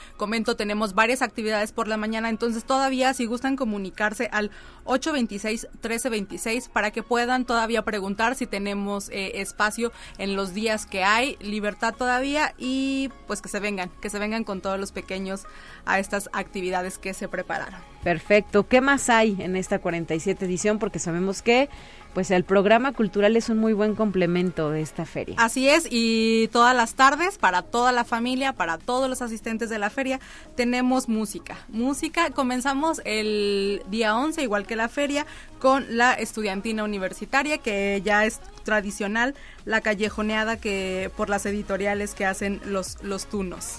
tenemos 0.56 0.94
varias 0.94 1.22
actividades 1.22 1.72
por 1.72 1.88
la 1.88 1.96
mañana, 1.96 2.28
entonces 2.28 2.64
todavía 2.64 3.12
si 3.14 3.26
gustan 3.26 3.56
comunicarse 3.56 4.28
al 4.32 4.50
826-1326 4.84 6.68
para 6.68 6.90
que 6.90 7.02
puedan 7.02 7.44
todavía 7.44 7.82
preguntar 7.82 8.34
si 8.34 8.46
tenemos 8.46 9.08
eh, 9.10 9.40
espacio 9.40 9.92
en 10.18 10.36
los 10.36 10.54
días 10.54 10.86
que 10.86 11.04
hay, 11.04 11.36
libertad 11.40 11.94
todavía 11.94 12.54
y 12.58 13.10
pues 13.26 13.42
que 13.42 13.48
se 13.48 13.60
vengan, 13.60 13.90
que 14.00 14.10
se 14.10 14.18
vengan 14.18 14.44
con 14.44 14.60
todos 14.60 14.78
los 14.78 14.92
pequeños 14.92 15.44
a 15.84 15.98
estas 15.98 16.28
actividades 16.32 16.98
que 16.98 17.14
se 17.14 17.28
prepararon. 17.28 17.91
Perfecto. 18.02 18.66
¿Qué 18.66 18.80
más 18.80 19.08
hay 19.10 19.36
en 19.38 19.56
esta 19.56 19.78
47 19.78 20.44
edición? 20.44 20.78
Porque 20.78 20.98
sabemos 20.98 21.42
que 21.42 21.68
pues 22.14 22.30
el 22.30 22.44
programa 22.44 22.92
cultural 22.92 23.36
es 23.36 23.48
un 23.48 23.58
muy 23.58 23.72
buen 23.72 23.94
complemento 23.94 24.70
de 24.70 24.82
esta 24.82 25.06
feria. 25.06 25.36
Así 25.38 25.68
es, 25.68 25.86
y 25.90 26.48
todas 26.48 26.76
las 26.76 26.94
tardes, 26.94 27.38
para 27.38 27.62
toda 27.62 27.90
la 27.90 28.04
familia, 28.04 28.52
para 28.52 28.76
todos 28.76 29.08
los 29.08 29.22
asistentes 29.22 29.70
de 29.70 29.78
la 29.78 29.88
feria, 29.88 30.20
tenemos 30.54 31.08
música. 31.08 31.56
Música, 31.68 32.30
comenzamos 32.30 33.00
el 33.04 33.82
día 33.88 34.16
11, 34.16 34.42
igual 34.42 34.66
que 34.66 34.76
la 34.76 34.88
feria, 34.88 35.26
con 35.58 35.96
la 35.96 36.12
estudiantina 36.12 36.84
universitaria, 36.84 37.58
que 37.58 38.02
ya 38.04 38.26
es 38.26 38.40
tradicional, 38.62 39.34
la 39.64 39.80
callejoneada 39.80 40.58
que 40.58 41.10
por 41.16 41.30
las 41.30 41.46
editoriales 41.46 42.14
que 42.14 42.26
hacen 42.26 42.60
los, 42.66 43.02
los 43.02 43.26
tunos. 43.26 43.78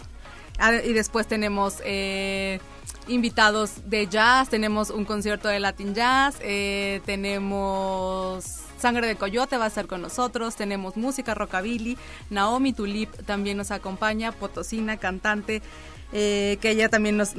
Ah, 0.58 0.74
y 0.74 0.94
después 0.94 1.28
tenemos... 1.28 1.82
Eh, 1.84 2.60
invitados 3.08 3.90
de 3.90 4.08
jazz, 4.08 4.50
tenemos 4.50 4.90
un 4.90 5.06
concierto 5.06 5.48
de 5.48 5.60
Latin 5.60 5.94
Jazz, 5.94 6.38
eh, 6.42 7.02
tenemos 7.06 8.64
Sangre 8.78 9.08
de 9.08 9.16
Coyote 9.16 9.58
va 9.58 9.66
a 9.66 9.68
estar 9.68 9.88
con 9.88 10.02
nosotros, 10.02 10.56
tenemos 10.56 10.98
música 10.98 11.34
rockabilly, 11.34 11.98
Naomi 12.30 12.74
Tulip 12.74 13.10
también 13.26 13.58
nos 13.58 13.72
acompaña, 13.72 14.32
potosina, 14.32 14.98
cantante, 14.98 15.62
eh, 16.12 16.58
que 16.62 16.72
ella 16.72 16.90
también 16.90 17.18
nos, 17.18 17.34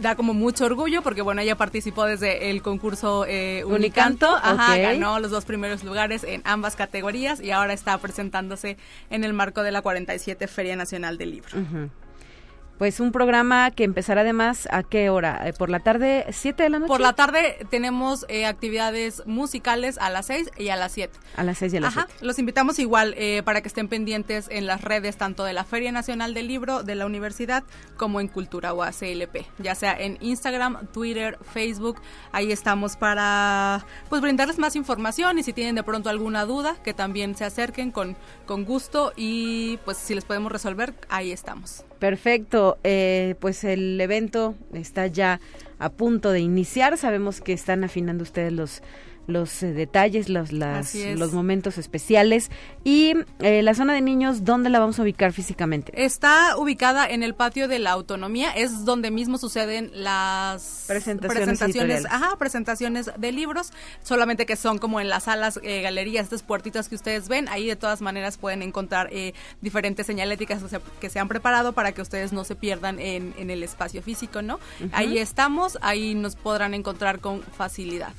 da 0.00 0.16
como 0.16 0.34
mucho 0.34 0.64
orgullo 0.64 1.02
porque 1.02 1.22
bueno 1.22 1.40
ella 1.40 1.56
participó 1.56 2.04
desde 2.04 2.50
el 2.50 2.62
concurso 2.62 3.24
eh, 3.28 3.64
Unicanto, 3.64 4.26
Ajá, 4.26 4.76
ganó 4.76 5.20
los 5.20 5.30
dos 5.30 5.44
primeros 5.44 5.84
lugares 5.84 6.24
en 6.24 6.42
ambas 6.44 6.76
categorías 6.76 7.40
y 7.40 7.52
ahora 7.52 7.72
está 7.72 7.96
presentándose 7.98 8.76
en 9.08 9.24
el 9.24 9.32
marco 9.32 9.62
de 9.62 9.70
la 9.70 9.82
47 9.82 10.48
Feria 10.48 10.76
Nacional 10.76 11.16
del 11.16 11.30
Libro. 11.30 11.50
Pues 12.78 12.98
un 12.98 13.12
programa 13.12 13.70
que 13.70 13.84
empezará 13.84 14.22
además 14.22 14.66
a 14.70 14.82
qué 14.82 15.08
hora? 15.08 15.48
Eh, 15.48 15.52
¿Por 15.52 15.70
la 15.70 15.80
tarde, 15.80 16.26
7 16.30 16.64
de 16.64 16.70
la 16.70 16.78
noche? 16.80 16.88
Por 16.88 17.00
la 17.00 17.12
tarde 17.12 17.66
tenemos 17.70 18.26
eh, 18.28 18.46
actividades 18.46 19.22
musicales 19.26 19.96
a 19.98 20.10
las 20.10 20.26
6 20.26 20.50
y 20.58 20.70
a 20.70 20.76
las 20.76 20.90
7. 20.92 21.16
A 21.36 21.44
las 21.44 21.58
6 21.58 21.74
y 21.74 21.76
a 21.76 21.80
las 21.80 21.96
Ajá. 21.96 22.08
Los 22.20 22.40
invitamos 22.40 22.80
igual 22.80 23.14
eh, 23.16 23.42
para 23.44 23.60
que 23.60 23.68
estén 23.68 23.86
pendientes 23.86 24.48
en 24.50 24.66
las 24.66 24.80
redes 24.80 25.16
tanto 25.16 25.44
de 25.44 25.52
la 25.52 25.62
Feria 25.64 25.92
Nacional 25.92 26.34
del 26.34 26.48
Libro 26.48 26.82
de 26.82 26.96
la 26.96 27.06
universidad 27.06 27.62
como 27.96 28.20
en 28.20 28.26
Cultura 28.26 28.72
o 28.72 28.82
ACLP, 28.82 29.46
ya 29.58 29.76
sea 29.76 29.94
en 29.96 30.18
Instagram, 30.20 30.88
Twitter, 30.88 31.38
Facebook. 31.52 32.00
Ahí 32.32 32.50
estamos 32.50 32.96
para 32.96 33.86
pues 34.08 34.20
brindarles 34.20 34.58
más 34.58 34.74
información 34.74 35.38
y 35.38 35.44
si 35.44 35.52
tienen 35.52 35.76
de 35.76 35.84
pronto 35.84 36.10
alguna 36.10 36.44
duda 36.44 36.76
que 36.82 36.92
también 36.92 37.36
se 37.36 37.44
acerquen 37.44 37.92
con, 37.92 38.16
con 38.46 38.64
gusto 38.64 39.12
y 39.16 39.76
pues 39.84 39.96
si 39.96 40.14
les 40.16 40.24
podemos 40.24 40.50
resolver, 40.50 40.94
ahí 41.08 41.30
estamos. 41.30 41.84
Perfecto, 41.98 42.78
eh, 42.84 43.34
pues 43.40 43.64
el 43.64 44.00
evento 44.00 44.54
está 44.72 45.06
ya 45.06 45.40
a 45.78 45.90
punto 45.90 46.30
de 46.32 46.40
iniciar. 46.40 46.98
Sabemos 46.98 47.40
que 47.40 47.52
están 47.52 47.84
afinando 47.84 48.22
ustedes 48.22 48.52
los 48.52 48.82
los 49.26 49.62
eh, 49.62 49.72
detalles, 49.72 50.28
los, 50.28 50.52
las, 50.52 50.94
los 50.94 51.32
momentos 51.32 51.78
especiales. 51.78 52.50
Y 52.84 53.14
eh, 53.40 53.62
la 53.62 53.74
zona 53.74 53.94
de 53.94 54.00
niños, 54.00 54.44
¿dónde 54.44 54.70
la 54.70 54.78
vamos 54.78 54.98
a 54.98 55.02
ubicar 55.02 55.32
físicamente? 55.32 55.92
Está 56.04 56.56
ubicada 56.56 57.08
en 57.08 57.22
el 57.22 57.34
patio 57.34 57.68
de 57.68 57.78
la 57.78 57.90
autonomía, 57.92 58.50
es 58.52 58.84
donde 58.84 59.10
mismo 59.10 59.38
suceden 59.38 59.90
las 59.94 60.84
presentaciones, 60.86 61.48
presentaciones, 61.48 62.06
ajá, 62.06 62.36
presentaciones 62.38 63.10
de 63.16 63.32
libros, 63.32 63.72
solamente 64.02 64.46
que 64.46 64.56
son 64.56 64.78
como 64.78 65.00
en 65.00 65.08
las 65.08 65.24
salas, 65.24 65.58
eh, 65.62 65.82
galerías, 65.82 66.24
estas 66.24 66.42
puertitas 66.42 66.88
que 66.88 66.94
ustedes 66.94 67.28
ven, 67.28 67.48
ahí 67.48 67.66
de 67.66 67.76
todas 67.76 68.00
maneras 68.00 68.38
pueden 68.38 68.62
encontrar 68.62 69.10
diferentes 69.60 70.06
señaléticas 70.06 70.62
que 71.00 71.10
se, 71.10 71.18
han 71.18 71.28
preparado 71.28 71.72
para 71.72 71.92
que 71.92 72.02
ustedes 72.02 72.32
no 72.32 72.44
se 72.44 72.54
pierdan 72.56 72.98
en, 72.98 73.34
el 73.50 73.62
espacio 73.62 74.02
físico, 74.02 74.42
¿no? 74.42 74.58
Ahí 74.92 75.18
estamos, 75.18 75.78
ahí 75.82 76.14
nos 76.14 76.36
podrán 76.36 76.74
encontrar 76.74 77.20
con 77.20 77.42
facilidad. 77.42 78.12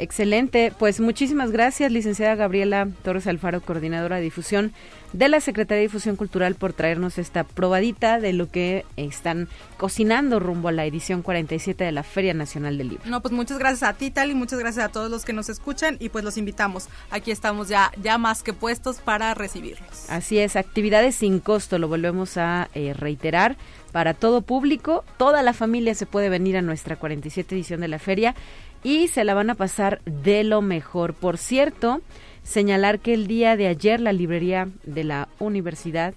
Excelente, 0.00 0.72
pues 0.78 1.00
muchísimas 1.00 1.50
gracias, 1.50 1.90
licenciada 1.90 2.36
Gabriela 2.36 2.88
Torres 3.02 3.26
Alfaro, 3.26 3.60
coordinadora 3.60 4.16
de 4.16 4.22
difusión 4.22 4.72
de 5.12 5.28
la 5.28 5.40
Secretaría 5.40 5.78
de 5.78 5.88
Difusión 5.88 6.14
Cultural, 6.14 6.54
por 6.54 6.72
traernos 6.72 7.18
esta 7.18 7.42
probadita 7.42 8.20
de 8.20 8.32
lo 8.32 8.48
que 8.48 8.84
están 8.96 9.48
cocinando 9.76 10.38
rumbo 10.38 10.68
a 10.68 10.72
la 10.72 10.84
edición 10.84 11.22
47 11.22 11.82
de 11.82 11.92
la 11.92 12.04
Feria 12.04 12.32
Nacional 12.32 12.78
del 12.78 12.90
Libro. 12.90 13.04
No, 13.06 13.22
pues 13.22 13.32
muchas 13.32 13.58
gracias 13.58 13.82
a 13.88 13.94
ti, 13.94 14.12
Tal, 14.12 14.30
y 14.30 14.34
muchas 14.34 14.60
gracias 14.60 14.84
a 14.84 14.88
todos 14.90 15.10
los 15.10 15.24
que 15.24 15.32
nos 15.32 15.48
escuchan 15.48 15.96
y 15.98 16.10
pues 16.10 16.24
los 16.24 16.36
invitamos. 16.36 16.88
Aquí 17.10 17.32
estamos 17.32 17.68
ya, 17.68 17.90
ya 18.00 18.18
más 18.18 18.44
que 18.44 18.52
puestos 18.52 18.98
para 18.98 19.34
recibirlos. 19.34 20.08
Así 20.08 20.38
es, 20.38 20.54
actividades 20.54 21.16
sin 21.16 21.40
costo, 21.40 21.78
lo 21.78 21.88
volvemos 21.88 22.36
a 22.36 22.68
eh, 22.74 22.92
reiterar 22.92 23.56
para 23.92 24.14
todo 24.14 24.42
público, 24.42 25.04
toda 25.16 25.42
la 25.42 25.54
familia 25.54 25.94
se 25.94 26.06
puede 26.06 26.28
venir 26.28 26.56
a 26.56 26.62
nuestra 26.62 26.96
47 26.96 27.54
edición 27.54 27.80
de 27.80 27.88
la 27.88 27.98
feria 27.98 28.34
y 28.82 29.08
se 29.08 29.24
la 29.24 29.34
van 29.34 29.50
a 29.50 29.54
pasar 29.54 30.00
de 30.04 30.44
lo 30.44 30.62
mejor. 30.62 31.14
Por 31.14 31.38
cierto, 31.38 32.00
señalar 32.42 33.00
que 33.00 33.14
el 33.14 33.26
día 33.26 33.56
de 33.56 33.66
ayer 33.66 34.00
la 34.00 34.12
librería 34.12 34.68
de 34.84 35.04
la 35.04 35.28
universidad, 35.38 36.14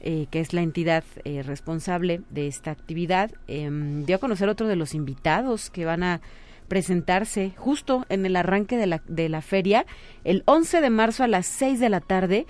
eh, 0.00 0.26
que 0.30 0.40
es 0.40 0.52
la 0.52 0.62
entidad 0.62 1.04
eh, 1.24 1.42
responsable 1.42 2.22
de 2.30 2.46
esta 2.46 2.70
actividad, 2.70 3.30
em, 3.48 4.04
dio 4.04 4.16
a 4.16 4.20
conocer 4.20 4.48
otro 4.48 4.68
de 4.68 4.76
los 4.76 4.94
invitados 4.94 5.70
que 5.70 5.84
van 5.84 6.02
a 6.02 6.20
presentarse 6.68 7.52
justo 7.56 8.04
en 8.08 8.26
el 8.26 8.36
arranque 8.36 8.76
de 8.76 8.86
la, 8.86 9.02
de 9.06 9.28
la 9.28 9.40
feria, 9.40 9.86
el 10.24 10.42
11 10.46 10.80
de 10.80 10.90
marzo 10.90 11.24
a 11.24 11.28
las 11.28 11.46
6 11.46 11.80
de 11.80 11.88
la 11.88 12.00
tarde. 12.00 12.46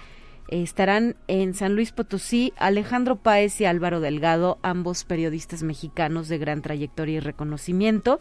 estarán 0.48 1.16
en 1.26 1.54
San 1.54 1.74
Luis 1.74 1.90
Potosí 1.90 2.52
Alejandro 2.56 3.16
Páez 3.16 3.60
y 3.60 3.64
Álvaro 3.64 3.98
Delgado, 3.98 4.60
ambos 4.62 5.02
periodistas 5.02 5.64
mexicanos 5.64 6.28
de 6.28 6.38
gran 6.38 6.62
trayectoria 6.62 7.16
y 7.16 7.20
reconocimiento. 7.20 8.20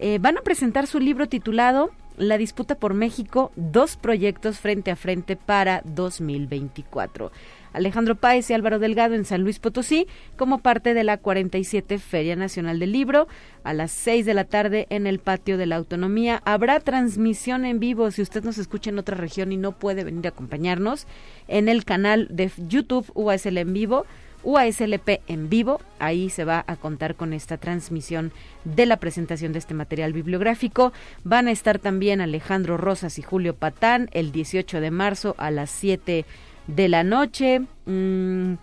Eh, 0.00 0.18
van 0.20 0.38
a 0.38 0.42
presentar 0.42 0.86
su 0.86 1.00
libro 1.00 1.28
titulado 1.28 1.90
La 2.16 2.38
disputa 2.38 2.76
por 2.76 2.94
México, 2.94 3.50
dos 3.56 3.96
proyectos 3.96 4.60
frente 4.60 4.92
a 4.92 4.96
frente 4.96 5.34
para 5.34 5.82
2024. 5.84 7.32
Alejandro 7.72 8.14
Páez 8.14 8.48
y 8.48 8.54
Álvaro 8.54 8.78
Delgado 8.78 9.16
en 9.16 9.24
San 9.24 9.42
Luis 9.42 9.58
Potosí 9.58 10.06
como 10.36 10.58
parte 10.58 10.94
de 10.94 11.02
la 11.02 11.16
47 11.16 11.98
Feria 11.98 12.36
Nacional 12.36 12.78
del 12.78 12.92
Libro. 12.92 13.26
A 13.64 13.74
las 13.74 13.90
6 13.90 14.24
de 14.24 14.34
la 14.34 14.44
tarde 14.44 14.86
en 14.90 15.08
el 15.08 15.18
patio 15.18 15.58
de 15.58 15.66
la 15.66 15.76
Autonomía 15.76 16.42
habrá 16.44 16.78
transmisión 16.78 17.64
en 17.64 17.80
vivo 17.80 18.10
si 18.12 18.22
usted 18.22 18.44
nos 18.44 18.58
escucha 18.58 18.90
en 18.90 19.00
otra 19.00 19.16
región 19.16 19.50
y 19.50 19.56
no 19.56 19.72
puede 19.72 20.04
venir 20.04 20.26
a 20.26 20.30
acompañarnos 20.30 21.08
en 21.48 21.68
el 21.68 21.84
canal 21.84 22.28
de 22.30 22.50
YouTube 22.68 23.10
UASL 23.14 23.58
en 23.58 23.72
vivo 23.72 24.06
UASLP 24.48 25.20
en 25.28 25.50
vivo. 25.50 25.78
Ahí 25.98 26.30
se 26.30 26.46
va 26.46 26.64
a 26.66 26.76
contar 26.76 27.16
con 27.16 27.34
esta 27.34 27.58
transmisión 27.58 28.32
de 28.64 28.86
la 28.86 28.96
presentación 28.96 29.52
de 29.52 29.58
este 29.58 29.74
material 29.74 30.14
bibliográfico. 30.14 30.94
Van 31.22 31.48
a 31.48 31.50
estar 31.50 31.78
también 31.78 32.22
Alejandro 32.22 32.78
Rosas 32.78 33.18
y 33.18 33.22
Julio 33.22 33.54
Patán 33.54 34.08
el 34.12 34.32
18 34.32 34.80
de 34.80 34.90
marzo 34.90 35.34
a 35.36 35.50
las 35.50 35.68
7 35.68 36.24
de 36.66 36.88
la 36.88 37.04
noche. 37.04 37.60
Mm, 37.84 38.54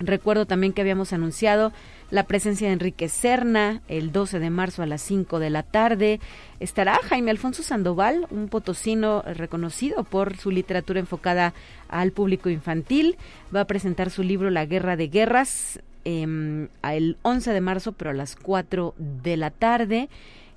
recuerdo 0.00 0.46
también 0.46 0.72
que 0.72 0.80
habíamos 0.80 1.12
anunciado 1.12 1.72
la 2.10 2.24
presencia 2.24 2.66
de 2.66 2.74
Enrique 2.74 3.08
Serna 3.08 3.82
el 3.88 4.12
12 4.12 4.38
de 4.38 4.50
marzo 4.50 4.82
a 4.82 4.86
las 4.86 5.02
5 5.02 5.38
de 5.38 5.50
la 5.50 5.62
tarde. 5.62 6.20
Estará 6.58 6.98
Jaime 7.04 7.30
Alfonso 7.30 7.62
Sandoval, 7.62 8.26
un 8.30 8.48
potosino 8.48 9.22
reconocido 9.22 10.04
por 10.04 10.36
su 10.36 10.50
literatura 10.50 11.00
enfocada 11.00 11.54
al 11.88 12.12
público 12.12 12.50
infantil. 12.50 13.16
Va 13.54 13.62
a 13.62 13.66
presentar 13.66 14.10
su 14.10 14.22
libro 14.22 14.50
La 14.50 14.66
Guerra 14.66 14.96
de 14.96 15.08
Guerras 15.08 15.80
eh, 16.04 16.68
el 16.82 17.16
11 17.22 17.52
de 17.52 17.60
marzo, 17.60 17.92
pero 17.92 18.10
a 18.10 18.14
las 18.14 18.36
4 18.36 18.94
de 18.98 19.36
la 19.36 19.50
tarde. 19.50 20.08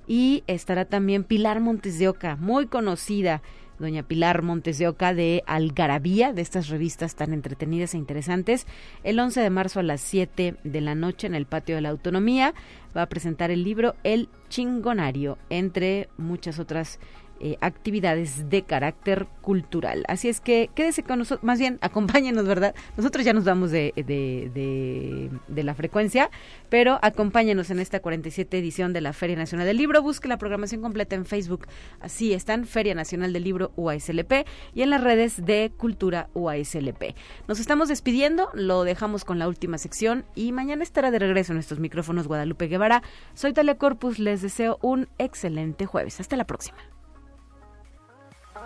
Y 0.06 0.44
estará 0.46 0.84
también 0.84 1.24
Pilar 1.24 1.60
Montes 1.60 1.98
de 1.98 2.08
Oca, 2.08 2.36
muy 2.36 2.66
conocida 2.66 3.40
doña 3.78 4.02
Pilar 4.02 4.42
Montes 4.42 4.78
de 4.78 4.88
Oca 4.88 5.14
de 5.14 5.42
Algarabía, 5.46 6.32
de 6.32 6.42
estas 6.42 6.68
revistas 6.68 7.14
tan 7.14 7.32
entretenidas 7.32 7.94
e 7.94 7.98
interesantes, 7.98 8.66
el 9.02 9.18
11 9.18 9.40
de 9.40 9.50
marzo 9.50 9.80
a 9.80 9.82
las 9.82 10.00
7 10.00 10.56
de 10.62 10.80
la 10.80 10.94
noche 10.94 11.26
en 11.26 11.34
el 11.34 11.46
Patio 11.46 11.74
de 11.74 11.80
la 11.80 11.90
Autonomía. 11.90 12.54
Va 12.96 13.02
a 13.02 13.08
presentar 13.08 13.50
el 13.50 13.64
libro 13.64 13.96
El 14.04 14.28
Chingonario, 14.48 15.38
entre 15.50 16.08
muchas 16.16 16.58
otras 16.58 17.00
eh, 17.46 17.58
actividades 17.60 18.48
de 18.48 18.62
carácter 18.62 19.26
cultural. 19.42 20.06
Así 20.08 20.30
es 20.30 20.40
que 20.40 20.70
quédese 20.74 21.02
con 21.02 21.18
nosotros, 21.18 21.44
más 21.44 21.58
bien 21.58 21.76
acompáñenos, 21.82 22.46
¿verdad? 22.46 22.74
Nosotros 22.96 23.22
ya 23.22 23.34
nos 23.34 23.44
vamos 23.44 23.70
de, 23.70 23.92
de, 23.94 25.62
la 25.62 25.74
frecuencia, 25.74 26.30
pero 26.70 26.98
acompáñenos 27.02 27.68
en 27.68 27.80
esta 27.80 28.00
47 28.00 28.58
edición 28.58 28.94
de 28.94 29.02
la 29.02 29.12
Feria 29.12 29.36
Nacional 29.36 29.66
del 29.66 29.76
Libro. 29.76 30.00
Busque 30.00 30.26
la 30.26 30.38
programación 30.38 30.80
completa 30.80 31.16
en 31.16 31.26
Facebook. 31.26 31.66
Así 32.00 32.32
están, 32.32 32.64
Feria 32.64 32.94
Nacional 32.94 33.34
del 33.34 33.44
Libro 33.44 33.72
UASLP 33.76 34.46
y 34.72 34.80
en 34.80 34.88
las 34.88 35.04
redes 35.04 35.44
de 35.44 35.70
Cultura 35.76 36.30
UASLP. 36.32 37.14
Nos 37.46 37.60
estamos 37.60 37.88
despidiendo, 37.88 38.48
lo 38.54 38.84
dejamos 38.84 39.26
con 39.26 39.38
la 39.38 39.48
última 39.48 39.76
sección 39.76 40.24
y 40.34 40.52
mañana 40.52 40.82
estará 40.82 41.10
de 41.10 41.18
regreso 41.18 41.52
en 41.52 41.58
estos 41.58 41.78
micrófonos 41.78 42.26
Guadalupe 42.26 42.68
Guevara. 42.68 43.02
Soy 43.34 43.52
Talia 43.52 43.76
Corpus, 43.76 44.18
les 44.18 44.40
deseo 44.40 44.78
un 44.80 45.08
excelente 45.18 45.84
jueves. 45.84 46.20
Hasta 46.20 46.38
la 46.38 46.46
próxima. 46.46 46.78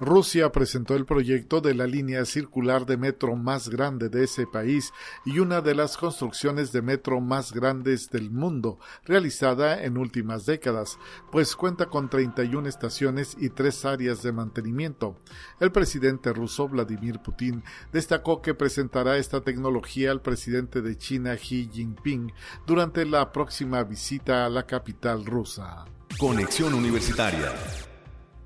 Rusia 0.00 0.50
presentó 0.50 0.96
el 0.96 1.04
proyecto 1.04 1.60
de 1.60 1.74
la 1.74 1.86
línea 1.86 2.24
circular 2.24 2.86
de 2.86 2.96
metro 2.96 3.36
más 3.36 3.68
grande 3.68 4.08
de 4.08 4.24
ese 4.24 4.46
país 4.46 4.94
y 5.26 5.40
una 5.40 5.60
de 5.60 5.74
las 5.74 5.98
construcciones 5.98 6.72
de 6.72 6.80
metro 6.80 7.20
más 7.20 7.52
grandes 7.52 8.08
del 8.08 8.30
mundo, 8.30 8.78
realizada 9.04 9.84
en 9.84 9.98
últimas 9.98 10.46
décadas, 10.46 10.98
pues 11.30 11.54
cuenta 11.54 11.86
con 11.86 12.08
31 12.08 12.66
estaciones 12.66 13.36
y 13.38 13.50
tres 13.50 13.84
áreas 13.84 14.22
de 14.22 14.32
mantenimiento. 14.32 15.16
El 15.60 15.70
presidente 15.70 16.32
ruso 16.32 16.66
Vladimir 16.66 17.18
Putin 17.18 17.62
destacó 17.92 18.40
que 18.40 18.54
presentará 18.54 19.18
esta 19.18 19.42
tecnología 19.42 20.12
al 20.12 20.22
presidente 20.22 20.80
de 20.80 20.96
China 20.96 21.36
Xi 21.36 21.68
Jinping 21.70 22.32
durante 22.66 23.04
la 23.04 23.32
próxima 23.32 23.84
visita 23.84 24.46
a 24.46 24.48
la 24.48 24.64
capital 24.66 25.26
rusa. 25.26 25.84
Conexión 26.18 26.72
Universitaria 26.72 27.52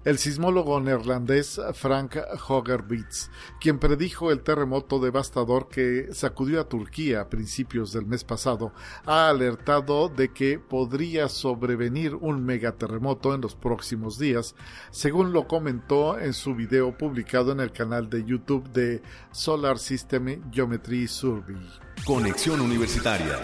el 0.05 0.19
sismólogo 0.19 0.81
neerlandés 0.81 1.61
Frank 1.73 2.17
Hogerbits, 2.49 3.31
quien 3.61 3.79
predijo 3.79 4.31
el 4.31 4.43
terremoto 4.43 4.99
devastador 4.99 5.69
que 5.69 6.09
sacudió 6.13 6.61
a 6.61 6.69
Turquía 6.69 7.23
a 7.23 7.29
principios 7.29 7.93
del 7.93 8.07
mes 8.07 8.25
pasado, 8.25 8.73
ha 9.07 9.29
alertado 9.29 10.09
de 10.09 10.33
que 10.33 10.59
podría 10.59 11.29
sobrevenir 11.29 12.15
un 12.15 12.45
megaterremoto 12.45 13.35
en 13.35 13.41
los 13.41 13.55
próximos 13.55 14.19
días, 14.19 14.55
según 14.91 15.33
lo 15.33 15.49
comentó 15.49 16.19
en 16.19 16.35
su 16.35 16.55
video 16.55 16.97
publicado 16.97 17.53
en 17.53 17.61
el 17.61 17.73
canal 17.73 18.11
de 18.11 18.25
YouTube 18.25 18.71
de 18.73 19.03
Solar 19.33 19.79
System 19.79 20.51
Geometry 20.53 21.09
Survey. 21.09 21.57
Conexión 22.05 22.61
Universitaria 22.61 23.39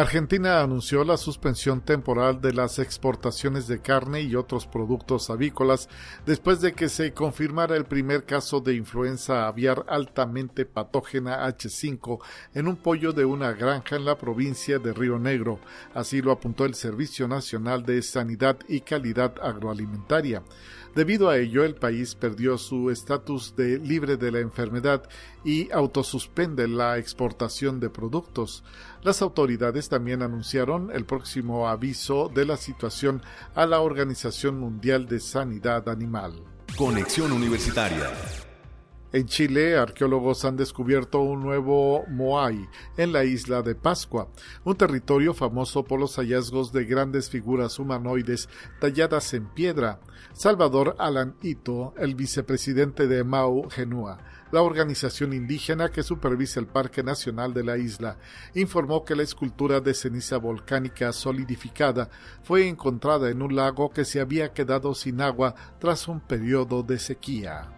Argentina 0.00 0.62
anunció 0.62 1.02
la 1.02 1.16
suspensión 1.16 1.80
temporal 1.80 2.40
de 2.40 2.52
las 2.52 2.78
exportaciones 2.78 3.66
de 3.66 3.82
carne 3.82 4.20
y 4.20 4.36
otros 4.36 4.64
productos 4.64 5.28
avícolas 5.28 5.88
después 6.24 6.60
de 6.60 6.72
que 6.72 6.88
se 6.88 7.12
confirmara 7.12 7.74
el 7.74 7.84
primer 7.84 8.24
caso 8.24 8.60
de 8.60 8.76
influenza 8.76 9.48
aviar 9.48 9.84
altamente 9.88 10.66
patógena 10.66 11.44
H5 11.48 12.20
en 12.54 12.68
un 12.68 12.76
pollo 12.76 13.12
de 13.12 13.24
una 13.24 13.50
granja 13.54 13.96
en 13.96 14.04
la 14.04 14.16
provincia 14.16 14.78
de 14.78 14.92
Río 14.92 15.18
Negro. 15.18 15.58
Así 15.94 16.22
lo 16.22 16.30
apuntó 16.30 16.64
el 16.64 16.74
Servicio 16.74 17.26
Nacional 17.26 17.84
de 17.84 18.00
Sanidad 18.02 18.56
y 18.68 18.82
Calidad 18.82 19.34
Agroalimentaria. 19.42 20.44
Debido 20.94 21.28
a 21.28 21.38
ello, 21.38 21.64
el 21.64 21.74
país 21.74 22.14
perdió 22.14 22.56
su 22.58 22.90
estatus 22.90 23.54
de 23.54 23.78
libre 23.78 24.16
de 24.16 24.32
la 24.32 24.40
enfermedad 24.40 25.02
y 25.44 25.70
autosuspende 25.70 26.66
la 26.66 26.98
exportación 26.98 27.78
de 27.78 27.90
productos. 27.90 28.64
Las 29.02 29.22
autoridades 29.22 29.87
también 29.88 30.22
anunciaron 30.22 30.90
el 30.92 31.04
próximo 31.04 31.68
aviso 31.68 32.30
de 32.34 32.44
la 32.44 32.56
situación 32.56 33.22
a 33.54 33.66
la 33.66 33.80
Organización 33.80 34.58
Mundial 34.58 35.06
de 35.06 35.20
Sanidad 35.20 35.88
Animal. 35.88 36.42
Conexión 36.76 37.32
Universitaria. 37.32 38.10
En 39.10 39.24
Chile, 39.24 39.78
arqueólogos 39.78 40.44
han 40.44 40.58
descubierto 40.58 41.20
un 41.20 41.40
nuevo 41.40 42.04
Moai 42.08 42.68
en 42.98 43.12
la 43.14 43.24
isla 43.24 43.62
de 43.62 43.74
Pascua, 43.74 44.28
un 44.64 44.76
territorio 44.76 45.32
famoso 45.32 45.82
por 45.82 45.98
los 45.98 46.16
hallazgos 46.16 46.72
de 46.72 46.84
grandes 46.84 47.30
figuras 47.30 47.78
humanoides 47.78 48.50
talladas 48.80 49.32
en 49.32 49.46
piedra. 49.46 50.00
Salvador 50.34 50.94
Alan 50.98 51.36
Ito, 51.42 51.94
el 51.96 52.14
vicepresidente 52.16 53.06
de 53.06 53.24
Mau 53.24 53.70
Genua, 53.70 54.18
la 54.50 54.62
organización 54.62 55.32
indígena 55.32 55.90
que 55.90 56.02
supervisa 56.02 56.60
el 56.60 56.66
Parque 56.66 57.02
Nacional 57.02 57.54
de 57.54 57.64
la 57.64 57.78
isla, 57.78 58.16
informó 58.54 59.04
que 59.04 59.16
la 59.16 59.22
escultura 59.22 59.80
de 59.80 59.94
ceniza 59.94 60.38
volcánica 60.38 61.12
solidificada 61.12 62.10
fue 62.42 62.68
encontrada 62.68 63.30
en 63.30 63.42
un 63.42 63.54
lago 63.54 63.90
que 63.90 64.04
se 64.04 64.20
había 64.20 64.52
quedado 64.52 64.94
sin 64.94 65.20
agua 65.20 65.54
tras 65.78 66.08
un 66.08 66.20
periodo 66.20 66.82
de 66.82 66.98
sequía. 66.98 67.77